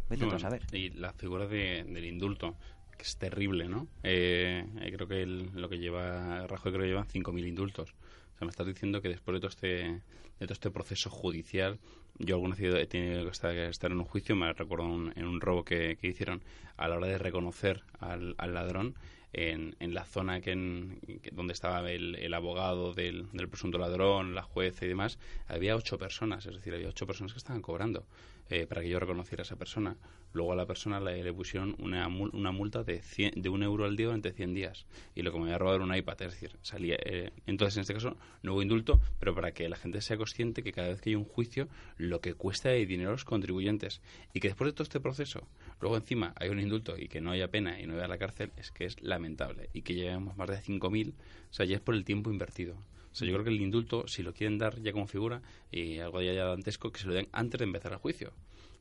vete 0.09 0.25
a 0.27 0.39
saber. 0.39 0.63
Y 0.73 0.91
la 0.91 1.13
figura 1.13 1.47
de, 1.47 1.85
del 1.85 2.05
indulto, 2.05 2.57
que 2.97 3.05
es 3.05 3.17
terrible, 3.17 3.69
¿no? 3.69 3.87
Eh, 4.03 4.67
eh, 4.81 4.93
creo 4.93 5.07
que 5.07 5.25
lo 5.27 5.69
que 5.69 5.79
lleva 5.79 6.47
Rajoy 6.47 6.73
creo 6.73 6.83
que 6.83 6.89
lleva 6.89 7.07
5.000 7.07 7.47
indultos. 7.47 7.95
O 8.35 8.39
sea, 8.39 8.47
me 8.47 8.51
estás 8.51 8.67
diciendo 8.67 9.01
que 9.01 9.09
después 9.09 9.35
de 9.35 9.41
todo 9.41 9.51
este, 9.51 9.67
de 9.67 10.47
todo 10.47 10.53
este 10.53 10.71
proceso 10.71 11.11
judicial, 11.11 11.79
yo 12.19 12.35
alguna 12.35 12.57
vez 12.57 12.75
he 12.75 12.87
tenido 12.87 13.25
que 13.25 13.31
estar, 13.31 13.91
en 13.93 13.99
un 13.99 14.05
juicio, 14.05 14.35
me 14.37 14.53
recuerdo 14.53 14.85
en 15.15 15.25
un 15.25 15.41
robo 15.41 15.65
que, 15.65 15.99
hicieron, 16.03 16.43
a 16.77 16.89
la 16.89 16.97
hora 16.97 17.07
de 17.07 17.19
reconocer 17.19 17.83
al, 18.01 18.35
ladrón, 18.37 18.95
en, 19.33 19.77
en, 19.81 19.95
la 19.95 20.05
zona 20.05 20.41
que, 20.41 20.53
en, 20.53 21.01
donde 21.33 21.53
estaba 21.53 21.91
el, 21.91 22.15
el 22.15 22.35
abogado 22.35 22.95
del, 22.95 23.31
del, 23.33 23.49
presunto 23.49 23.79
ladrón, 23.79 24.35
la 24.35 24.43
jueza 24.43 24.85
y 24.85 24.89
demás, 24.89 25.19
había 25.47 25.77
ocho 25.77 25.99
personas, 25.99 26.47
es 26.47 26.55
decir, 26.55 26.75
había 26.75 26.89
ocho 26.89 27.07
personas 27.07 27.33
que 27.33 27.39
estaban 27.39 27.63
cobrando. 27.63 28.07
Eh, 28.51 28.67
para 28.67 28.81
que 28.81 28.89
yo 28.89 28.99
reconociera 28.99 29.43
a 29.43 29.45
esa 29.45 29.57
persona. 29.57 29.97
Luego 30.33 30.53
a 30.53 30.57
la 30.57 30.65
persona 30.65 31.01
le, 31.01 31.33
pusieron 31.35 31.77
una, 31.79 32.09
una 32.09 32.51
multa 32.51 32.83
de, 32.83 33.03
de 33.35 33.49
un 33.51 33.63
euro 33.63 33.85
al 33.85 33.95
día 33.95 34.07
durante 34.07 34.33
100 34.33 34.55
días. 34.55 34.87
Y 35.15 35.21
lo 35.21 35.33
que 35.33 35.39
me 35.39 35.45
había 35.45 35.59
robado 35.59 35.77
era 35.77 35.85
un 35.85 35.95
iPad, 35.95 36.23
es 36.23 36.33
decir, 36.33 36.57
salía. 36.63 36.97
Eh, 37.05 37.31
entonces, 37.47 37.77
en 37.77 37.83
este 37.83 37.93
caso, 37.93 38.17
no 38.43 38.55
hubo 38.55 38.63
indulto, 38.63 39.01
pero 39.19 39.35
para 39.35 39.53
que 39.53 39.69
la 39.69 39.77
gente 39.77 40.01
sea 40.01 40.17
consciente 40.17 40.63
que 40.63 40.73
cada 40.73 40.89
vez 40.89 41.01
que 41.03 41.11
hay 41.11 41.17
un 41.17 41.25
juicio, 41.25 41.69
lo 41.99 42.21
que 42.21 42.33
cuesta 42.33 42.73
es 42.73 42.89
dinero 42.89 43.11
a 43.11 43.13
los 43.13 43.25
contribuyentes. 43.25 44.01
Y 44.33 44.41
que 44.41 44.49
después 44.49 44.69
de 44.69 44.73
todo 44.73 44.85
este 44.85 45.01
proceso, 45.01 45.47
luego 45.81 45.97
encima 45.97 46.33
hay 46.37 46.49
un 46.49 46.61
indulto 46.61 46.97
y 46.97 47.09
que 47.09 47.21
no 47.21 47.31
haya 47.31 47.49
pena 47.49 47.81
y 47.81 47.87
no 47.87 47.95
vaya 47.95 48.07
a 48.07 48.09
la 48.09 48.19
cárcel, 48.19 48.53
es 48.57 48.71
que 48.71 48.85
es 48.85 49.01
lamentable. 49.03 49.71
Y 49.73 49.83
que 49.83 49.95
llevemos 49.95 50.37
más 50.37 50.49
de 50.49 50.57
5.000, 50.57 51.13
o 51.13 51.53
sea, 51.53 51.67
ya 51.67 51.77
es 51.77 51.83
por 51.83 51.95
el 51.95 52.05
tiempo 52.05 52.31
invertido. 52.31 52.77
O 53.11 53.15
sea, 53.15 53.27
yo 53.27 53.35
creo 53.35 53.45
que 53.45 53.51
el 53.51 53.61
indulto, 53.61 54.07
si 54.07 54.23
lo 54.23 54.33
quieren 54.33 54.59
dar 54.59 54.81
ya 54.81 54.93
como 54.93 55.07
figura, 55.07 55.43
y 55.71 55.99
algo 55.99 56.21
ya 56.23 56.45
dantesco, 56.45 56.93
que 56.93 57.01
se 57.01 57.07
lo 57.07 57.15
den 57.15 57.29
antes 57.33 57.59
de 57.59 57.65
empezar 57.65 57.93
el 57.93 57.99
juicio 57.99 58.33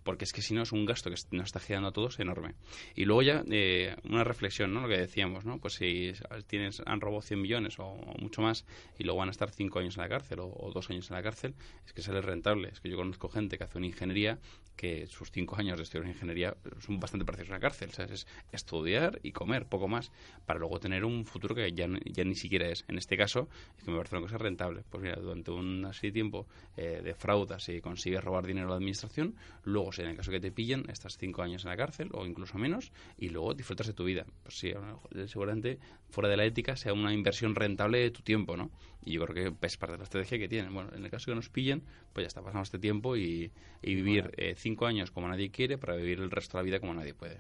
porque 0.08 0.24
es 0.24 0.32
que 0.32 0.42
si 0.42 0.54
no 0.54 0.62
es 0.62 0.72
un 0.72 0.86
gasto 0.86 1.10
que 1.10 1.18
nos 1.32 1.48
está 1.48 1.60
girando 1.60 1.90
a 1.90 1.92
todos 1.92 2.18
enorme. 2.22 2.56
Y 2.96 3.04
luego 3.04 3.24
ya 3.24 3.44
eh, 3.52 3.94
una 4.06 4.24
reflexión, 4.24 4.74
¿no? 4.74 4.80
Lo 4.80 4.88
que 4.88 4.98
decíamos, 4.98 5.44
¿no? 5.44 5.60
Pues 5.60 5.74
si 5.74 6.14
tienes, 6.48 6.82
han 6.86 7.02
robado 7.02 7.22
100 7.22 7.42
millones 7.42 7.78
o, 7.78 7.94
mucho 8.18 8.42
más 8.42 8.66
y 8.98 9.04
luego 9.04 9.20
van 9.20 9.28
a 9.28 9.32
estar 9.32 9.52
5 9.52 9.80
años 9.80 9.98
en 9.98 10.04
la 10.04 10.08
cárcel 10.08 10.40
o, 10.40 10.48
o, 10.48 10.72
2 10.72 10.92
años 10.92 11.10
en 11.10 11.18
la 11.18 11.24
cárcel, 11.24 11.56
es 11.86 11.92
que 11.92 12.02
sale 12.02 12.22
rentable. 12.22 12.70
Es 12.70 12.80
que 12.80 12.90
yo 12.90 12.96
conozco 12.96 13.28
gente 13.28 13.58
que 13.58 13.66
hace 13.66 13.80
una 13.80 13.88
ingeniería 13.88 14.40
que 14.78 15.08
sus 15.08 15.32
5 15.32 15.58
años 15.58 15.78
de 15.78 15.84
estudiar 15.84 16.06
en 16.06 16.12
ingeniería 16.12 16.56
son 16.80 17.00
bastante 17.00 17.26
parecidos 17.26 17.50
a 17.50 17.54
una 17.54 17.60
cárcel. 17.60 17.92
¿sabes? 17.92 18.12
Es 18.12 18.28
estudiar 18.52 19.20
y 19.24 19.32
comer, 19.32 19.66
poco 19.66 19.88
más, 19.88 20.12
para 20.46 20.60
luego 20.60 20.80
tener 20.80 21.04
un 21.04 21.26
futuro 21.26 21.56
que 21.56 21.74
ya, 21.74 21.88
ya 22.06 22.24
ni 22.24 22.36
siquiera 22.36 22.70
es. 22.70 22.86
En 22.88 22.98
este 22.98 23.18
caso, 23.18 23.50
es 23.78 23.84
que 23.84 23.92
me 23.92 23.98
parece 23.98 24.16
una 24.16 24.26
cosa 24.26 24.38
rentable. 24.38 24.84
Pues 24.90 25.04
mira, 25.04 25.16
durante 25.18 25.52
un 25.52 25.84
así 25.86 26.12
tiempo 26.12 26.48
eh, 26.78 27.02
defraudas 27.04 27.68
y 27.70 27.82
consigues 27.82 28.24
robar 28.24 28.46
dinero 28.46 28.68
a 28.68 28.70
la 28.72 28.76
administración, 28.76 29.36
luego 29.64 29.92
en 29.98 30.08
el 30.10 30.16
caso 30.16 30.32
que 30.32 30.40
te 30.40 30.52
pillen, 30.52 30.90
estás 30.90 31.18
cinco 31.18 31.42
años 31.42 31.64
en 31.66 31.72
la 31.72 31.78
cárcel 31.78 32.10
o 32.14 32.26
incluso 32.26 32.58
menos 32.58 32.92
y 33.18 33.30
luego 33.30 33.54
disfrutas 33.54 33.88
de 33.88 33.94
tu 33.94 34.04
vida. 34.04 34.26
Pues 34.44 34.58
sí, 34.58 34.72
seguramente 35.28 35.80
fuera 36.10 36.30
de 36.30 36.38
la 36.38 36.46
ética 36.46 36.76
sea 36.76 36.94
una 36.94 37.14
inversión 37.14 37.56
rentable 37.56 38.00
de 38.00 38.12
tu 38.12 38.22
tiempo, 38.22 38.56
¿no? 38.56 38.72
Y 39.04 39.14
yo 39.14 39.26
creo 39.26 39.56
que 39.58 39.66
es 39.68 39.78
parte 39.78 39.94
de 39.94 39.98
la 40.00 40.04
estrategia 40.04 40.38
que 40.38 40.50
tienen. 40.50 40.74
Bueno, 40.74 40.90
en 40.94 41.04
el 41.04 41.10
caso 41.10 41.32
que 41.32 41.36
nos 41.36 41.50
pillen, 41.50 41.84
pues 42.14 42.26
ya 42.26 42.28
está, 42.28 42.42
pasando 42.42 42.64
este 42.64 42.80
tiempo 42.80 43.16
y, 43.16 43.52
vivir 43.82 44.32
eh, 44.38 44.56
cinco 44.68 44.86
años 44.86 45.12
como 45.12 45.28
nadie 45.28 45.50
quiere 45.50 45.78
para 45.78 45.96
vivir 45.96 46.20
el 46.20 46.30
resto 46.30 46.58
de 46.58 46.64
la 46.64 46.66
vida 46.66 46.80
como 46.80 46.94
nadie 46.94 47.14
puede. 47.14 47.40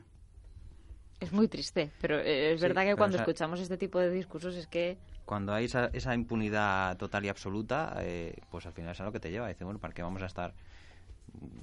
Es 1.20 1.34
muy 1.34 1.48
triste, 1.48 1.92
pero 2.00 2.20
eh, 2.20 2.54
es 2.54 2.62
verdad 2.62 2.86
que 2.86 2.96
cuando 2.96 3.18
escuchamos 3.18 3.60
este 3.60 3.78
tipo 3.78 4.00
de 4.00 4.12
discursos 4.12 4.56
es 4.56 4.68
que... 4.68 4.98
Cuando 5.26 5.54
hay 5.54 5.66
esa, 5.66 5.90
esa 5.92 6.14
impunidad 6.14 6.96
total 6.98 7.26
y 7.26 7.30
absoluta, 7.30 7.98
eh, 8.02 8.36
pues 8.50 8.66
al 8.66 8.74
final 8.74 8.92
es 8.92 9.02
a 9.02 9.04
lo 9.04 9.12
que 9.12 9.20
te 9.20 9.30
lleva. 9.30 9.50
Dice, 9.50 9.66
bueno, 9.66 9.80
¿para 9.80 9.94
qué 9.94 10.04
vamos 10.04 10.22
a 10.22 10.28
estar 10.28 10.54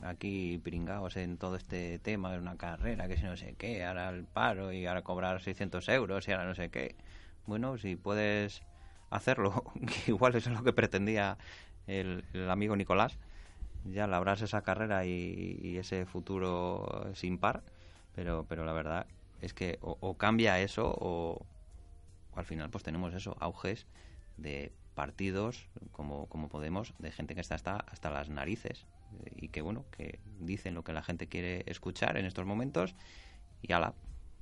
aquí 0.03 0.59
pringados 0.63 1.17
en 1.17 1.39
todo 1.39 1.57
este 1.57 1.99
tema 1.99 2.33
de 2.33 2.39
una 2.39 2.57
carrera, 2.57 3.09
que 3.09 3.17
si 3.17 3.25
no 3.25 3.37
sé 3.37 3.55
qué, 3.57 3.85
ahora 3.85 4.11
el 4.11 4.25
paro 4.25 4.73
y 4.73 4.87
ahora 4.87 5.03
cobrar 5.03 5.41
600 5.41 5.89
euros 5.89 6.29
y 6.29 6.33
ahora 6.33 6.45
no 6.45 6.55
sé 6.55 6.69
qué. 6.69 6.95
Bueno, 7.47 7.79
si 7.79 7.97
puedes 7.97 8.63
hacerlo, 9.11 9.65
que 10.05 10.11
igual 10.11 10.35
eso 10.35 10.51
es 10.51 10.57
lo 10.57 10.65
que 10.65 10.73
pretendía 10.73 11.39
el, 11.87 12.25
amigo 12.51 12.77
Nicolás, 12.77 13.19
ya 13.85 14.07
labrás 14.07 14.43
esa 14.43 14.63
carrera 14.63 15.05
y, 15.07 15.77
ese 15.79 16.07
futuro 16.07 17.11
sin 17.15 17.39
par, 17.39 17.63
pero, 18.15 18.47
pero 18.49 18.65
la 18.65 18.73
verdad 18.73 19.07
es 19.41 19.55
que 19.55 19.79
o, 19.81 20.17
cambia 20.17 20.61
eso 20.61 20.95
o, 20.99 21.45
al 22.35 22.45
final 22.45 22.71
pues 22.71 22.85
tenemos 22.85 23.15
eso, 23.15 23.37
auges 23.41 23.87
de 24.37 24.73
partidos 24.95 25.69
como, 25.93 26.27
como 26.27 26.49
Podemos, 26.49 26.95
de 26.99 27.11
gente 27.13 27.35
que 27.35 27.41
está 27.41 27.57
hasta, 27.57 27.77
hasta 27.77 28.11
las 28.11 28.29
narices 28.29 28.87
y 29.37 29.49
que 29.49 29.63
bueno, 29.63 29.85
que 29.91 30.21
dicen 30.41 30.75
lo 30.75 30.83
que 30.83 30.93
la 30.93 31.03
gente 31.03 31.29
quiere 31.29 31.65
escuchar 31.67 32.17
en 32.17 32.27
estos 32.27 32.47
momentos 32.47 32.95
y 33.63 33.73
ala, 33.73 33.95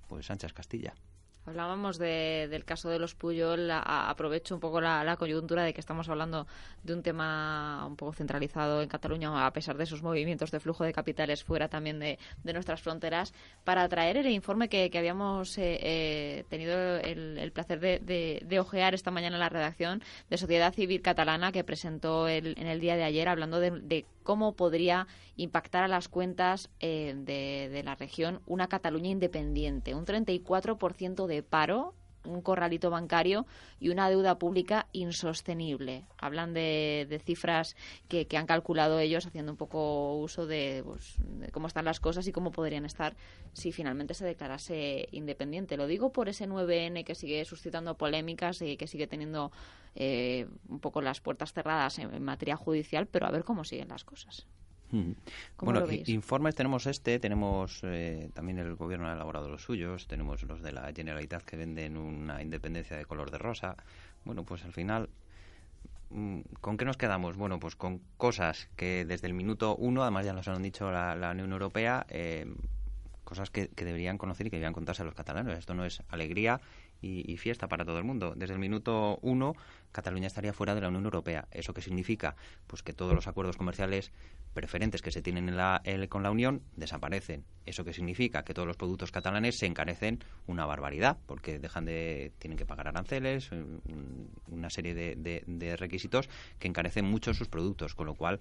pues 0.09 0.27
Sánchez 0.27 0.53
Castilla. 0.53 0.95
Hablábamos 1.45 1.99
del 1.99 2.65
caso 2.65 2.89
de 2.89 3.01
los 3.01 3.17
Puyol. 3.17 3.69
aprovecho 3.73 4.55
un 4.55 4.61
poco 4.61 4.81
la, 4.81 5.17
coyuntura 5.17 5.65
de 5.65 5.75
que 5.75 5.81
estamos 5.81 6.09
hablando 6.09 6.47
de 6.85 6.95
un 6.95 7.03
tema 7.03 7.85
un 7.85 7.97
poco 7.97 8.13
centralizado 8.13 8.81
en 8.81 8.89
Cataluña, 8.89 9.45
a 9.45 9.53
pesar 9.53 9.77
de 9.77 9.85
esos 9.85 10.03
movimientos 10.03 10.53
de 10.53 10.61
flujo 10.61 10.85
de 10.85 10.93
capitales 10.93 11.43
fuera 11.43 11.69
también 11.69 11.99
de, 11.99 12.19
nuestras 12.45 12.81
fronteras, 12.81 13.35
para 13.65 13.89
traer 13.89 14.19
el 14.19 14.29
informe 14.29 14.69
que, 14.69 14.91
habíamos 14.97 15.59
eh, 15.59 15.79
eh, 15.83 16.45
tenido 16.49 16.77
el, 16.99 17.51
placer 17.53 17.81
de, 17.81 18.61
ojear 18.61 18.95
esta 18.95 19.11
mañana 19.11 19.37
en 19.37 19.41
la 19.41 19.49
redacción 19.49 20.01
de 20.31 20.39
Sociedad 20.39 20.73
Civil 20.73 21.03
Catalana, 21.03 21.51
que 21.51 21.65
presentó 21.65 22.29
en 22.29 22.67
el 22.67 22.81
día 22.81 22.95
de 22.95 23.03
ayer, 23.03 23.29
hablando 23.29 23.59
de 23.59 24.05
cómo 24.23 24.55
podría 24.55 25.07
impactar 25.37 25.85
a 25.85 25.89
las 25.89 26.09
cuentas 26.09 26.71
eh, 26.81 27.15
de, 27.17 27.83
la 27.83 27.95
región 27.95 28.41
una 28.47 28.69
Cataluña 28.69 29.11
independiente. 29.11 29.95
Un 29.95 30.05
34% 30.05 31.27
de 31.27 31.32
paro, 31.41 31.95
un 32.25 32.43
corralito 32.43 32.91
bancario 32.91 33.47
y 33.81 33.89
una 33.89 34.09
deuda 34.09 34.39
pública 34.39 34.87
insostenible. 34.93 36.05
Hablan 36.19 36.55
de, 36.55 37.21
cifras 37.25 37.77
que, 38.09 38.27
han 38.37 38.47
calculado 38.47 38.99
ellos 38.99 39.27
haciendo 39.27 39.53
un 39.53 39.59
poco 39.59 40.17
uso 40.17 40.47
pues, 40.47 41.17
de, 41.19 41.51
cómo 41.53 41.67
están 41.67 41.85
las 41.85 42.01
cosas 42.01 42.27
y 42.27 42.33
cómo 42.33 42.51
podrían 42.51 42.85
estar 42.85 43.17
si 43.53 43.73
finalmente 43.73 44.15
se 44.15 44.25
declarase 44.25 45.09
independiente. 45.13 45.77
Lo 45.77 45.87
digo 45.87 46.13
por 46.13 46.29
ese 46.29 46.49
9N 46.49 47.05
que 47.05 47.15
sigue 47.15 47.45
suscitando 47.45 47.97
polémicas 47.97 48.63
y 48.63 48.77
que 48.77 48.87
sigue 48.87 49.07
teniendo 49.07 49.51
eh, 49.95 50.47
un 50.69 50.81
poco 50.81 51.03
las 51.03 51.21
puertas 51.21 51.53
cerradas 51.53 51.99
en, 51.99 52.23
materia 52.23 52.57
judicial, 52.57 53.07
pero 53.07 53.27
a 53.27 53.31
ver 53.31 53.45
cómo 53.45 53.65
siguen 53.65 53.89
las 53.89 54.05
cosas. 54.05 54.47
Bueno, 55.59 55.87
informes 56.07 56.55
tenemos 56.55 56.87
este, 56.87 57.19
tenemos 57.19 57.81
eh, 57.83 58.31
también 58.35 58.59
el 58.59 58.75
gobierno 58.75 59.09
ha 59.09 59.15
elaborado 59.15 59.49
los 59.49 59.63
suyos, 59.63 60.07
tenemos 60.07 60.43
los 60.43 60.63
de 60.63 60.73
la 60.73 60.93
Generalitat 60.95 61.43
que 61.43 61.57
venden 61.57 61.97
una 61.97 62.43
independencia 62.43 62.97
de 62.97 63.07
color 63.07 63.31
de 63.31 63.39
rosa. 63.39 63.77
Bueno, 64.25 64.45
pues 64.45 64.65
al 64.65 64.73
final, 64.73 65.09
mm, 66.11 66.41
¿con 66.61 66.77
qué 66.77 66.85
nos 66.85 66.99
quedamos? 66.99 67.37
Bueno, 67.37 67.59
pues 67.59 67.75
con 67.75 68.03
cosas 68.19 68.69
que 68.77 69.07
desde 69.07 69.27
el 69.27 69.35
minuto 69.35 69.77
uno, 69.77 70.03
además 70.03 70.27
ya 70.27 70.35
nos 70.35 70.47
han 70.49 70.63
dicho 70.63 70.91
la, 70.91 71.31
Unión 71.33 71.53
Europea, 71.53 72.05
eh, 72.11 72.47
cosas 73.25 73.49
que, 73.49 73.69
que, 73.69 73.87
deberían 73.87 74.19
conocer 74.19 74.47
y 74.47 74.51
que 74.51 74.57
deberían 74.57 74.75
contarse 74.75 75.03
a 75.03 75.07
los 75.07 75.15
catalanes. 75.15 75.59
Esto 75.59 75.73
no 75.73 75.87
es 75.87 76.03
alegría 76.11 76.61
y, 77.03 77.37
fiesta 77.37 77.69
para 77.69 77.85
todo 77.85 77.99
el 77.99 78.05
mundo. 78.05 78.35
Desde 78.37 78.55
el 78.55 78.61
minuto 78.61 79.19
uno, 79.23 79.55
Cataluña 79.91 80.29
estaría 80.29 80.53
fuera 80.53 80.75
de 80.75 80.81
la 80.81 80.89
Unión 80.89 81.05
Europea. 81.05 81.49
¿Eso 81.51 81.75
qué 81.75 81.83
significa? 81.83 82.37
Pues 82.67 82.83
que 82.83 82.93
todos 82.93 83.15
los 83.15 83.27
acuerdos 83.27 83.57
comerciales 83.57 84.13
preferentes 84.55 85.03
que 85.03 85.11
se 85.11 85.23
tienen 85.23 85.49
en 85.49 85.57
la, 85.57 85.83
con 86.09 86.23
la 86.23 86.31
Unión 86.31 86.63
desaparecen. 86.77 87.45
¿Eso 87.67 87.85
qué 87.85 87.93
significa? 87.93 88.45
Que 88.45 88.55
todos 88.55 88.69
los 88.69 88.77
productos 88.77 89.11
catalanes 89.11 89.59
se 89.59 89.67
encarecen 89.67 90.21
una 90.47 90.65
barbaridad, 90.65 91.19
porque 91.27 91.59
dejan 91.59 91.85
de, 91.85 92.33
tienen 92.39 92.57
que 92.57 92.67
pagar 92.67 92.89
aranceles, 92.89 93.51
una 94.47 94.71
serie 94.71 94.95
de, 94.95 95.77
requisitos 95.77 96.29
que 96.59 96.69
encarecen 96.69 97.05
mucho 97.05 97.35
sus 97.35 97.49
productos, 97.49 97.95
con 97.95 98.07
lo 98.07 98.15
cual 98.15 98.39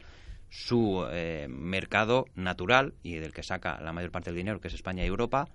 su 0.49 1.05
eh, 1.11 1.47
mercado 1.49 2.25
natural 2.35 2.93
y 3.03 3.15
del 3.15 3.33
que 3.33 3.41
saca 3.41 3.79
la 3.81 3.93
mayor 3.93 4.11
parte 4.11 4.29
del 4.29 4.37
dinero, 4.37 4.59
que 4.59 4.67
es 4.67 4.73
España 4.73 5.03
y 5.03 5.07
Europa, 5.07 5.47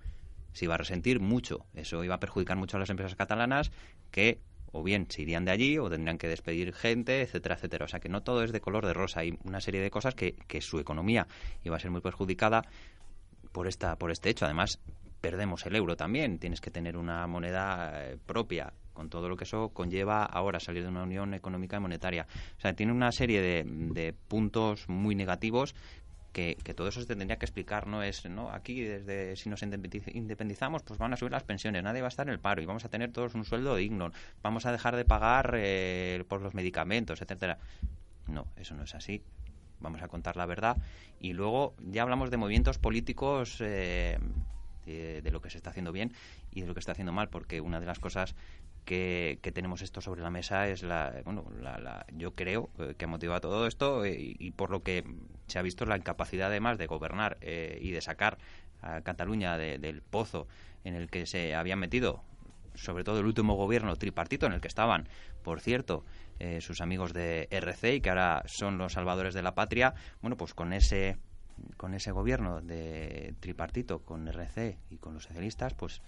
se 0.53 0.65
iba 0.65 0.75
a 0.75 0.77
resentir 0.77 1.19
mucho. 1.19 1.65
Eso 1.73 2.03
iba 2.03 2.15
a 2.15 2.19
perjudicar 2.19 2.57
mucho 2.57 2.77
a 2.77 2.79
las 2.79 2.89
empresas 2.89 3.15
catalanas 3.15 3.71
que 4.11 4.39
o 4.71 4.83
bien 4.83 5.07
se 5.09 5.21
irían 5.21 5.45
de 5.45 5.51
allí 5.51 5.77
o 5.77 5.89
tendrían 5.89 6.17
que 6.17 6.27
despedir 6.27 6.73
gente, 6.73 7.21
etcétera, 7.21 7.55
etcétera. 7.55 7.85
O 7.85 7.87
sea 7.87 7.99
que 7.99 8.09
no 8.09 8.21
todo 8.21 8.43
es 8.43 8.51
de 8.51 8.61
color 8.61 8.85
de 8.85 8.93
rosa. 8.93 9.21
Hay 9.21 9.37
una 9.43 9.61
serie 9.61 9.81
de 9.81 9.89
cosas 9.89 10.15
que, 10.15 10.35
que 10.47 10.61
su 10.61 10.79
economía 10.79 11.27
iba 11.63 11.75
a 11.75 11.79
ser 11.79 11.91
muy 11.91 12.01
perjudicada 12.01 12.63
por, 13.51 13.67
esta, 13.67 13.95
por 13.97 14.11
este 14.11 14.29
hecho. 14.29 14.45
Además, 14.45 14.79
perdemos 15.21 15.65
el 15.65 15.75
euro 15.75 15.95
también. 15.95 16.37
Tienes 16.39 16.61
que 16.61 16.71
tener 16.71 16.97
una 16.97 17.25
moneda 17.27 17.91
eh, 18.03 18.17
propia 18.25 18.73
con 18.93 19.09
todo 19.09 19.29
lo 19.29 19.37
que 19.37 19.43
eso 19.43 19.69
conlleva 19.69 20.23
ahora 20.23 20.59
salir 20.59 20.81
de 20.81 20.89
una 20.89 21.03
unión 21.03 21.33
económica 21.33 21.77
y 21.77 21.79
monetaria. 21.79 22.25
O 22.57 22.61
sea, 22.61 22.73
tiene 22.73 22.91
una 22.91 23.11
serie 23.11 23.41
de, 23.41 23.63
de 23.65 24.13
puntos 24.13 24.89
muy 24.89 25.13
negativos 25.13 25.75
que, 26.37 26.73
todo 26.75 26.87
eso 26.87 27.01
se 27.01 27.07
tendría 27.07 27.37
que 27.37 27.45
explicar, 27.45 27.87
no 27.87 28.03
es, 28.03 28.23
¿no? 28.29 28.51
Aquí, 28.51 28.81
desde 28.81 29.35
si 29.35 29.49
nos 29.49 29.63
independizamos, 29.63 30.83
pues 30.83 30.99
van 30.99 31.13
a 31.13 31.17
subir 31.17 31.31
las 31.31 31.43
pensiones, 31.43 31.83
nadie 31.83 32.01
va 32.01 32.07
a 32.07 32.09
estar 32.09 32.27
en 32.27 32.33
el 32.33 32.39
paro 32.39 32.61
y 32.61 32.65
vamos 32.65 32.85
a 32.85 32.89
tener 32.89 33.11
todos 33.11 33.33
un 33.33 33.43
sueldo 33.43 33.75
digno, 33.75 34.11
vamos 34.43 34.67
a 34.67 34.71
dejar 34.71 34.95
de 34.95 35.03
pagar 35.03 35.55
eh, 35.55 36.23
por 36.27 36.41
los 36.41 36.53
medicamentos, 36.53 37.21
etcétera. 37.23 37.57
No, 38.27 38.45
eso 38.55 38.75
no 38.75 38.83
es 38.83 38.93
así. 38.93 39.23
Vamos 39.79 40.01
a 40.01 40.07
contar 40.07 40.37
la 40.37 40.45
verdad. 40.45 40.77
Y 41.19 41.33
luego 41.33 41.75
ya 41.79 42.03
hablamos 42.03 42.29
de 42.29 42.37
movimientos 42.37 42.77
políticos 42.77 43.57
eh, 43.61 44.19
de, 44.87 45.31
lo 45.31 45.41
que 45.41 45.49
se 45.49 45.57
está 45.57 45.69
haciendo 45.69 45.91
bien 45.91 46.13
y 46.51 46.61
de 46.61 46.67
lo 46.67 46.73
que 46.73 46.79
está 46.79 46.93
haciendo 46.93 47.11
mal, 47.11 47.29
porque 47.29 47.61
una 47.61 47.79
de 47.79 47.85
las 47.85 47.99
cosas 47.99 48.35
que, 48.85 49.39
tenemos 49.53 49.81
esto 49.81 50.01
sobre 50.01 50.21
la 50.21 50.29
mesa 50.29 50.67
es 50.67 50.83
la, 50.83 51.13
bueno, 51.25 51.45
la, 51.61 52.05
yo 52.13 52.35
creo 52.35 52.69
eh, 52.79 52.95
que 52.97 53.07
motiva 53.07 53.39
todo 53.39 53.67
esto 53.67 54.05
eh, 54.05 54.15
y, 54.17 54.51
por 54.51 54.69
lo 54.69 54.83
que 54.83 55.03
se 55.47 55.59
ha 55.59 55.61
visto 55.61 55.85
la 55.85 55.97
incapacidad 55.97 56.47
además 56.47 56.77
de 56.77 56.87
gobernar 56.87 57.37
eh, 57.41 57.77
y 57.81 57.91
de 57.91 58.01
sacar 58.01 58.37
a 58.81 59.01
Cataluña 59.01 59.57
del 59.57 60.01
pozo 60.01 60.47
en 60.83 60.93
el 60.93 61.09
que 61.09 61.25
se 61.25 61.55
habían 61.55 61.79
metido 61.79 62.23
sobre 62.75 63.03
todo 63.03 63.19
el 63.19 63.25
último 63.25 63.55
gobierno 63.55 63.95
tripartito 63.95 64.45
en 64.45 64.53
el 64.53 64.61
que 64.61 64.67
estaban, 64.67 65.09
por 65.43 65.61
cierto, 65.61 66.05
sus 66.59 66.79
amigos 66.79 67.11
de 67.11 67.47
RC 67.49 67.95
y 67.95 68.01
que 68.01 68.09
ahora 68.09 68.43
son 68.45 68.77
los 68.77 68.93
salvadores 68.93 69.33
de 69.33 69.41
la 69.41 69.55
patria, 69.55 69.95
bueno, 70.21 70.37
pues 70.37 70.53
con 70.53 70.73
ese 70.73 71.17
con 71.77 71.93
ese 71.93 72.11
gobierno 72.11 72.61
de 72.61 73.35
tripartito, 73.39 73.99
con 73.99 74.27
RC 74.27 74.77
y 74.89 74.97
con 74.97 75.13
los 75.13 75.23
socialistas, 75.23 75.73
pues 75.73 76.01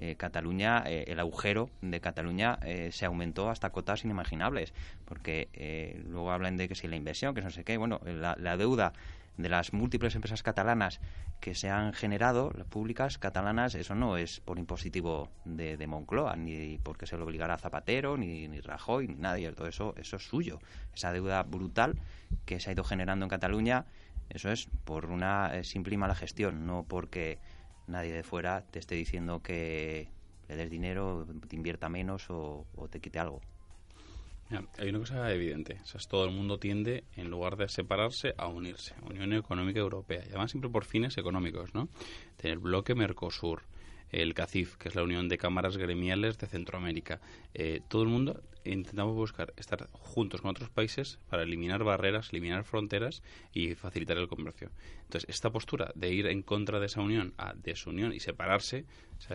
eh, 0.00 0.14
Cataluña, 0.14 0.84
eh, 0.86 1.06
el 1.08 1.18
agujero 1.18 1.70
de 1.82 2.00
Cataluña 2.00 2.60
eh, 2.62 2.90
se 2.92 3.04
aumentó 3.04 3.50
hasta 3.50 3.70
cotas 3.70 4.04
inimaginables, 4.04 4.72
porque 5.04 5.98
luego 6.08 6.30
hablan 6.30 6.56
de 6.56 6.68
que 6.68 6.76
si 6.76 6.86
la 6.86 6.94
inversión, 6.94 7.34
que 7.34 7.42
no 7.42 7.50
sé 7.50 7.64
qué, 7.64 7.76
bueno, 7.76 8.00
la, 8.04 8.56
deuda 8.56 8.92
de 9.36 9.48
las 9.48 9.72
múltiples 9.72 10.14
empresas 10.14 10.44
catalanas 10.44 11.00
que 11.40 11.54
se 11.54 11.68
han 11.68 11.92
generado, 11.92 12.52
las 12.56 12.66
públicas 12.66 13.18
catalanas, 13.18 13.74
eso 13.74 13.96
no 13.96 14.16
es 14.16 14.40
por 14.40 14.58
impositivo 14.58 15.30
de, 15.44 15.84
Moncloa, 15.88 16.36
ni 16.36 16.78
porque 16.78 17.06
se 17.06 17.16
lo 17.16 17.24
obligara 17.24 17.54
a 17.54 17.58
Zapatero, 17.58 18.16
ni, 18.16 18.46
ni 18.46 18.60
Rajoy, 18.60 19.08
ni 19.08 19.14
nadie, 19.16 19.50
todo 19.52 19.66
eso, 19.66 19.94
eso 19.96 20.16
es 20.16 20.22
suyo. 20.22 20.60
Esa 20.94 21.12
deuda 21.12 21.42
brutal 21.42 21.96
que 22.46 22.60
se 22.60 22.70
ha 22.70 22.72
ido 22.72 22.84
generando 22.84 23.24
en 23.24 23.30
Cataluña, 23.30 23.84
eso 24.30 24.50
es 24.50 24.68
por 24.84 25.06
una 25.06 25.62
simple 25.64 25.94
y 25.94 25.98
mala 25.98 26.14
gestión, 26.14 26.66
no 26.66 26.84
porque 26.86 27.38
nadie 27.86 28.12
de 28.12 28.22
fuera 28.22 28.62
te 28.70 28.78
esté 28.78 28.94
diciendo 28.94 29.42
que 29.42 30.10
le 30.48 30.56
des 30.56 30.70
dinero, 30.70 31.26
te 31.48 31.56
invierta 31.56 31.88
menos 31.88 32.26
o, 32.30 32.66
te 32.90 33.00
quite 33.00 33.18
algo. 33.18 33.40
hay 34.78 34.88
una 34.88 34.98
cosa 34.98 35.32
evidente, 35.32 35.80
todo 36.08 36.24
el 36.24 36.34
mundo 36.34 36.58
tiende, 36.58 37.04
en 37.16 37.30
lugar 37.30 37.56
de 37.56 37.68
separarse, 37.68 38.34
a 38.38 38.48
unirse. 38.48 38.94
Unión 39.02 39.32
Económica 39.34 39.80
Europea, 39.80 40.22
y 40.24 40.28
además 40.28 40.50
siempre 40.50 40.70
por 40.70 40.84
fines 40.84 41.18
económicos, 41.18 41.74
¿no? 41.74 41.88
Tener 42.36 42.58
bloque 42.58 42.94
Mercosur, 42.94 43.62
el 44.10 44.32
CACIF, 44.32 44.76
que 44.76 44.88
es 44.88 44.94
la 44.94 45.02
Unión 45.02 45.28
de 45.28 45.36
Cámaras 45.36 45.76
Gremiales 45.76 46.38
de 46.38 46.46
Centroamérica. 46.46 47.20
Eh, 47.52 47.82
todo 47.88 48.02
el 48.02 48.08
mundo 48.08 48.42
intentamos 48.64 49.14
buscar 49.14 49.52
estar 49.56 49.88
juntos 49.92 50.40
con 50.40 50.50
otros 50.50 50.70
países 50.70 51.18
para 51.28 51.42
eliminar 51.42 51.84
barreras, 51.84 52.30
eliminar 52.32 52.64
fronteras 52.64 53.22
y 53.52 53.74
facilitar 53.74 54.16
el 54.16 54.28
comercio. 54.28 54.70
Entonces, 55.04 55.28
esta 55.28 55.50
postura 55.50 55.92
de 55.94 56.12
ir 56.12 56.26
en 56.26 56.42
contra 56.42 56.80
de 56.80 56.86
esa 56.86 57.00
unión 57.00 57.34
a 57.38 57.54
desunión 57.54 58.12
y 58.12 58.20
separarse, 58.20 58.84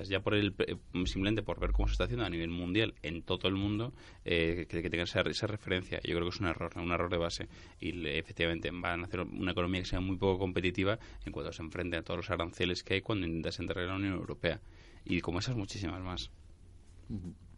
ya 0.05 0.21
por 0.21 0.36
el, 0.36 0.55
eh, 0.59 0.78
simplemente 1.05 1.43
por 1.43 1.59
ver 1.59 1.71
cómo 1.71 1.88
se 1.88 1.93
está 1.93 2.03
haciendo 2.05 2.26
a 2.26 2.30
nivel 2.30 2.49
mundial 2.49 2.93
en 3.01 3.24
todo 3.24 3.47
el 3.47 3.55
mundo, 3.55 3.93
eh, 4.24 4.65
que, 4.69 4.82
que 4.82 4.89
tenga 4.89 5.03
esa, 5.03 5.24
referencia, 5.24 5.99
yo 6.03 6.15
creo 6.15 6.24
que 6.24 6.36
es 6.36 6.39
un 6.39 6.47
error, 6.47 6.71
un 6.76 6.91
error 6.91 7.09
de 7.09 7.17
base. 7.17 7.49
Y 7.80 8.07
efectivamente 8.07 8.69
van 8.71 9.01
a 9.01 9.05
hacer 9.05 9.21
una 9.21 9.51
economía 9.51 9.82
que 9.82 9.88
sea 9.88 9.99
muy 9.99 10.17
poco 10.17 10.39
competitiva 10.39 10.99
en 11.26 11.32
cuanto 11.32 11.51
se 11.51 11.61
enfrente 11.61 11.97
a 11.97 12.03
todos 12.03 12.17
los 12.17 12.30
aranceles 12.30 12.84
que 12.84 12.95
hay 12.95 13.01
cuando 13.01 13.26
intentas 13.26 13.59
entrar 13.59 13.84
en 13.84 13.89
la 13.89 13.95
Unión 13.95 14.13
Europea. 14.13 14.61
Y 15.05 15.21
como 15.21 15.39
esas, 15.39 15.55
muchísimas 15.55 16.01
más. 16.01 16.32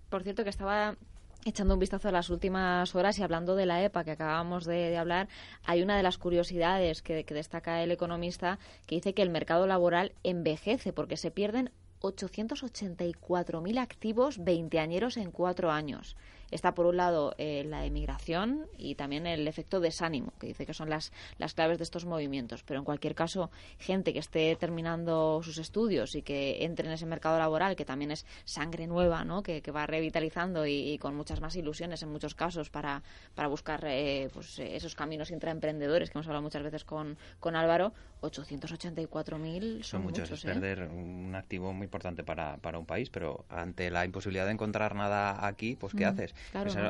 Por 0.10 0.24
cierto, 0.24 0.44
que 0.44 0.50
estaba 0.50 0.96
echando 1.44 1.74
un 1.74 1.80
vistazo 1.80 2.08
a 2.08 2.12
las 2.12 2.30
últimas 2.30 2.96
horas 2.96 3.20
y 3.20 3.24
hablando 3.24 3.56
de 3.56 3.66
la 3.66 3.84
EPA 3.84 4.04
que 4.04 4.12
acabamos 4.12 4.66
de, 4.66 4.98
hablar, 4.98 5.28
hay 5.64 5.82
una 5.82 5.98
de 5.98 6.04
las 6.04 6.18
curiosidades 6.18 7.02
que, 7.02 7.24
que, 7.24 7.34
destaca 7.34 7.84
el 7.84 7.92
economista 7.92 8.60
que 8.86 8.96
dice 8.96 9.14
que 9.14 9.22
el 9.22 9.30
mercado 9.30 9.68
laboral 9.68 10.14
envejece 10.24 10.94
porque 10.94 11.18
se 11.18 11.32
pierden 11.32 11.72
884.000 12.02 13.80
activos 13.80 14.44
veinteañeros 14.44 15.18
en 15.18 15.32
cuatro 15.32 15.72
años 15.72 16.16
está 16.52 16.74
por 16.74 16.86
un 16.86 16.98
lado 16.98 17.34
eh, 17.38 17.64
la 17.66 17.86
emigración 17.86 18.68
y 18.78 18.96
también 18.96 19.28
el 19.28 19.48
efecto 19.48 19.80
desánimo, 19.80 20.34
que 20.40 20.48
dice 20.48 20.66
que 20.66 20.74
son 20.74 20.90
las, 20.90 21.12
las 21.38 21.54
claves 21.54 21.78
de 21.78 21.84
estos 21.84 22.06
movimientos. 22.06 22.64
Pero 22.64 22.80
en 22.80 22.86
cualquier 22.86 23.16
caso, 23.16 23.50
gente 23.80 24.14
que 24.14 24.20
esté 24.20 24.56
terminando 24.56 25.42
sus 25.44 25.58
estudios 25.58 26.16
y 26.16 26.22
que 26.22 26.64
entre 26.64 26.88
en 26.88 26.94
ese 26.94 27.06
mercado 27.06 27.38
laboral, 27.38 27.76
que 27.76 27.86
también 27.86 28.12
es 28.12 28.26
sangre 28.46 28.88
nueva, 28.88 29.24
¿no? 29.24 29.44
que, 29.44 29.62
va 29.76 29.86
revitalizando 29.86 30.66
y, 30.66 30.98
con 31.00 31.16
muchas 31.16 31.42
más 31.42 31.56
ilusiones 31.56 32.02
en 32.02 32.10
muchos 32.10 32.36
casos 32.36 32.70
para, 32.70 33.04
para 33.34 33.48
buscar 33.50 33.84
eh, 33.86 34.30
pues, 34.34 34.60
esos 34.60 34.96
caminos 34.96 35.32
intraemprendedores 35.32 36.10
que 36.10 36.18
hemos 36.18 36.28
hablado 36.28 36.44
muchas 36.44 36.64
veces 36.64 36.86
con, 36.86 37.18
con 37.40 37.56
Álvaro, 37.56 37.92
884.000 38.22 39.76
son, 39.76 39.84
son 39.84 40.02
muchos. 40.04 40.32
es 40.32 40.46
¿eh? 40.46 40.48
perder 40.48 40.84
un 40.84 41.34
activo 41.36 41.74
muy 41.74 41.86
importante 41.86 42.24
para, 42.24 42.58
para 42.58 42.80
un 42.80 42.86
país, 42.86 43.10
pero 43.10 43.46
ante 43.50 43.90
la 43.90 44.06
imposibilidad 44.06 44.46
de 44.46 44.52
encontrar 44.52 44.96
nada 44.96 45.46
aquí, 45.46 45.76
pues 45.76 45.94
¿qué 45.94 46.06
haces? 46.06 46.35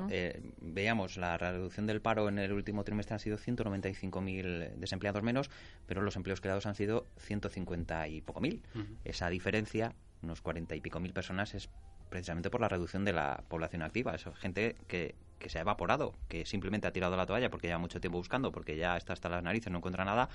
Eh, 0.10 0.42
veíamos, 0.60 1.18
la 1.18 1.38
reducción 1.38 1.86
del 1.86 2.02
paro 2.02 2.30
en 2.30 2.40
el 2.40 2.52
último 2.54 2.84
trimestre 2.84 3.14
han 3.14 3.20
sido 3.20 3.38
195.000 3.38 4.76
desempleados 4.76 5.24
menos, 5.24 5.50
pero 5.86 6.02
los 6.02 6.16
empleos 6.16 6.42
creados 6.42 6.66
han 6.66 6.76
sido 6.76 7.06
150 7.18 8.08
y 8.08 8.22
poco 8.22 8.42
mil. 8.42 8.62
Esa 9.04 9.30
diferencia, 9.30 9.94
unos 10.22 10.42
40 10.42 10.76
y 10.76 10.82
pico 10.82 11.00
mil 11.00 11.14
personas, 11.14 11.54
es 11.56 11.70
precisamente 12.10 12.50
por 12.50 12.62
la 12.62 12.70
reducción 12.70 13.06
de 13.06 13.14
la 13.14 13.44
población 13.48 13.82
activa. 13.82 14.16
Es 14.16 14.26
gente 14.38 14.76
que, 14.88 15.16
que 15.40 15.50
se 15.50 15.58
ha 15.58 15.62
evaporado, 15.62 16.14
que 16.28 16.46
simplemente 16.46 16.88
ha 16.88 16.94
tirado 16.94 17.18
la 17.18 17.26
toalla 17.26 17.50
porque 17.50 17.68
lleva 17.68 17.80
mucho 17.80 18.00
tiempo 18.00 18.18
buscando, 18.18 18.52
porque 18.52 18.78
ya 18.78 18.98
está 18.98 19.14
hasta 19.14 19.30
las 19.30 19.44
narices, 19.44 19.72
no 19.72 19.80
encuentra 19.80 20.06
nada. 20.06 20.30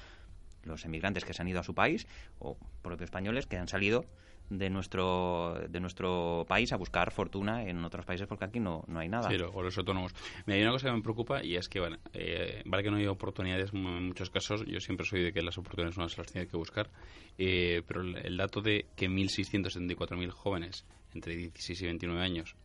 Los 0.63 0.85
emigrantes 0.85 1.25
que 1.25 1.33
se 1.33 1.41
han 1.41 1.49
ido 1.49 1.61
a 1.61 1.63
su 1.63 1.75
país, 1.75 2.07
o 2.39 2.59
propios 2.83 3.07
españoles 3.07 3.47
que 3.47 3.57
han 3.57 3.69
salido 3.69 4.05
de 4.51 4.69
nuestro 4.69 5.55
de 5.69 5.81
nuestro 5.81 6.45
país 6.49 6.73
a 6.73 6.77
buscar 6.77 7.13
fortuna 7.13 7.65
en 7.65 7.83
otros 7.85 8.05
países 8.05 8.27
porque 8.27 8.45
aquí 8.45 8.61
no, 8.61 8.85
no 8.89 8.99
hay 8.99 9.09
nada. 9.09 9.31
Sí, 9.31 9.39
los 9.39 9.79
autónomos. 9.79 10.13
Me 10.45 10.55
hay 10.55 10.63
una 10.63 10.73
cosa 10.73 10.89
que 10.89 10.95
me 10.95 11.03
preocupa 11.03 11.43
y 11.43 11.57
es 11.57 11.69
que, 11.69 11.81
bueno, 11.81 11.99
eh, 12.13 12.63
vale 12.67 12.83
que 12.83 12.91
no 12.91 12.97
hay 12.97 13.07
oportunidades 13.07 13.73
en 13.73 14.07
muchos 14.09 14.29
casos, 14.29 14.65
yo 14.67 14.81
siempre 14.81 15.07
soy 15.07 15.23
de 15.23 15.33
que 15.33 15.43
las 15.43 15.57
oportunidades 15.57 15.97
no 15.97 16.05
las 16.05 16.33
tiene 16.33 16.49
que 16.49 16.57
buscar, 16.57 16.91
eh, 17.39 17.83
pero 17.87 18.03
el, 18.03 18.37
dato 18.37 18.61
de 18.61 18.87
que 18.97 19.09
1.674.000 19.09 20.31
jóvenes 20.31 20.85
entre 21.15 21.37
16 21.37 21.83
y 21.83 21.87
29 21.87 22.23
años 22.23 22.57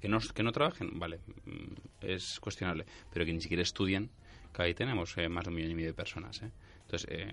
que 0.00 0.08
no, 0.08 0.18
que 0.18 0.42
no 0.42 0.52
trabajen, 0.52 0.98
vale, 0.98 1.20
mm, 1.46 2.06
es 2.06 2.40
cuestionable, 2.40 2.84
pero 3.12 3.24
que 3.24 3.32
ni 3.32 3.40
siquiera 3.40 3.62
estudian, 3.62 4.10
que 4.52 4.62
ahí 4.62 4.74
tenemos 4.74 5.16
eh, 5.16 5.28
más 5.28 5.44
de 5.44 5.50
un 5.50 5.56
millón 5.56 5.70
y 5.70 5.74
medio 5.74 5.88
de 5.88 5.94
personas, 5.94 6.42
¿eh? 6.42 6.50
Entonces, 6.90 7.08
eh, 7.08 7.32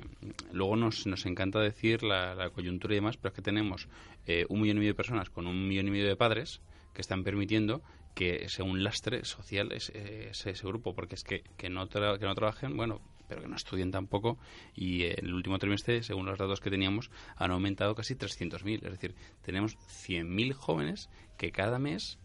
luego 0.51 0.75
nos, 0.75 1.07
nos 1.07 1.25
encanta 1.25 1.59
decir 1.59 2.03
la, 2.03 2.51
coyuntura 2.51 2.93
y 2.93 2.97
demás, 2.97 3.17
pero 3.17 3.29
es 3.29 3.35
que 3.35 3.41
tenemos 3.41 3.87
eh, 4.27 4.45
un 4.49 4.61
millón 4.61 4.77
y 4.77 4.79
medio 4.81 4.91
de 4.91 4.97
personas 4.97 5.31
con 5.31 5.47
un 5.47 5.67
millón 5.67 5.87
y 5.87 5.91
medio 5.91 6.07
de 6.07 6.15
padres 6.15 6.61
que 6.93 7.01
están 7.01 7.23
permitiendo 7.23 7.81
que 8.13 8.47
sea 8.49 8.65
un 8.65 8.83
lastre 8.83 9.25
social 9.25 9.71
ese, 9.71 10.29
ese, 10.29 10.51
grupo, 10.67 10.93
porque 10.93 11.15
es 11.15 11.23
que, 11.23 11.43
que, 11.57 11.69
no 11.69 11.87
que 11.89 12.25
no 12.25 12.35
trabajen, 12.35 12.77
bueno, 12.77 13.01
pero 13.27 13.41
que 13.41 13.47
no 13.47 13.55
estudien 13.55 13.89
tampoco, 13.89 14.37
y 14.75 15.05
en 15.05 15.25
el 15.25 15.33
último 15.33 15.57
trimestre, 15.57 16.03
según 16.03 16.27
los 16.27 16.37
datos 16.37 16.59
que 16.59 16.69
teníamos, 16.69 17.09
han 17.35 17.49
aumentado 17.49 17.95
casi 17.95 18.15
300.000. 18.15 18.85
Es 18.85 18.91
decir, 18.91 19.15
tenemos 19.41 19.75
100.000 19.77 20.53
jóvenes 20.53 21.09
que 21.37 21.51
cada 21.51 21.79
mes 21.79 22.19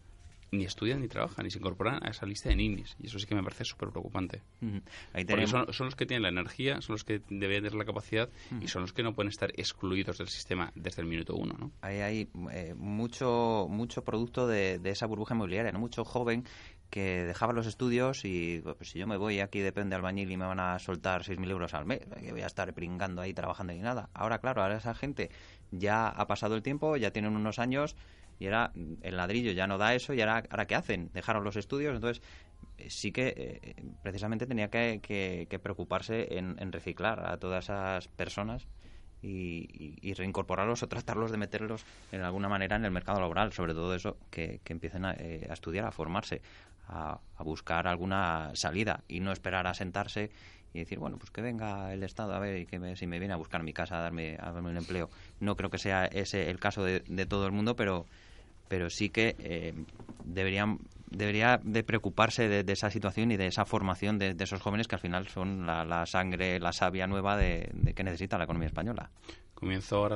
ni 0.53 0.65
estudian 0.65 1.01
ni 1.01 1.07
trabajan, 1.07 1.43
ni 1.43 1.51
se 1.51 1.57
incorporan 1.57 1.99
a 2.05 2.09
esa 2.09 2.25
lista 2.25 2.49
de 2.49 2.55
ninis. 2.55 2.95
Y 2.99 3.07
eso 3.07 3.19
sí 3.19 3.25
que 3.25 3.35
me 3.35 3.43
parece 3.43 3.65
súper 3.65 3.89
preocupante. 3.89 4.41
Porque 4.59 5.47
son, 5.47 5.65
los 5.85 5.95
que 5.95 6.05
tienen 6.05 6.23
la 6.23 6.29
energía, 6.29 6.81
son 6.81 6.93
los 6.93 7.03
que 7.03 7.21
deberían 7.29 7.63
tener 7.63 7.75
la 7.75 7.85
capacidad 7.85 8.29
y 8.61 8.67
son 8.67 8.83
los 8.83 8.93
que 8.93 9.03
no 9.03 9.13
pueden 9.13 9.29
estar 9.29 9.51
excluidos 9.55 10.17
del 10.19 10.27
sistema 10.27 10.71
desde 10.75 11.01
el 11.01 11.07
minuto 11.07 11.35
uno. 11.35 11.55
¿no? 11.59 11.71
Ahí 11.81 11.99
hay 11.99 12.29
eh, 12.51 12.73
mucho, 12.77 13.67
mucho 13.69 14.03
producto 14.03 14.47
de, 14.47 14.79
esa 14.83 15.07
burbuja 15.07 15.33
inmobiliaria, 15.33 15.71
¿no? 15.71 15.79
mucho 15.79 16.05
joven 16.05 16.45
que 16.91 17.23
dejaba 17.23 17.53
los 17.53 17.65
estudios 17.65 18.23
y 18.23 18.61
pues, 18.61 18.91
si 18.91 18.99
yo 18.99 19.07
me 19.07 19.17
voy 19.17 19.39
aquí 19.39 19.59
depende 19.61 19.95
albañil 19.95 20.31
y 20.31 20.37
me 20.37 20.45
van 20.45 20.59
a 20.59 20.77
soltar 20.77 21.23
6.000 21.23 21.49
euros 21.49 21.73
al 21.73 21.85
mes, 21.85 22.01
que 22.21 22.31
voy 22.31 22.41
a 22.41 22.45
estar 22.45 22.71
pringando 22.75 23.23
ahí 23.23 23.33
trabajando 23.33 23.73
y 23.73 23.79
nada. 23.79 24.09
Ahora, 24.13 24.37
claro, 24.37 24.61
ahora 24.61 24.77
esa 24.77 24.93
gente 24.93 25.31
ya 25.71 26.07
ha 26.07 26.27
pasado 26.27 26.55
el 26.55 26.61
tiempo, 26.61 26.95
ya 26.95 27.09
tienen 27.09 27.35
unos 27.35 27.57
años 27.57 27.95
y 28.43 28.47
era 28.47 28.73
el 29.01 29.15
ladrillo 29.15 29.53
ya 29.53 29.67
no 29.67 29.77
da 29.77 29.95
eso 29.95 30.13
y 30.13 30.19
ahora, 30.19 30.43
ahora 30.49 30.67
¿qué 30.67 30.75
hacen? 30.75 31.09
Dejaron 31.13 31.45
los 31.45 31.55
estudios, 31.55 31.95
entonces 31.95 32.21
eh, 32.77 32.89
sí 32.89 33.13
que 33.13 33.33
eh, 33.37 33.75
precisamente 34.03 34.45
tenía 34.45 34.69
que, 34.69 35.59
preocuparse 35.63 36.37
en, 36.37 36.71
reciclar 36.73 37.25
a 37.25 37.37
todas 37.37 37.63
esas 37.63 38.09
personas 38.09 38.67
y, 39.21 40.13
reincorporarlos 40.15 40.83
o 40.83 40.89
tratarlos 40.89 41.31
de 41.31 41.37
meterlos 41.37 41.85
en 42.11 42.21
alguna 42.21 42.49
manera 42.49 42.75
en 42.75 42.83
el 42.83 42.91
mercado 42.91 43.21
laboral, 43.21 43.53
sobre 43.53 43.73
todo 43.73 43.95
eso, 43.95 44.17
que, 44.29 44.59
empiecen 44.67 45.05
eh, 45.05 45.47
a, 45.49 45.53
estudiar, 45.53 45.85
a 45.85 45.91
formarse, 45.91 46.41
a, 46.89 47.21
buscar 47.39 47.87
alguna 47.87 48.51
salida 48.55 49.05
y 49.07 49.21
no 49.21 49.31
esperar 49.31 49.67
a 49.67 49.73
sentarse 49.73 50.31
y 50.73 50.79
decir, 50.79 50.99
bueno, 50.99 51.17
pues 51.17 51.31
que 51.31 51.41
venga 51.41 51.93
el 51.93 52.03
Estado 52.03 52.33
a 52.33 52.39
ver 52.39 52.59
y 52.59 52.65
que 52.65 52.97
si 52.97 53.07
me 53.07 53.19
viene 53.19 53.33
a 53.35 53.37
buscar 53.37 53.63
mi 53.63 53.71
casa 53.71 53.99
a 53.99 54.01
darme, 54.01 54.35
a 54.37 54.51
darme 54.51 54.69
un 54.69 54.77
empleo. 54.77 55.09
No 55.39 55.55
creo 55.55 55.69
que 55.69 55.77
sea 55.77 56.05
ese 56.07 56.49
el 56.49 56.59
caso 56.59 56.83
de, 56.83 57.01
de 57.01 57.25
todo 57.25 57.45
el 57.45 57.53
mundo, 57.53 57.77
pero 57.77 58.05
pero 58.73 58.89
sí 58.89 59.09
que 59.11 59.35
eh, 59.37 59.71
deberían 60.25 60.79
debería 61.05 61.61
de 61.63 61.83
preocuparse 61.83 62.49
de, 62.49 62.73
esa 62.73 62.89
situación 62.89 63.31
y 63.31 63.37
de 63.37 63.45
esa 63.45 63.65
formación 63.65 64.17
de, 64.17 64.35
esos 64.39 64.63
jóvenes 64.63 64.87
que 64.87 64.95
al 64.95 64.99
final 64.99 65.27
son 65.27 65.67
la, 65.67 66.07
sangre, 66.07 66.59
la 66.59 66.73
savia 66.73 67.05
nueva 67.05 67.37
de, 67.37 67.69
que 67.95 68.03
necesita 68.03 68.39
la 68.39 68.45
economía 68.45 68.65
española. 68.65 69.11
Comienzo 69.53 69.97
ahora 69.97 70.15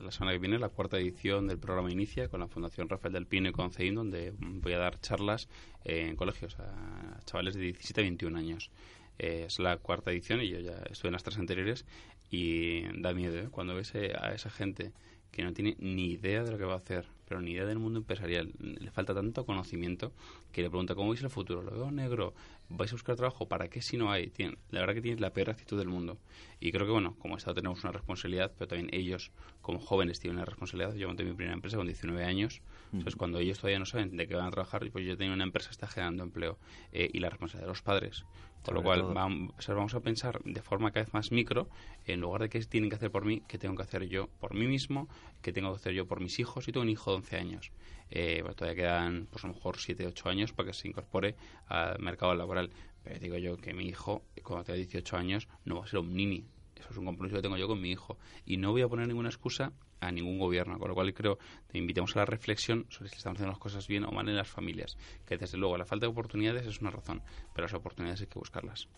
la, 0.00 0.10
semana 0.10 0.32
que 0.32 0.40
viene 0.40 0.58
la 0.58 0.68
cuarta 0.68 0.98
edición 0.98 1.46
del 1.46 1.60
programa 1.60 1.92
Inicia 1.92 2.26
con 2.26 2.40
la 2.40 2.48
Fundación 2.48 2.88
Rafael 2.88 3.14
del 3.14 3.28
Pino 3.28 3.50
y 3.50 3.52
con 3.52 3.70
CEIN, 3.70 3.94
donde 3.94 4.34
voy 4.36 4.72
a 4.72 4.78
dar 4.78 4.98
charlas 4.98 5.48
en 5.84 6.16
colegios 6.16 6.58
a 6.58 7.20
chavales 7.24 7.54
de 7.54 7.60
17 7.60 8.00
a 8.00 8.02
21 8.02 8.36
años. 8.36 8.72
Eh, 9.20 9.44
es 9.46 9.60
la 9.60 9.76
cuarta 9.76 10.10
edición 10.10 10.40
y 10.40 10.48
yo 10.48 10.58
ya 10.58 10.82
estuve 10.90 11.10
en 11.10 11.12
las 11.12 11.22
tres 11.22 11.38
anteriores 11.38 11.86
y 12.32 12.82
da 13.00 13.14
miedo 13.14 13.38
¿eh? 13.38 13.48
cuando 13.48 13.76
ves 13.76 13.94
eh, 13.94 14.12
a 14.20 14.34
esa 14.34 14.50
gente 14.50 14.92
que 15.32 15.42
no 15.42 15.52
tiene 15.52 15.74
ni 15.78 16.10
idea 16.12 16.44
de 16.44 16.52
lo 16.52 16.58
que 16.58 16.64
va 16.64 16.74
a 16.74 16.76
hacer, 16.76 17.06
pero 17.32 17.40
ni 17.40 17.52
idea 17.52 17.64
del 17.64 17.78
mundo 17.78 17.98
empresarial. 17.98 18.52
Le 18.58 18.90
falta 18.90 19.14
tanto 19.14 19.46
conocimiento 19.46 20.12
que 20.52 20.60
le 20.60 20.68
pregunta, 20.68 20.94
¿cómo 20.94 21.08
veis 21.08 21.22
el 21.22 21.30
futuro? 21.30 21.62
Lo 21.62 21.70
veo 21.70 21.90
negro, 21.90 22.34
vais 22.68 22.92
a 22.92 22.94
buscar 22.94 23.16
trabajo, 23.16 23.48
¿para 23.48 23.68
qué 23.68 23.80
si 23.80 23.96
no 23.96 24.12
hay? 24.12 24.30
la 24.68 24.80
verdad 24.80 24.92
que 24.92 25.00
tienes 25.00 25.18
la 25.18 25.32
peor 25.32 25.48
actitud 25.48 25.78
del 25.78 25.88
mundo. 25.88 26.18
Y 26.60 26.72
creo 26.72 26.84
que, 26.84 26.92
bueno, 26.92 27.16
como 27.18 27.38
Estado 27.38 27.54
tenemos 27.54 27.82
una 27.84 27.92
responsabilidad, 27.92 28.52
pero 28.58 28.68
también 28.68 28.90
ellos, 28.92 29.30
como 29.62 29.78
jóvenes, 29.78 30.20
tienen 30.20 30.36
una 30.36 30.44
responsabilidad. 30.44 30.94
Yo 30.94 31.08
monté 31.08 31.24
mi 31.24 31.32
primera 31.32 31.54
empresa 31.54 31.78
con 31.78 31.86
19 31.86 32.22
años, 32.22 32.60
entonces 32.92 33.16
cuando 33.16 33.38
ellos 33.38 33.56
todavía 33.56 33.78
no 33.78 33.86
saben 33.86 34.14
de 34.14 34.28
qué 34.28 34.34
van 34.34 34.48
a 34.48 34.50
trabajar, 34.50 34.86
pues 34.90 35.06
yo 35.06 35.16
tengo 35.16 35.32
una 35.32 35.44
empresa 35.44 35.70
que 35.70 35.72
está 35.72 35.86
generando 35.86 36.24
empleo. 36.24 36.58
Eh, 36.92 37.08
y 37.14 37.20
la 37.20 37.30
responsabilidad 37.30 37.68
de 37.68 37.72
los 37.72 37.80
padres. 37.80 38.26
Por 38.64 38.74
lo 38.74 38.82
cual 38.82 39.02
vamos, 39.02 39.94
a 39.94 40.00
pensar 40.00 40.40
de 40.44 40.62
forma 40.62 40.92
cada 40.92 41.04
vez 41.04 41.12
más 41.12 41.32
micro, 41.32 41.68
en 42.06 42.20
lugar 42.20 42.42
de 42.42 42.48
qué 42.48 42.60
tienen 42.60 42.90
que 42.90 42.96
hacer 42.96 43.10
por 43.10 43.24
mí, 43.24 43.42
qué 43.48 43.58
tengo 43.58 43.74
que 43.74 43.82
hacer 43.82 44.04
yo 44.08 44.28
por 44.40 44.54
mí 44.54 44.66
mismo, 44.66 45.08
qué 45.42 45.52
tengo 45.52 45.70
que 45.72 45.76
hacer 45.76 45.94
yo 45.94 46.06
por 46.06 46.20
mis 46.20 46.38
hijos. 46.38 46.68
Y 46.68 46.72
tengo 46.72 46.82
un 46.84 46.90
hijo 46.90 47.10
de 47.10 47.16
11 47.16 47.36
años. 47.36 47.72
Eh, 48.10 48.44
todavía 48.56 48.76
quedan, 48.76 49.26
pues 49.30 49.44
a 49.44 49.48
lo 49.48 49.54
mejor 49.54 49.78
7, 49.78 50.06
8 50.06 50.28
años 50.28 50.52
para 50.52 50.68
que 50.68 50.74
se 50.74 50.86
incorpore 50.86 51.34
al 51.66 51.98
mercado 51.98 52.34
laboral. 52.34 52.70
Pero 53.02 53.18
digo 53.18 53.36
yo 53.36 53.56
que 53.56 53.74
mi 53.74 53.86
hijo, 53.86 54.22
cuando 54.44 54.64
tenga 54.64 54.76
18 54.76 55.16
años, 55.16 55.48
no 55.64 55.76
va 55.78 55.84
a 55.84 55.88
ser 55.88 55.98
un 55.98 56.14
nini. 56.14 56.44
Eso 56.76 56.90
es 56.90 56.96
un 56.96 57.04
compromiso 57.04 57.36
que 57.36 57.42
tengo 57.42 57.56
yo 57.56 57.66
con 57.66 57.80
mi 57.80 57.90
hijo. 57.90 58.16
Y 58.46 58.58
no 58.58 58.70
voy 58.70 58.82
a 58.82 58.88
poner 58.88 59.08
ninguna 59.08 59.28
excusa 59.28 59.72
a 60.02 60.10
ningún 60.10 60.38
gobierno. 60.38 60.78
Con 60.78 60.88
lo 60.88 60.94
cual 60.94 61.14
creo 61.14 61.38
que 61.70 61.78
invitamos 61.78 62.14
a 62.16 62.20
la 62.20 62.24
reflexión 62.26 62.86
sobre 62.90 63.08
si 63.08 63.16
estamos 63.16 63.36
haciendo 63.36 63.52
las 63.52 63.60
cosas 63.60 63.86
bien 63.86 64.04
o 64.04 64.10
mal 64.10 64.28
en 64.28 64.36
las 64.36 64.48
familias. 64.48 64.96
Que 65.26 65.38
desde 65.38 65.56
luego 65.56 65.78
la 65.78 65.84
falta 65.84 66.06
de 66.06 66.12
oportunidades 66.12 66.66
es 66.66 66.80
una 66.80 66.90
razón, 66.90 67.22
pero 67.54 67.66
las 67.66 67.74
oportunidades 67.74 68.20
hay 68.20 68.26
que 68.26 68.38
buscarlas. 68.38 68.88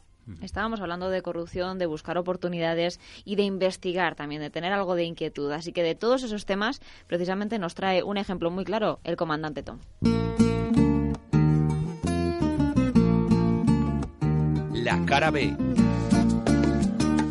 Estábamos 0.40 0.80
hablando 0.80 1.10
de 1.10 1.20
corrupción, 1.20 1.78
de 1.78 1.84
buscar 1.84 2.16
oportunidades 2.16 2.98
y 3.26 3.36
de 3.36 3.42
investigar 3.42 4.14
también, 4.14 4.40
de 4.40 4.48
tener 4.48 4.72
algo 4.72 4.94
de 4.94 5.04
inquietud. 5.04 5.52
Así 5.52 5.72
que 5.72 5.82
de 5.82 5.94
todos 5.94 6.22
esos 6.22 6.46
temas, 6.46 6.80
precisamente 7.06 7.58
nos 7.58 7.74
trae 7.74 8.02
un 8.02 8.16
ejemplo 8.16 8.50
muy 8.50 8.64
claro 8.64 9.00
el 9.04 9.16
comandante 9.16 9.62
Tom. 9.62 9.80
La 14.72 15.04
cara 15.04 15.30
B. 15.30 15.54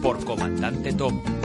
Por 0.02 0.24
Comandante 0.24 0.94
Tom. 0.94 1.43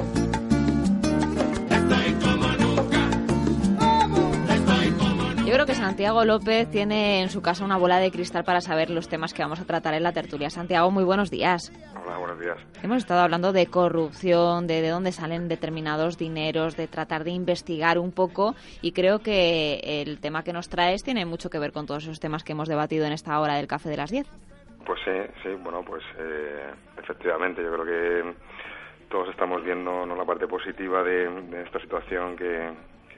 Creo 5.58 5.66
que 5.66 5.74
Santiago 5.74 6.24
López 6.24 6.70
tiene 6.70 7.20
en 7.20 7.30
su 7.30 7.42
casa 7.42 7.64
una 7.64 7.76
bola 7.76 7.98
de 7.98 8.12
cristal 8.12 8.44
para 8.44 8.60
saber 8.60 8.90
los 8.90 9.08
temas 9.08 9.34
que 9.34 9.42
vamos 9.42 9.58
a 9.60 9.64
tratar 9.64 9.92
en 9.94 10.04
la 10.04 10.12
tertulia. 10.12 10.50
Santiago, 10.50 10.92
muy 10.92 11.02
buenos 11.02 11.32
días. 11.32 11.72
Hola, 12.00 12.16
buenos 12.16 12.38
días. 12.38 12.58
Hemos 12.80 12.98
estado 12.98 13.22
hablando 13.22 13.52
de 13.52 13.66
corrupción, 13.66 14.68
de, 14.68 14.82
de 14.82 14.88
dónde 14.90 15.10
salen 15.10 15.48
determinados 15.48 16.16
dineros, 16.16 16.76
de 16.76 16.86
tratar 16.86 17.24
de 17.24 17.32
investigar 17.32 17.98
un 17.98 18.12
poco 18.12 18.54
y 18.82 18.92
creo 18.92 19.18
que 19.18 19.80
el 19.82 20.20
tema 20.20 20.44
que 20.44 20.52
nos 20.52 20.68
traes 20.68 21.02
tiene 21.02 21.26
mucho 21.26 21.50
que 21.50 21.58
ver 21.58 21.72
con 21.72 21.86
todos 21.86 22.04
esos 22.04 22.20
temas 22.20 22.44
que 22.44 22.52
hemos 22.52 22.68
debatido 22.68 23.04
en 23.04 23.12
esta 23.12 23.40
hora 23.40 23.56
del 23.56 23.66
café 23.66 23.88
de 23.88 23.96
las 23.96 24.12
10. 24.12 24.28
Pues 24.86 25.00
sí, 25.04 25.10
sí, 25.42 25.48
bueno, 25.60 25.82
pues 25.84 26.04
eh, 26.20 26.70
efectivamente, 26.98 27.64
yo 27.64 27.72
creo 27.72 27.84
que 27.84 28.34
todos 29.10 29.28
estamos 29.30 29.64
viendo 29.64 30.06
¿no? 30.06 30.14
la 30.14 30.24
parte 30.24 30.46
positiva 30.46 31.02
de, 31.02 31.64
esta 31.64 31.80
situación 31.80 32.36
que, 32.36 32.70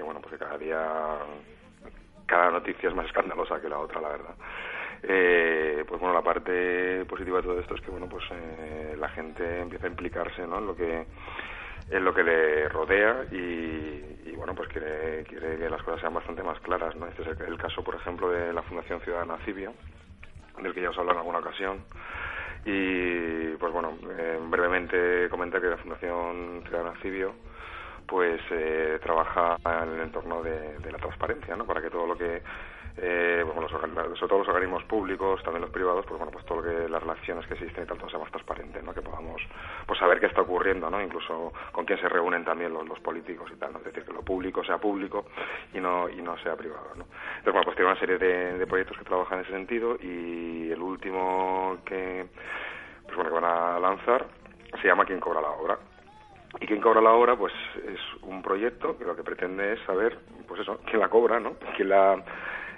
bueno, 0.03 0.23
pues 0.23 0.39
cada 0.39 0.57
día, 0.57 1.19
cada 2.31 2.51
noticia 2.53 2.89
es 2.89 2.95
más 2.95 3.07
escandalosa 3.07 3.61
que 3.61 3.69
la 3.69 3.79
otra, 3.79 4.01
la 4.01 4.09
verdad. 4.11 4.35
Eh, 5.03 5.85
pues 5.87 6.01
bueno, 6.01 6.15
la 6.15 6.23
parte 6.23 7.05
positiva 7.07 7.39
de 7.39 7.43
todo 7.43 7.59
esto 7.59 7.75
es 7.75 7.81
que, 7.81 7.91
bueno, 7.91 8.09
pues 8.09 8.25
eh, 8.31 8.95
la 8.97 9.09
gente 9.09 9.61
empieza 9.61 9.87
a 9.87 9.91
implicarse, 9.91 10.47
¿no? 10.47 10.59
En 10.59 10.67
lo 10.67 10.77
que 10.77 11.07
en 11.91 12.05
lo 12.05 12.15
que 12.15 12.23
le 12.23 12.69
rodea 12.69 13.25
y, 13.33 14.31
bueno, 14.37 14.55
pues 14.55 14.69
quiere, 14.69 15.25
quiere 15.25 15.59
que 15.59 15.69
las 15.69 15.83
cosas 15.83 16.01
sean 16.01 16.15
bastante 16.15 16.41
más 16.41 16.61
claras, 16.61 16.95
¿no? 16.95 17.09
Este 17.09 17.23
es 17.23 17.41
el, 17.41 17.59
caso, 17.59 17.83
por 17.83 17.97
ejemplo, 17.97 18.31
de 18.31 18.53
la 18.53 18.63
Fundación 18.63 19.01
Ciudadana 19.01 19.39
Cibio, 19.45 19.75
del 20.63 20.73
que 20.73 20.83
ya 20.83 20.91
os 20.91 20.99
hablo 20.99 21.11
en 21.11 21.19
alguna 21.19 21.41
ocasión. 21.41 21.81
Y 22.65 23.57
pues 23.57 23.73
bueno, 23.73 23.99
eh, 24.09 24.39
brevemente 24.49 25.29
comentar 25.31 25.61
que 25.61 25.67
la 25.67 25.79
Fundación 25.79 26.63
Ciudadana 26.69 26.97
Cibio 27.03 27.35
pues 28.11 28.41
eh, 28.51 28.99
trabaja 29.01 29.57
en 29.65 29.95
el 29.95 30.01
entorno 30.01 30.43
de, 30.43 30.81
la 30.91 30.99
transparencia, 30.99 31.55
¿no? 31.55 31.65
Para 31.65 31.81
que 31.81 31.91
todo 31.91 32.09
lo 32.09 32.19
que 32.19 32.43
eh, 32.97 33.45
bueno, 33.47 33.69
sobre 33.69 33.89
todo 33.93 34.39
los 34.39 34.49
organismos 34.49 34.83
públicos, 34.85 35.41
también 35.45 35.63
los 35.63 35.71
privados, 35.71 36.05
pues 36.07 36.19
bueno, 36.19 36.33
pues 36.33 36.45
todo 36.45 36.61
lo 36.61 36.65
que 36.65 36.89
las 36.89 37.01
relaciones 37.01 37.47
que 37.47 37.55
existen 37.55 37.85
y 37.85 37.87
tal, 37.87 37.99
todo 37.99 38.11
sea 38.11 38.19
más 38.19 38.33
transparente, 38.33 38.83
¿no? 38.83 38.93
Que 38.93 39.01
podamos 39.01 39.41
pues 39.87 39.97
saber 40.01 40.19
qué 40.19 40.27
está 40.27 40.41
ocurriendo, 40.41 40.91
¿no? 40.91 41.01
Incluso 41.01 41.53
con 41.71 41.85
quién 41.85 42.01
se 42.01 42.09
reúnen 42.09 42.45
también 42.45 42.75
los, 42.75 42.87
los 42.87 42.99
políticos 42.99 43.49
y 43.55 43.57
tal, 43.57 43.73
¿no? 43.73 43.79
Es 43.79 43.85
decir, 43.85 44.05
que 44.05 44.13
lo 44.13 44.23
público 44.23 44.65
sea 44.65 44.79
público 44.79 45.27
y 45.73 45.79
no 45.79 46.09
y 46.09 46.21
no 46.21 46.37
sea 46.39 46.57
privado, 46.57 46.91
¿no? 46.97 47.05
Entonces, 47.39 47.53
bueno, 47.53 47.65
pues 47.65 47.77
tiene 47.77 47.93
una 47.93 48.01
serie 48.01 48.19
de, 48.19 48.59
de 48.59 48.67
proyectos 48.67 48.99
que 48.99 49.05
trabajan 49.05 49.39
en 49.39 49.45
ese 49.45 49.53
sentido 49.53 49.97
y 50.03 50.69
el 50.73 50.83
último 50.83 51.79
que 51.87 52.27
pues 53.05 53.15
bueno, 53.15 53.31
que 53.31 53.41
van 53.41 53.45
a 53.45 53.79
lanzar 53.79 54.27
se 54.83 54.89
llama 54.89 55.05
Quién 55.05 55.21
cobra 55.21 55.41
la 55.41 55.51
obra. 55.51 55.79
Y 56.59 56.67
quién 56.67 56.81
cobra 56.81 57.01
la 57.01 57.13
obra, 57.13 57.37
pues 57.37 57.53
es 57.77 58.01
un 58.23 58.43
proyecto 58.43 58.99
que 58.99 59.05
lo 59.05 59.15
que 59.15 59.23
pretende 59.23 59.75
es 59.75 59.81
saber, 59.87 60.19
pues 60.49 60.61
eso, 60.61 60.81
quién 60.87 61.01
la 61.01 61.09
cobra, 61.09 61.39
¿no? 61.39 61.55
Quién 61.77 61.91
la 61.91 62.23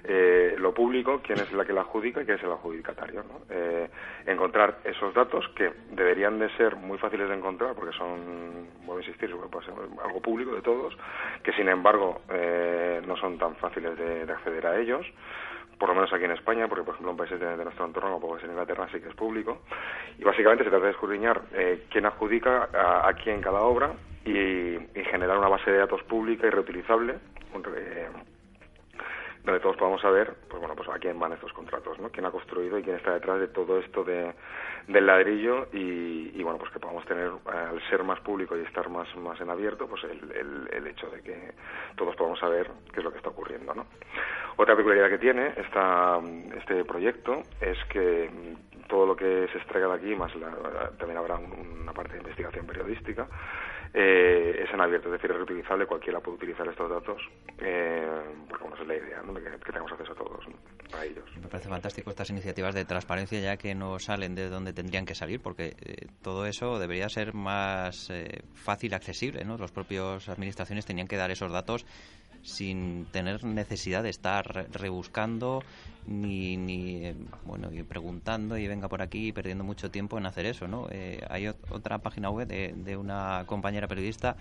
eh, 0.05 0.57
lo 0.59 0.75
público, 0.75 1.21
quién 1.23 1.39
es 1.39 1.53
la 1.53 1.65
que 1.65 1.73
la 1.73 1.83
adjudica 1.83 2.23
y 2.23 2.25
quién 2.25 2.37
es 2.37 2.43
el 2.43 2.51
adjudicatario. 2.51 3.23
¿no? 3.23 3.41
Eh, 3.51 3.89
encontrar 4.27 4.79
esos 4.85 5.15
datos 5.15 5.49
que 5.55 5.73
deberían 5.93 6.39
de 6.39 6.49
ser 6.57 6.77
muy 6.77 6.99
fáciles 6.99 7.29
de 7.29 7.35
encontrar 7.35 7.75
porque 7.75 7.97
son, 7.97 8.69
vuelvo 8.85 8.99
a 8.99 9.03
insistir, 9.03 9.31
algo 9.31 10.21
público 10.21 10.55
de 10.55 10.63
todos, 10.63 10.97
que 11.43 11.53
sin 11.53 11.69
embargo 11.69 12.23
eh, 12.31 13.01
no 13.07 13.17
son 13.17 13.39
tan 13.39 13.55
fáciles 13.57 13.97
de, 13.97 14.33
acceder 14.33 14.67
a 14.67 14.79
ellos 14.81 15.07
por 15.79 15.89
lo 15.89 15.97
menos 15.97 16.13
aquí 16.13 16.25
en 16.25 16.31
España, 16.31 16.69
porque 16.69 16.85
por 16.85 16.95
ejemplo 16.95 17.11
en 17.11 17.17
países 17.17 17.41
de, 17.41 17.57
nuestro 17.57 17.85
entorno, 17.85 18.13
como 18.13 18.29
puede 18.29 18.43
ser 18.43 18.51
Inglaterra, 18.51 18.89
sí 18.93 19.01
que 19.01 19.09
es 19.09 19.15
público. 19.17 19.63
Y 20.17 20.23
básicamente 20.23 20.63
se 20.63 20.71
trata 20.71 20.85
de 20.85 20.93
escudriñar 20.93 21.43
eh, 21.55 21.87
quién 21.91 22.07
adjudica 22.07 22.69
a, 22.73 23.09
a, 23.09 23.15
quién 23.15 23.41
cada 23.41 23.63
obra 23.63 23.93
y, 24.25 24.79
generar 25.11 25.39
una 25.39 25.49
base 25.49 25.71
de 25.71 25.79
datos 25.79 26.03
pública 26.05 26.47
y 26.47 26.51
reutilizable, 26.51 27.15
eh, 27.77 28.09
donde 29.45 29.61
todos 29.61 29.77
podamos 29.77 30.01
saber, 30.01 30.35
pues 30.49 30.61
bueno, 30.61 30.77
pues 30.77 30.89
a 30.89 30.99
quién 30.99 31.19
van 31.19 31.33
estos 31.33 31.53
contratos, 31.53 31.99
¿no? 31.99 32.11
Quién 32.11 32.27
ha 32.27 32.31
construido 32.31 32.79
y 32.79 32.83
quién 32.83 32.97
está 32.97 33.15
detrás 33.15 33.41
de 33.41 33.49
todo 33.49 33.81
esto 33.81 34.05
de, 34.05 34.33
del 34.87 35.07
ladrillo 35.07 35.67
y, 35.73 36.41
bueno, 36.43 36.59
pues 36.59 36.71
que 36.71 36.79
podamos 36.79 37.05
tener, 37.07 37.31
al 37.47 37.83
ser 37.89 38.05
más 38.05 38.21
público 38.21 38.57
y 38.57 38.61
estar 38.61 38.89
más, 38.89 39.15
más 39.17 39.41
en 39.41 39.51
abierto, 39.51 39.89
pues 39.89 40.05
el, 40.05 40.69
el, 40.73 40.87
hecho 40.87 41.09
de 41.09 41.23
que 41.23 41.53
todos 41.97 42.15
podamos 42.17 42.39
saber 42.39 42.71
qué 42.93 43.01
es 43.01 43.05
lo 43.05 43.11
que 43.11 43.19
está 43.19 43.31
ocurriendo, 43.31 43.75
¿no? 43.75 43.87
Otra 44.57 44.77
peculiaridad 44.77 45.09
que 45.09 45.19
tiene 45.19 45.55
esta, 45.57 46.21
este 46.59 46.85
proyecto 46.85 47.43
es 47.61 47.79
que 47.87 48.31
todo 48.89 49.07
lo 49.07 49.17
que 49.17 49.49
se 49.51 49.59
extraiga 49.59 49.89
de 49.89 49.95
aquí, 49.95 50.15
más 50.15 50.31
también 50.99 51.17
habrá 51.17 51.37
una 51.37 51.93
parte 51.93 52.13
de 52.13 52.19
investigación 52.19 52.67
periodística, 52.67 53.27
eh, 53.95 54.65
es 54.65 54.73
en 54.73 54.81
abierto, 54.81 55.09
es 55.09 55.13
decir, 55.13 55.31
es 55.31 55.37
reutilizable, 55.37 55.87
cualquiera 55.87 56.21
puede 56.21 56.37
utilizar 56.37 56.67
estos 56.67 56.89
datos, 56.89 57.21
eh, 57.59 58.07
porque 58.49 58.65
bueno, 58.65 58.77
esa 58.77 58.83
es 58.83 58.89
la 58.89 58.97
idea, 58.97 59.23
¿no? 59.23 59.35
que, 59.35 59.43
tengamos 59.67 59.93
acceso 59.93 60.13
a 60.13 60.15
todos, 60.15 60.47
a 60.95 61.05
ellos. 61.05 61.25
Me 61.41 61.49
parece 61.49 61.69
fantástico 61.69 62.11
estas 62.11 62.31
iniciativas 62.31 62.75
de 62.75 62.87
transparencia 62.87 63.39
ya 63.41 63.57
que 63.59 63.75
no 63.75 63.99
salen 63.99 64.35
de 64.35 64.49
donde 64.49 64.73
tendrían 64.73 65.05
que 65.05 65.15
salir, 65.15 65.41
porque 65.41 65.75
eh, 65.85 66.07
todo 66.23 66.47
eso 66.47 66.79
debería 66.79 67.09
ser 67.11 67.35
más 67.35 68.09
eh, 68.11 68.43
fácil 68.55 68.95
accesible, 68.95 69.45
¿no? 69.45 69.59
Los 69.59 69.73
propios 69.73 70.29
administraciones 70.29 70.87
tenían 70.87 71.07
que 71.07 71.17
dar 71.17 71.31
esos 71.31 71.53
datos 71.53 71.85
sin 72.43 73.07
tener 73.13 73.45
necesidad 73.45 74.03
de 74.03 74.11
estar 74.11 74.67
rebuscando 74.73 75.63
ni, 76.07 76.57
ni 76.57 77.07
eh, 77.07 77.15
bueno 77.45 77.73
y 77.73 77.83
preguntando 77.85 78.59
y 78.59 78.67
venga 78.67 78.89
por 78.89 79.03
aquí 79.03 79.33
perdiendo 79.33 79.65
mucho 79.65 79.91
tiempo 79.91 80.19
en 80.19 80.27
hacer 80.27 80.47
eso 80.47 80.67
no 80.67 80.89
eh, 80.91 81.25
hay 81.31 81.47
otra 81.47 81.99
página 81.99 82.31
web 82.31 82.49
de, 82.49 82.75
de 82.77 82.97
una 82.97 83.45
compañera 83.47 83.87
periodista 83.87 84.37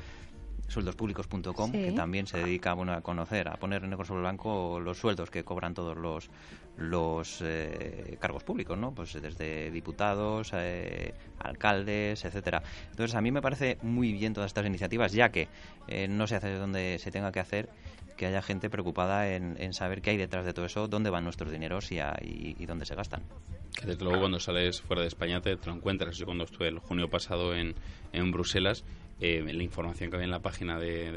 sueldospúblicos.com, 0.72 1.72
que 1.72 1.92
también 1.92 2.28
se 2.28 2.38
dedica 2.38 2.74
bueno, 2.74 2.94
a 2.94 3.02
conocer, 3.02 3.48
a 3.48 3.54
poner 3.58 3.84
en 3.84 3.90
negro 3.92 4.06
sobre 4.06 4.22
blanco 4.22 4.80
los 4.80 4.98
sueldos 4.98 5.30
que 5.30 5.44
cobran 5.44 5.74
todos 5.74 5.98
los 5.98 6.30
los 6.78 7.40
eh, 7.42 8.18
cargos 8.20 8.44
públicos, 8.44 8.78
¿no? 8.78 8.94
Pues 8.94 9.14
desde 9.22 9.70
diputados, 9.72 10.52
eh, 10.54 11.14
alcaldes, 11.40 12.24
etcétera. 12.26 12.64
Entonces 12.90 13.16
a 13.16 13.22
mí 13.22 13.32
me 13.32 13.42
parece 13.42 13.78
muy 13.82 14.14
bien 14.14 14.34
todas 14.34 14.50
estas 14.50 14.66
iniciativas, 14.66 15.12
ya 15.12 15.30
que 15.30 15.48
eh, 15.88 16.08
no 16.08 16.28
se 16.28 16.36
hace 16.36 16.48
de 16.48 16.58
donde 16.58 16.98
se 17.00 17.12
tenga 17.12 17.32
que 17.32 17.40
hacer, 17.40 17.70
que 18.18 18.26
haya 18.26 18.42
gente 18.42 18.70
preocupada 18.70 19.34
en, 19.34 19.74
saber 19.74 20.02
qué 20.02 20.12
hay 20.12 20.18
detrás 20.18 20.46
de 20.46 20.54
todo 20.54 20.66
eso, 20.66 20.88
dónde 20.88 21.10
van 21.10 21.24
nuestros 21.24 21.52
dineros 21.52 21.92
y, 21.92 22.00
y, 22.22 22.66
dónde 22.66 22.86
se 22.86 22.94
gastan. 22.94 23.24
Que 23.76 23.88
desde 23.88 24.04
luego 24.04 24.20
cuando 24.20 24.40
sales 24.40 24.82
fuera 24.82 25.02
de 25.02 25.08
España 25.08 25.42
te, 25.42 25.56
te 25.58 25.68
lo 25.68 25.76
encuentras. 25.76 26.18
Yo 26.18 26.26
cuando 26.26 26.44
estuve 26.44 26.68
el 26.68 26.80
junio 26.80 27.10
pasado 27.10 27.56
en, 27.56 27.74
en 28.14 28.32
Bruselas 28.32 28.84
eh, 29.22 29.44
la 29.54 29.64
información 29.64 30.10
que 30.10 30.16
había 30.16 30.26
en 30.26 30.32
la 30.32 30.42
página 30.42 30.80
de, 30.80 31.12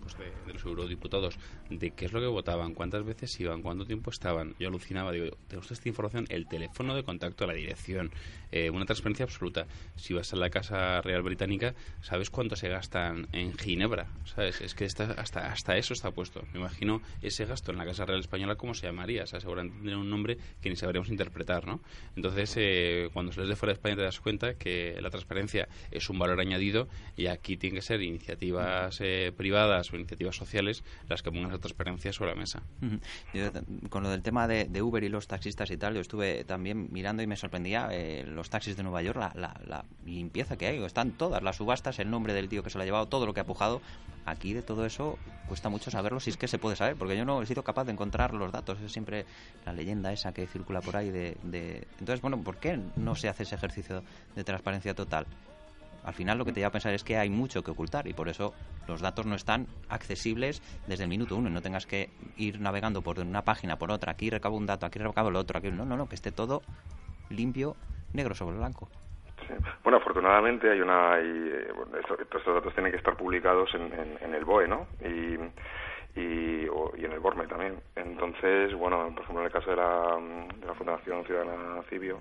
pues 0.00 0.18
de, 0.18 0.24
de, 0.46 0.52
los 0.52 0.64
eurodiputados 0.64 1.38
de 1.70 1.92
qué 1.92 2.06
es 2.06 2.12
lo 2.12 2.20
que 2.20 2.26
votaban, 2.26 2.74
cuántas 2.74 3.04
veces 3.04 3.38
iban, 3.40 3.62
cuánto 3.62 3.86
tiempo 3.86 4.10
estaban. 4.10 4.56
Yo 4.58 4.68
alucinaba, 4.68 5.12
digo, 5.12 5.36
tenemos 5.46 5.70
esta 5.70 5.88
información, 5.88 6.26
el 6.28 6.48
teléfono 6.48 6.94
de 6.96 7.04
contacto, 7.04 7.46
la 7.46 7.54
dirección, 7.54 8.10
eh, 8.50 8.68
una 8.70 8.84
transparencia 8.84 9.24
absoluta. 9.24 9.66
Si 9.94 10.12
vas 10.12 10.32
a 10.32 10.36
la 10.36 10.50
Casa 10.50 11.00
Real 11.02 11.22
Británica, 11.22 11.74
¿sabes 12.02 12.30
cuánto 12.30 12.56
se 12.56 12.68
gastan 12.68 13.28
en 13.32 13.56
Ginebra? 13.56 14.08
¿Sabes? 14.24 14.60
Es 14.60 14.74
que 14.74 14.84
está, 14.84 15.12
hasta, 15.12 15.52
hasta 15.52 15.76
eso 15.76 15.94
está 15.94 16.10
puesto. 16.10 16.42
Me 16.52 16.58
imagino 16.58 17.00
ese 17.22 17.44
gasto 17.44 17.70
en 17.70 17.78
la 17.78 17.84
Casa 17.84 18.04
Real 18.04 18.18
Española, 18.18 18.56
¿cómo 18.56 18.74
se 18.74 18.86
llamaría? 18.86 19.22
O 19.22 19.26
sea, 19.28 19.40
seguramente 19.40 19.76
tendría 19.76 19.98
un 19.98 20.10
nombre 20.10 20.36
que 20.60 20.68
ni 20.68 20.74
sabríamos 20.74 21.08
interpretar, 21.10 21.66
¿no? 21.66 21.80
Entonces, 22.16 22.54
eh, 22.56 23.08
cuando 23.12 23.30
sales 23.30 23.48
de 23.48 23.54
fuera 23.54 23.72
de 23.72 23.74
España 23.74 23.94
te 23.94 24.02
das 24.02 24.18
cuenta 24.18 24.54
que 24.54 24.98
la 25.00 25.10
transparencia 25.10 25.68
es 25.92 26.10
un 26.10 26.18
valor 26.18 26.40
añadido 26.40 26.88
y 27.20 27.26
aquí 27.26 27.58
tienen 27.58 27.76
que 27.76 27.82
ser 27.82 28.00
iniciativas 28.00 28.98
eh, 29.00 29.30
privadas 29.36 29.92
o 29.92 29.96
iniciativas 29.96 30.34
sociales 30.34 30.82
las 31.06 31.22
que 31.22 31.30
pongan 31.30 31.50
esa 31.50 31.58
transparencia 31.58 32.14
sobre 32.14 32.30
la 32.30 32.36
mesa. 32.36 32.62
con 33.90 34.02
lo 34.02 34.08
del 34.08 34.22
tema 34.22 34.48
de, 34.48 34.82
Uber 34.82 35.04
y 35.04 35.10
los 35.10 35.28
taxistas 35.28 35.70
y 35.70 35.76
tal, 35.76 35.94
yo 35.94 36.00
estuve 36.00 36.44
también 36.44 36.88
mirando 36.90 37.22
y 37.22 37.26
me 37.26 37.36
sorprendía 37.36 37.88
eh, 37.92 38.24
los 38.26 38.48
taxis 38.48 38.74
de 38.74 38.82
Nueva 38.82 39.02
York, 39.02 39.18
la, 39.34 39.84
limpieza 40.06 40.56
que 40.56 40.66
hay. 40.66 40.82
Están 40.82 41.12
todas 41.12 41.42
las 41.42 41.56
subastas, 41.56 41.98
el 41.98 42.10
nombre 42.10 42.32
del 42.32 42.48
tío 42.48 42.62
que 42.62 42.70
se 42.70 42.78
lo 42.78 42.82
ha 42.82 42.86
llevado, 42.86 43.06
todo 43.06 43.26
lo 43.26 43.34
que 43.34 43.40
ha 43.40 43.44
pujado. 43.44 43.82
Aquí 44.24 44.54
de 44.54 44.62
todo 44.62 44.86
eso 44.86 45.18
cuesta 45.46 45.68
mucho 45.68 45.90
saberlo 45.90 46.20
si 46.20 46.30
es 46.30 46.38
que 46.38 46.48
se 46.48 46.58
puede 46.58 46.76
saber, 46.76 46.96
porque 46.96 47.18
yo 47.18 47.26
no 47.26 47.42
he 47.42 47.46
sido 47.46 47.62
capaz 47.62 47.84
de 47.84 47.92
encontrar 47.92 48.32
los 48.32 48.50
datos. 48.50 48.80
Es 48.80 48.92
siempre 48.92 49.26
la 49.66 49.74
leyenda 49.74 50.10
esa 50.10 50.32
que 50.32 50.46
circula 50.46 50.80
por 50.80 50.96
ahí 50.96 51.10
de... 51.10 51.36
de... 51.42 51.86
Entonces, 51.98 52.22
bueno, 52.22 52.42
¿por 52.42 52.56
qué 52.56 52.80
no 52.96 53.14
se 53.14 53.28
hace 53.28 53.42
ese 53.42 53.56
ejercicio 53.56 54.02
de 54.34 54.44
transparencia 54.44 54.94
total? 54.94 55.26
Al 56.04 56.14
final 56.14 56.38
lo 56.38 56.44
que 56.44 56.52
te 56.52 56.60
lleva 56.60 56.68
a 56.68 56.72
pensar 56.72 56.94
es 56.94 57.04
que 57.04 57.16
hay 57.16 57.30
mucho 57.30 57.62
que 57.62 57.70
ocultar 57.70 58.06
y 58.06 58.12
por 58.12 58.28
eso 58.28 58.54
los 58.88 59.00
datos 59.00 59.26
no 59.26 59.34
están 59.34 59.66
accesibles 59.88 60.62
desde 60.86 61.04
el 61.04 61.10
minuto 61.10 61.36
uno 61.36 61.48
y 61.48 61.52
no 61.52 61.62
tengas 61.62 61.86
que 61.86 62.10
ir 62.36 62.60
navegando 62.60 63.02
por 63.02 63.18
una 63.20 63.42
página, 63.42 63.76
por 63.76 63.90
otra, 63.90 64.12
aquí 64.12 64.30
recabo 64.30 64.56
un 64.56 64.66
dato, 64.66 64.86
aquí 64.86 64.98
recabo 64.98 65.28
el 65.28 65.36
otro, 65.36 65.58
aquí 65.58 65.70
no, 65.70 65.84
no, 65.84 65.96
no, 65.96 66.08
que 66.08 66.14
esté 66.14 66.32
todo 66.32 66.62
limpio, 67.30 67.76
negro 68.12 68.34
sobre 68.34 68.56
blanco. 68.56 68.88
Bueno, 69.82 69.98
afortunadamente 69.98 70.70
hay 70.70 70.80
una, 70.80 71.18
eh, 71.18 71.72
estos, 72.20 72.54
datos 72.54 72.74
tienen 72.74 72.92
que 72.92 72.98
estar 72.98 73.16
publicados 73.16 73.70
en, 73.74 74.34
el 74.34 74.44
BOE, 74.44 74.68
¿no? 74.68 74.86
Y, 75.00 75.34
y, 76.18 76.66
y, 76.66 77.04
en 77.04 77.12
el 77.12 77.20
BORME 77.20 77.46
también. 77.46 77.80
Entonces, 77.96 78.74
bueno, 78.74 79.10
por 79.14 79.22
ejemplo, 79.22 79.40
en 79.40 79.46
el 79.46 79.52
caso 79.52 79.70
de 79.70 79.76
la, 79.76 80.18
de 80.60 80.66
la 80.66 80.74
Fundación 80.74 81.24
Ciudadana 81.24 81.82
Cibio, 81.88 82.20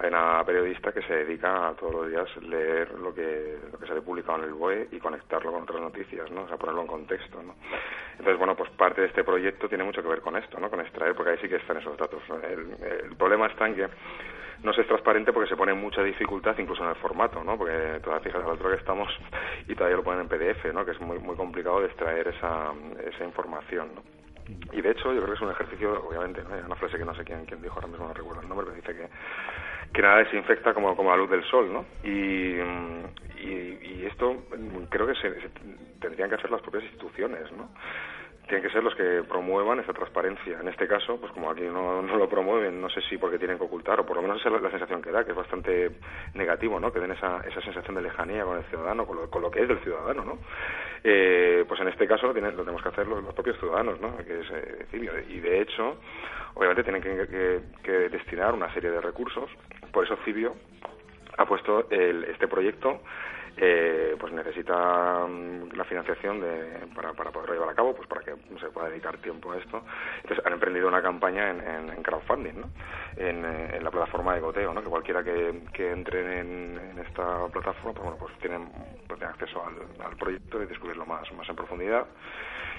hay 0.00 0.08
una 0.08 0.44
periodista 0.44 0.92
que 0.92 1.02
se 1.02 1.12
dedica 1.12 1.68
a 1.68 1.74
todos 1.74 1.92
los 1.92 2.08
días 2.08 2.36
leer 2.42 2.92
lo 2.92 3.12
que, 3.12 3.58
lo 3.72 3.78
que 3.78 3.92
ha 3.92 4.00
publicado 4.00 4.38
en 4.38 4.44
el 4.44 4.54
BOE 4.54 4.88
y 4.92 4.98
conectarlo 5.00 5.50
con 5.50 5.62
otras 5.62 5.80
noticias, 5.80 6.30
¿no? 6.30 6.42
O 6.42 6.48
sea, 6.48 6.56
ponerlo 6.56 6.82
en 6.82 6.86
contexto, 6.86 7.42
¿no? 7.42 7.56
Entonces, 8.12 8.38
bueno, 8.38 8.54
pues 8.54 8.70
parte 8.70 9.00
de 9.00 9.08
este 9.08 9.24
proyecto 9.24 9.68
tiene 9.68 9.82
mucho 9.82 10.00
que 10.00 10.08
ver 10.08 10.20
con 10.20 10.36
esto, 10.36 10.60
¿no? 10.60 10.70
Con 10.70 10.80
extraer, 10.80 11.16
porque 11.16 11.32
ahí 11.32 11.38
sí 11.42 11.48
que 11.48 11.56
están 11.56 11.78
esos 11.78 11.96
datos. 11.96 12.22
El, 12.48 13.16
problema 13.16 13.46
está 13.46 13.66
en 13.66 13.74
que 13.74 13.88
no 14.62 14.72
se 14.72 14.82
es 14.82 14.86
transparente 14.86 15.32
porque 15.32 15.48
se 15.48 15.56
pone 15.56 15.74
mucha 15.74 16.02
dificultad 16.04 16.56
incluso 16.58 16.84
en 16.84 16.90
el 16.90 16.96
formato, 16.96 17.42
¿no? 17.42 17.58
Porque 17.58 17.98
todavía 18.00 18.24
fíjate 18.24 18.44
al 18.44 18.52
otro 18.52 18.70
que 18.70 18.76
estamos 18.76 19.08
y 19.66 19.74
todavía 19.74 19.96
lo 19.96 20.04
ponen 20.04 20.20
en 20.20 20.28
PDF, 20.28 20.72
¿no? 20.72 20.84
Que 20.84 20.92
es 20.92 21.00
muy 21.00 21.18
muy 21.18 21.34
complicado 21.34 21.80
de 21.80 21.86
extraer 21.86 22.28
esa, 22.28 22.72
esa 23.04 23.24
información, 23.24 23.90
¿no? 23.96 24.02
Y 24.72 24.80
de 24.80 24.90
hecho, 24.90 25.12
yo 25.12 25.20
creo 25.20 25.26
que 25.26 25.34
es 25.34 25.40
un 25.40 25.50
ejercicio, 25.50 26.02
obviamente, 26.08 26.42
¿no? 26.42 26.54
hay 26.54 26.62
una 26.64 26.74
frase 26.76 26.96
que 26.96 27.04
no 27.04 27.14
sé 27.14 27.22
quién, 27.22 27.44
quién 27.44 27.60
dijo, 27.60 27.74
ahora 27.74 27.88
mismo 27.88 28.06
no 28.06 28.14
recuerdo 28.14 28.40
el 28.40 28.48
nombre, 28.48 28.66
pero 28.66 28.76
dice 28.76 28.94
que 28.94 29.08
que 29.92 30.02
nada 30.02 30.18
desinfecta 30.18 30.74
como, 30.74 30.94
como 30.96 31.10
la 31.10 31.16
luz 31.16 31.30
del 31.30 31.44
sol, 31.44 31.72
¿no? 31.72 31.84
Y, 32.02 32.56
y, 33.40 34.04
esto 34.06 34.44
creo 34.88 35.06
que 35.06 35.14
se, 35.16 35.30
tendrían 36.00 36.28
que 36.28 36.36
hacer 36.36 36.50
las 36.50 36.62
propias 36.62 36.84
instituciones, 36.84 37.50
¿no? 37.52 37.68
Tienen 38.48 38.66
que 38.66 38.72
ser 38.72 38.82
los 38.82 38.94
que 38.94 39.22
promuevan 39.28 39.78
esa 39.78 39.92
transparencia. 39.92 40.58
En 40.58 40.68
este 40.68 40.88
caso, 40.88 41.20
pues 41.20 41.30
como 41.32 41.50
aquí 41.50 41.62
no, 41.62 42.02
lo 42.02 42.28
promueven, 42.28 42.80
no 42.80 42.88
sé 42.88 43.02
si 43.02 43.18
porque 43.18 43.38
tienen 43.38 43.58
que 43.58 43.64
ocultar, 43.64 44.00
o 44.00 44.06
por 44.06 44.16
lo 44.16 44.22
menos 44.22 44.40
esa 44.40 44.48
es 44.48 44.62
la, 44.62 44.70
sensación 44.70 45.02
que 45.02 45.10
da, 45.10 45.24
que 45.24 45.32
es 45.32 45.36
bastante 45.36 45.90
negativo, 46.34 46.80
¿no? 46.80 46.90
Que 46.90 46.98
den 46.98 47.12
esa, 47.12 47.42
esa 47.46 47.60
sensación 47.60 47.94
de 47.96 48.02
lejanía 48.02 48.44
con 48.44 48.56
el 48.56 48.64
ciudadano, 48.64 49.06
con 49.06 49.16
lo, 49.16 49.30
con 49.30 49.42
lo 49.42 49.50
que 49.50 49.62
es 49.62 49.68
del 49.68 49.78
ciudadano, 49.80 50.24
¿no? 50.24 50.38
Eh, 51.04 51.64
pues 51.68 51.80
en 51.80 51.88
este 51.88 52.08
caso 52.08 52.26
lo, 52.26 52.32
lo 52.32 52.62
tenemos 52.62 52.82
que 52.82 52.88
hacer 52.88 53.06
los, 53.06 53.22
propios 53.34 53.58
ciudadanos, 53.58 54.00
¿no? 54.00 54.16
Que 54.16 54.40
es 54.40 54.46
eh, 54.50 55.26
Y 55.28 55.40
de 55.40 55.60
hecho, 55.60 55.98
obviamente 56.54 56.82
tienen 56.82 57.02
que, 57.02 57.60
que, 57.82 57.92
destinar 58.08 58.54
una 58.54 58.72
serie 58.72 58.90
de 58.90 59.00
recursos. 59.00 59.50
Por 59.92 60.04
eso 60.04 60.16
Cibio 60.24 60.54
ha 61.36 61.44
puesto 61.44 61.88
el, 61.90 62.24
este 62.24 62.48
proyecto 62.48 63.02
eh, 63.60 64.16
pues 64.18 64.32
necesita 64.32 65.26
mm, 65.26 65.72
la 65.74 65.84
financiación 65.84 66.40
de, 66.40 66.86
para, 66.94 67.12
para 67.12 67.30
poder 67.30 67.50
llevar 67.50 67.70
a 67.70 67.74
cabo, 67.74 67.94
pues 67.94 68.08
para 68.08 68.22
que 68.22 68.34
se 68.60 68.70
pueda 68.70 68.88
dedicar 68.88 69.18
tiempo 69.18 69.52
a 69.52 69.58
esto. 69.58 69.82
Entonces 70.22 70.44
han 70.46 70.52
emprendido 70.52 70.88
una 70.88 71.02
campaña 71.02 71.50
en, 71.50 71.90
en, 71.90 72.02
crowdfunding, 72.02 72.60
¿no? 72.60 72.70
En, 73.16 73.44
eh, 73.44 73.76
en, 73.76 73.84
la 73.84 73.90
plataforma 73.90 74.34
de 74.34 74.40
goteo, 74.40 74.72
¿no? 74.72 74.82
Que 74.82 74.88
cualquiera 74.88 75.24
que, 75.24 75.62
que 75.72 75.90
entre 75.90 76.40
en, 76.40 76.98
esta 77.06 77.46
plataforma, 77.48 77.92
pues 77.92 78.04
bueno, 78.04 78.16
pues 78.18 78.38
tienen, 78.38 78.68
pues 79.06 79.18
tiene 79.18 79.32
acceso 79.32 79.64
al, 79.64 80.06
al 80.06 80.16
proyecto 80.16 80.62
y 80.62 80.66
descubrirlo 80.66 81.06
más, 81.06 81.30
más 81.32 81.48
en 81.48 81.56
profundidad 81.56 82.06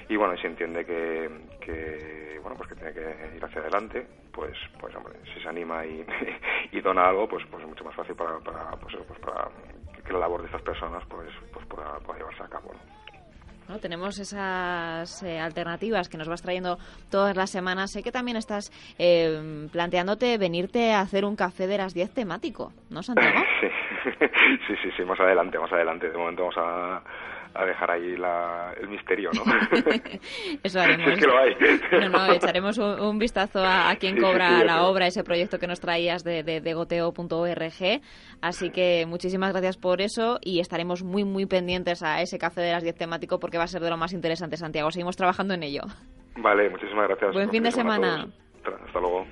y 0.09 0.15
bueno, 0.15 0.34
y 0.34 0.39
se 0.39 0.47
entiende 0.47 0.84
que, 0.86 1.30
que, 1.61 2.39
bueno, 2.41 2.57
pues 2.57 2.69
que 2.69 2.75
tiene 2.75 2.93
que 2.93 3.36
ir 3.38 3.45
hacia 3.45 3.61
adelante, 3.61 4.07
pues, 4.32 4.57
pues 4.80 4.93
hombre, 4.95 5.13
si 5.32 5.39
se 5.39 5.47
anima 5.47 5.86
y, 5.86 6.03
y 6.71 6.82
dona 6.82 7.09
algo, 7.09 7.30
pues, 7.30 7.45
pues 7.45 7.61
es 7.61 7.69
mucho 7.69 7.84
más 7.84 7.93
fácil 7.93 8.15
para, 8.15 8.39
para, 8.39 8.71
pues, 8.71 8.95
pues 9.07 9.19
para 9.19 9.49
que 10.10 10.14
la 10.14 10.20
labor 10.22 10.41
de 10.41 10.47
estas 10.47 10.64
personas 10.64 11.03
pues, 11.07 11.30
pues 11.53 11.66
pueda, 11.68 11.99
llevarse 12.18 12.43
a 12.43 12.47
cabo. 12.47 12.72
¿no? 13.68 13.78
tenemos 13.78 14.18
esas 14.18 15.22
eh, 15.22 15.39
alternativas 15.39 16.10
que 16.10 16.18
nos 16.18 16.28
vas 16.28 16.41
trayendo 16.41 16.80
todas 17.12 17.38
las 17.38 17.51
semanas. 17.51 17.91
Sé 17.91 18.01
que 18.01 18.12
también 18.12 18.36
estás 18.36 18.72
eh, 18.97 19.68
planteándote 19.72 20.39
venirte 20.39 20.91
a 20.91 21.01
hacer 21.01 21.24
un 21.24 21.36
café 21.36 21.68
de 21.68 21.78
las 21.78 21.93
10 21.93 22.12
temático, 22.16 22.74
¿no, 22.89 23.03
Santiago? 23.03 23.39
sí, 24.68 24.74
sí, 24.82 24.89
sí, 24.97 25.03
más 25.03 25.20
adelante, 25.20 25.60
más 25.60 25.72
adelante. 25.72 26.10
De 26.10 26.18
momento 26.18 26.41
vamos 26.41 26.57
a 26.57 27.03
a 27.54 27.66
dejar 27.66 27.91
ahí 27.91 28.16
la, 28.16 28.74
el 28.80 28.88
misterio, 28.89 29.32
¿no? 29.34 29.43
Eso 30.64 30.80
haremos. 30.80 31.08
es 31.08 31.20
que 31.20 31.28
lo 31.28 31.38
hay. 31.38 31.56
no, 31.91 32.10
no, 32.10 32.34
echaremos 32.34 32.78
un, 32.78 33.18
vistazo 33.20 33.60
a, 33.60 33.89
a 33.89 33.95
quien 33.95 34.18
cobra 34.18 34.64
la 34.64 34.84
obra, 34.84 35.08
ese 35.08 35.24
proyecto 35.24 35.60
que 35.60 35.68
nos 35.68 35.80
traías 35.80 36.24
de, 36.24 36.43
de, 36.43 36.74
goteo.org. 36.74 38.02
Así 38.41 38.70
que 38.70 39.06
muchísimas 39.08 39.52
gracias 39.52 39.78
por 39.78 40.02
eso 40.02 40.39
y 40.41 40.60
estaremos 40.60 41.04
muy, 41.04 41.24
muy 41.24 41.45
pendientes 41.45 42.04
a 42.04 42.22
ese 42.22 42.38
café 42.38 42.62
de 42.62 42.72
las 42.72 42.84
10 42.84 42.95
temático 42.95 43.39
porque 43.39 43.58
va 43.58 43.64
a 43.64 43.68
ser 43.68 43.82
de 43.82 43.89
lo 43.89 43.97
más 43.97 44.14
interesante, 44.14 44.58
Santiago. 44.58 44.91
Seguimos 44.91 45.18
trabajando 45.18 45.54
en 45.54 45.64
ello. 45.64 45.82
Vale, 46.38 46.70
muchísimas 46.70 47.08
gracias. 47.08 47.34
Buen 47.34 47.50
fin 47.50 47.64
de 47.64 47.72
semana. 47.72 48.28
Hasta 48.86 49.00
luego. 49.00 49.26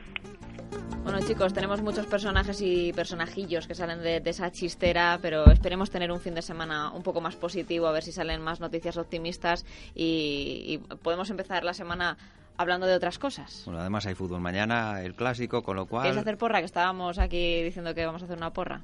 Bueno 1.07 1.25
chicos, 1.25 1.53
tenemos 1.53 1.81
muchos 1.81 2.05
personajes 2.05 2.59
y 2.61 2.91
personajillos 2.91 3.65
que 3.65 3.73
salen 3.73 4.01
de, 4.01 4.21
esa 4.25 4.51
chistera, 4.51 5.17
pero 5.21 5.49
esperemos 5.49 5.89
tener 5.89 6.11
un 6.11 6.19
fin 6.19 6.35
de 6.35 6.41
semana 6.41 6.91
un 6.91 7.01
poco 7.01 7.21
más 7.21 7.37
positivo, 7.37 7.87
a 7.87 7.93
ver 7.93 8.03
si 8.03 8.11
salen 8.11 8.41
más 8.41 8.59
noticias 8.59 8.97
optimistas 8.97 9.65
y, 9.95 10.81
podemos 11.01 11.29
empezar 11.29 11.63
la 11.63 11.73
semana 11.73 12.17
hablando 12.57 12.87
de 12.87 12.93
otras 12.93 13.19
cosas. 13.19 13.61
Bueno, 13.63 13.79
además 13.79 14.05
hay 14.05 14.15
fútbol 14.15 14.41
mañana, 14.41 15.01
el 15.01 15.15
clásico, 15.15 15.63
con 15.63 15.77
lo 15.77 15.85
cual... 15.85 16.03
¿Quieres 16.03 16.19
hacer 16.19 16.37
porra? 16.37 16.59
Que 16.59 16.65
estábamos 16.65 17.19
aquí 17.19 17.63
diciendo 17.63 17.95
que 17.95 18.05
vamos 18.05 18.21
a 18.21 18.25
hacer 18.25 18.35
una 18.35 18.51
porra. 18.51 18.81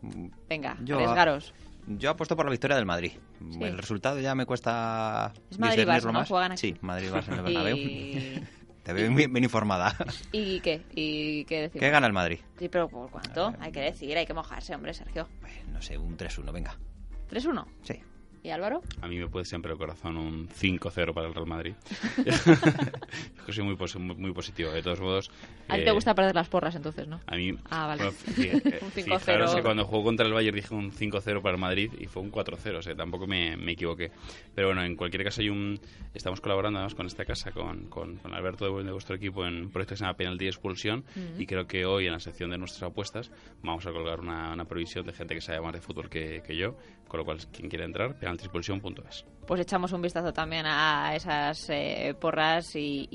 Mm, 0.00 0.28
Venga, 0.48 0.78
yo, 0.82 0.96
arriesgaros. 0.96 1.52
Yo 1.86 2.08
apuesto 2.08 2.34
por 2.34 2.46
la 2.46 2.50
victoria 2.50 2.76
del 2.76 2.86
Madrid. 2.86 3.12
El 3.60 3.76
resultado 3.76 4.18
ya 4.20 4.34
me 4.34 4.46
cuesta 4.46 5.34
es 5.50 5.58
Madrid 5.58 5.86
¿no? 5.86 6.24
Juegan 6.24 6.56
Sí, 6.56 6.76
Madrid 6.80 7.10
va 7.12 7.20
en 7.20 7.32
el 7.34 7.42
Bernabéu. 7.42 7.76
Y... 7.76 8.42
Te 8.82 8.92
veo 8.92 9.12
bien, 9.14 9.36
informada. 9.36 9.94
¿Y 10.32 10.60
qué? 10.60 10.82
¿Y 10.94 11.44
qué 11.44 11.62
decir? 11.62 11.80
¿Qué 11.80 11.90
gana 11.90 12.06
el 12.06 12.12
Madrid? 12.12 12.38
Sí, 12.58 12.68
pero 12.68 12.88
¿por 12.88 13.10
cuánto? 13.10 13.54
Hay 13.60 13.72
que 13.72 13.80
decir, 13.80 14.16
hay 14.16 14.26
que 14.26 14.34
mojarse, 14.34 14.74
hombre, 14.74 14.94
Sergio. 14.94 15.28
no 15.72 15.82
sé, 15.82 15.98
un 15.98 16.16
3-1, 16.16 16.52
venga. 16.52 16.76
¿3-1? 17.30 17.66
Sí. 17.82 18.00
¿Y 18.42 18.50
Álvaro? 18.50 18.82
A 19.02 19.08
mí 19.08 19.18
me 19.18 19.28
puede 19.28 19.44
siempre 19.44 19.72
el 19.72 19.78
corazón 19.78 20.16
un 20.16 20.48
5-0 20.48 21.12
para 21.12 21.28
el 21.28 21.34
Real 21.34 21.46
Madrid. 21.46 21.74
Yo 23.46 23.52
soy 23.52 23.64
muy, 23.64 23.76
muy, 24.16 24.32
positivo. 24.32 24.70
De 24.70 24.82
todos 24.82 25.00
modos... 25.00 25.30
A 25.68 25.76
ti 25.76 25.82
te 25.82 25.90
eh, 25.90 25.92
gusta 25.92 26.14
perder 26.14 26.34
las 26.34 26.48
porras 26.48 26.74
entonces, 26.74 27.08
¿no? 27.08 27.20
A 27.26 27.36
mí... 27.36 27.52
Ah, 27.70 27.86
vale. 27.86 28.04
un 28.08 28.12
5-0. 28.12 29.56
que 29.56 29.62
cuando 29.62 29.84
jugó 29.84 30.04
contra 30.04 30.26
el 30.26 30.32
Bayern 30.32 30.54
dije 30.54 30.74
un 30.74 30.92
5-0 30.92 31.42
para 31.42 31.54
el 31.54 31.60
Madrid 31.60 31.92
y 31.98 32.06
fue 32.06 32.22
un 32.22 32.30
4-0. 32.30 32.78
O 32.78 32.82
sea, 32.82 32.94
tampoco 32.94 33.26
me, 33.26 33.56
me, 33.56 33.72
equivoqué. 33.72 34.10
Pero 34.54 34.68
bueno, 34.68 34.84
en 34.84 34.94
cualquier 34.94 35.24
caso 35.24 35.40
hay 35.40 35.48
un... 35.48 35.80
Estamos 36.14 36.40
colaborando 36.40 36.78
además 36.78 36.94
con 36.94 37.06
esta 37.06 37.24
casa, 37.24 37.50
con, 37.50 37.88
con, 37.88 38.20
Alberto 38.32 38.66
de, 38.66 38.84
de, 38.84 38.92
vuestro 38.92 39.16
equipo 39.16 39.44
en 39.46 39.62
un 39.62 39.70
proyecto 39.70 39.94
que 39.94 39.98
se 39.98 40.04
llama 40.04 40.16
Penalty 40.16 40.46
Expulsión 40.46 41.04
y 41.38 41.46
creo 41.46 41.66
que 41.66 41.84
hoy 41.86 42.06
en 42.06 42.12
la 42.12 42.20
sección 42.20 42.50
de 42.50 42.58
nuestras 42.58 42.90
apuestas 42.90 43.30
vamos 43.62 43.86
a 43.86 43.92
colgar 43.92 44.20
una, 44.20 44.52
una 44.52 44.64
previsión 44.64 45.06
de 45.06 45.12
gente 45.12 45.34
que 45.34 45.40
sabe 45.40 45.60
más 45.60 45.72
de 45.72 45.80
fútbol 45.80 46.08
que, 46.08 46.42
que 46.46 46.56
yo. 46.56 46.76
Con 47.08 47.18
lo 47.18 47.24
cual, 47.24 47.38
quien 47.50 47.70
quiera 47.70 47.86
entrar, 47.86 48.18
canaltrispulsión.es. 48.28 49.24
Pues 49.46 49.60
echamos 49.60 49.92
un 49.92 50.02
vistazo 50.02 50.32
también 50.32 50.66
a 50.66 51.14
esas 51.14 51.70
eh, 51.70 52.14
porras 52.20 52.76
y, 52.76 53.08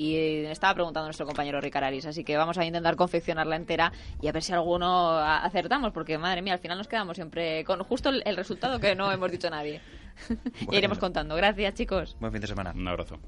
estaba 0.46 0.74
preguntando 0.74 1.06
nuestro 1.06 1.26
compañero 1.26 1.60
Ricararis, 1.60 2.06
así 2.06 2.24
que 2.24 2.36
vamos 2.36 2.58
a 2.58 2.64
intentar 2.64 2.96
confeccionarla 2.96 3.56
entera 3.56 3.92
y 4.20 4.26
a 4.26 4.32
ver 4.32 4.42
si 4.42 4.52
alguno 4.52 5.16
acertamos, 5.18 5.92
porque 5.92 6.18
madre 6.18 6.42
mía, 6.42 6.54
al 6.54 6.58
final 6.58 6.78
nos 6.78 6.88
quedamos 6.88 7.16
siempre 7.16 7.64
con 7.64 7.82
justo 7.84 8.10
el, 8.10 8.36
resultado 8.36 8.80
que 8.80 8.96
no 8.96 9.12
hemos 9.12 9.30
dicho 9.30 9.48
nadie. 9.48 9.80
y 10.70 10.76
iremos 10.76 10.98
contando. 10.98 11.36
Gracias, 11.36 11.74
chicos. 11.74 12.16
Buen 12.20 12.32
fin 12.32 12.40
de 12.40 12.46
semana. 12.46 12.72
Un 12.74 12.88
abrazo. 12.88 13.18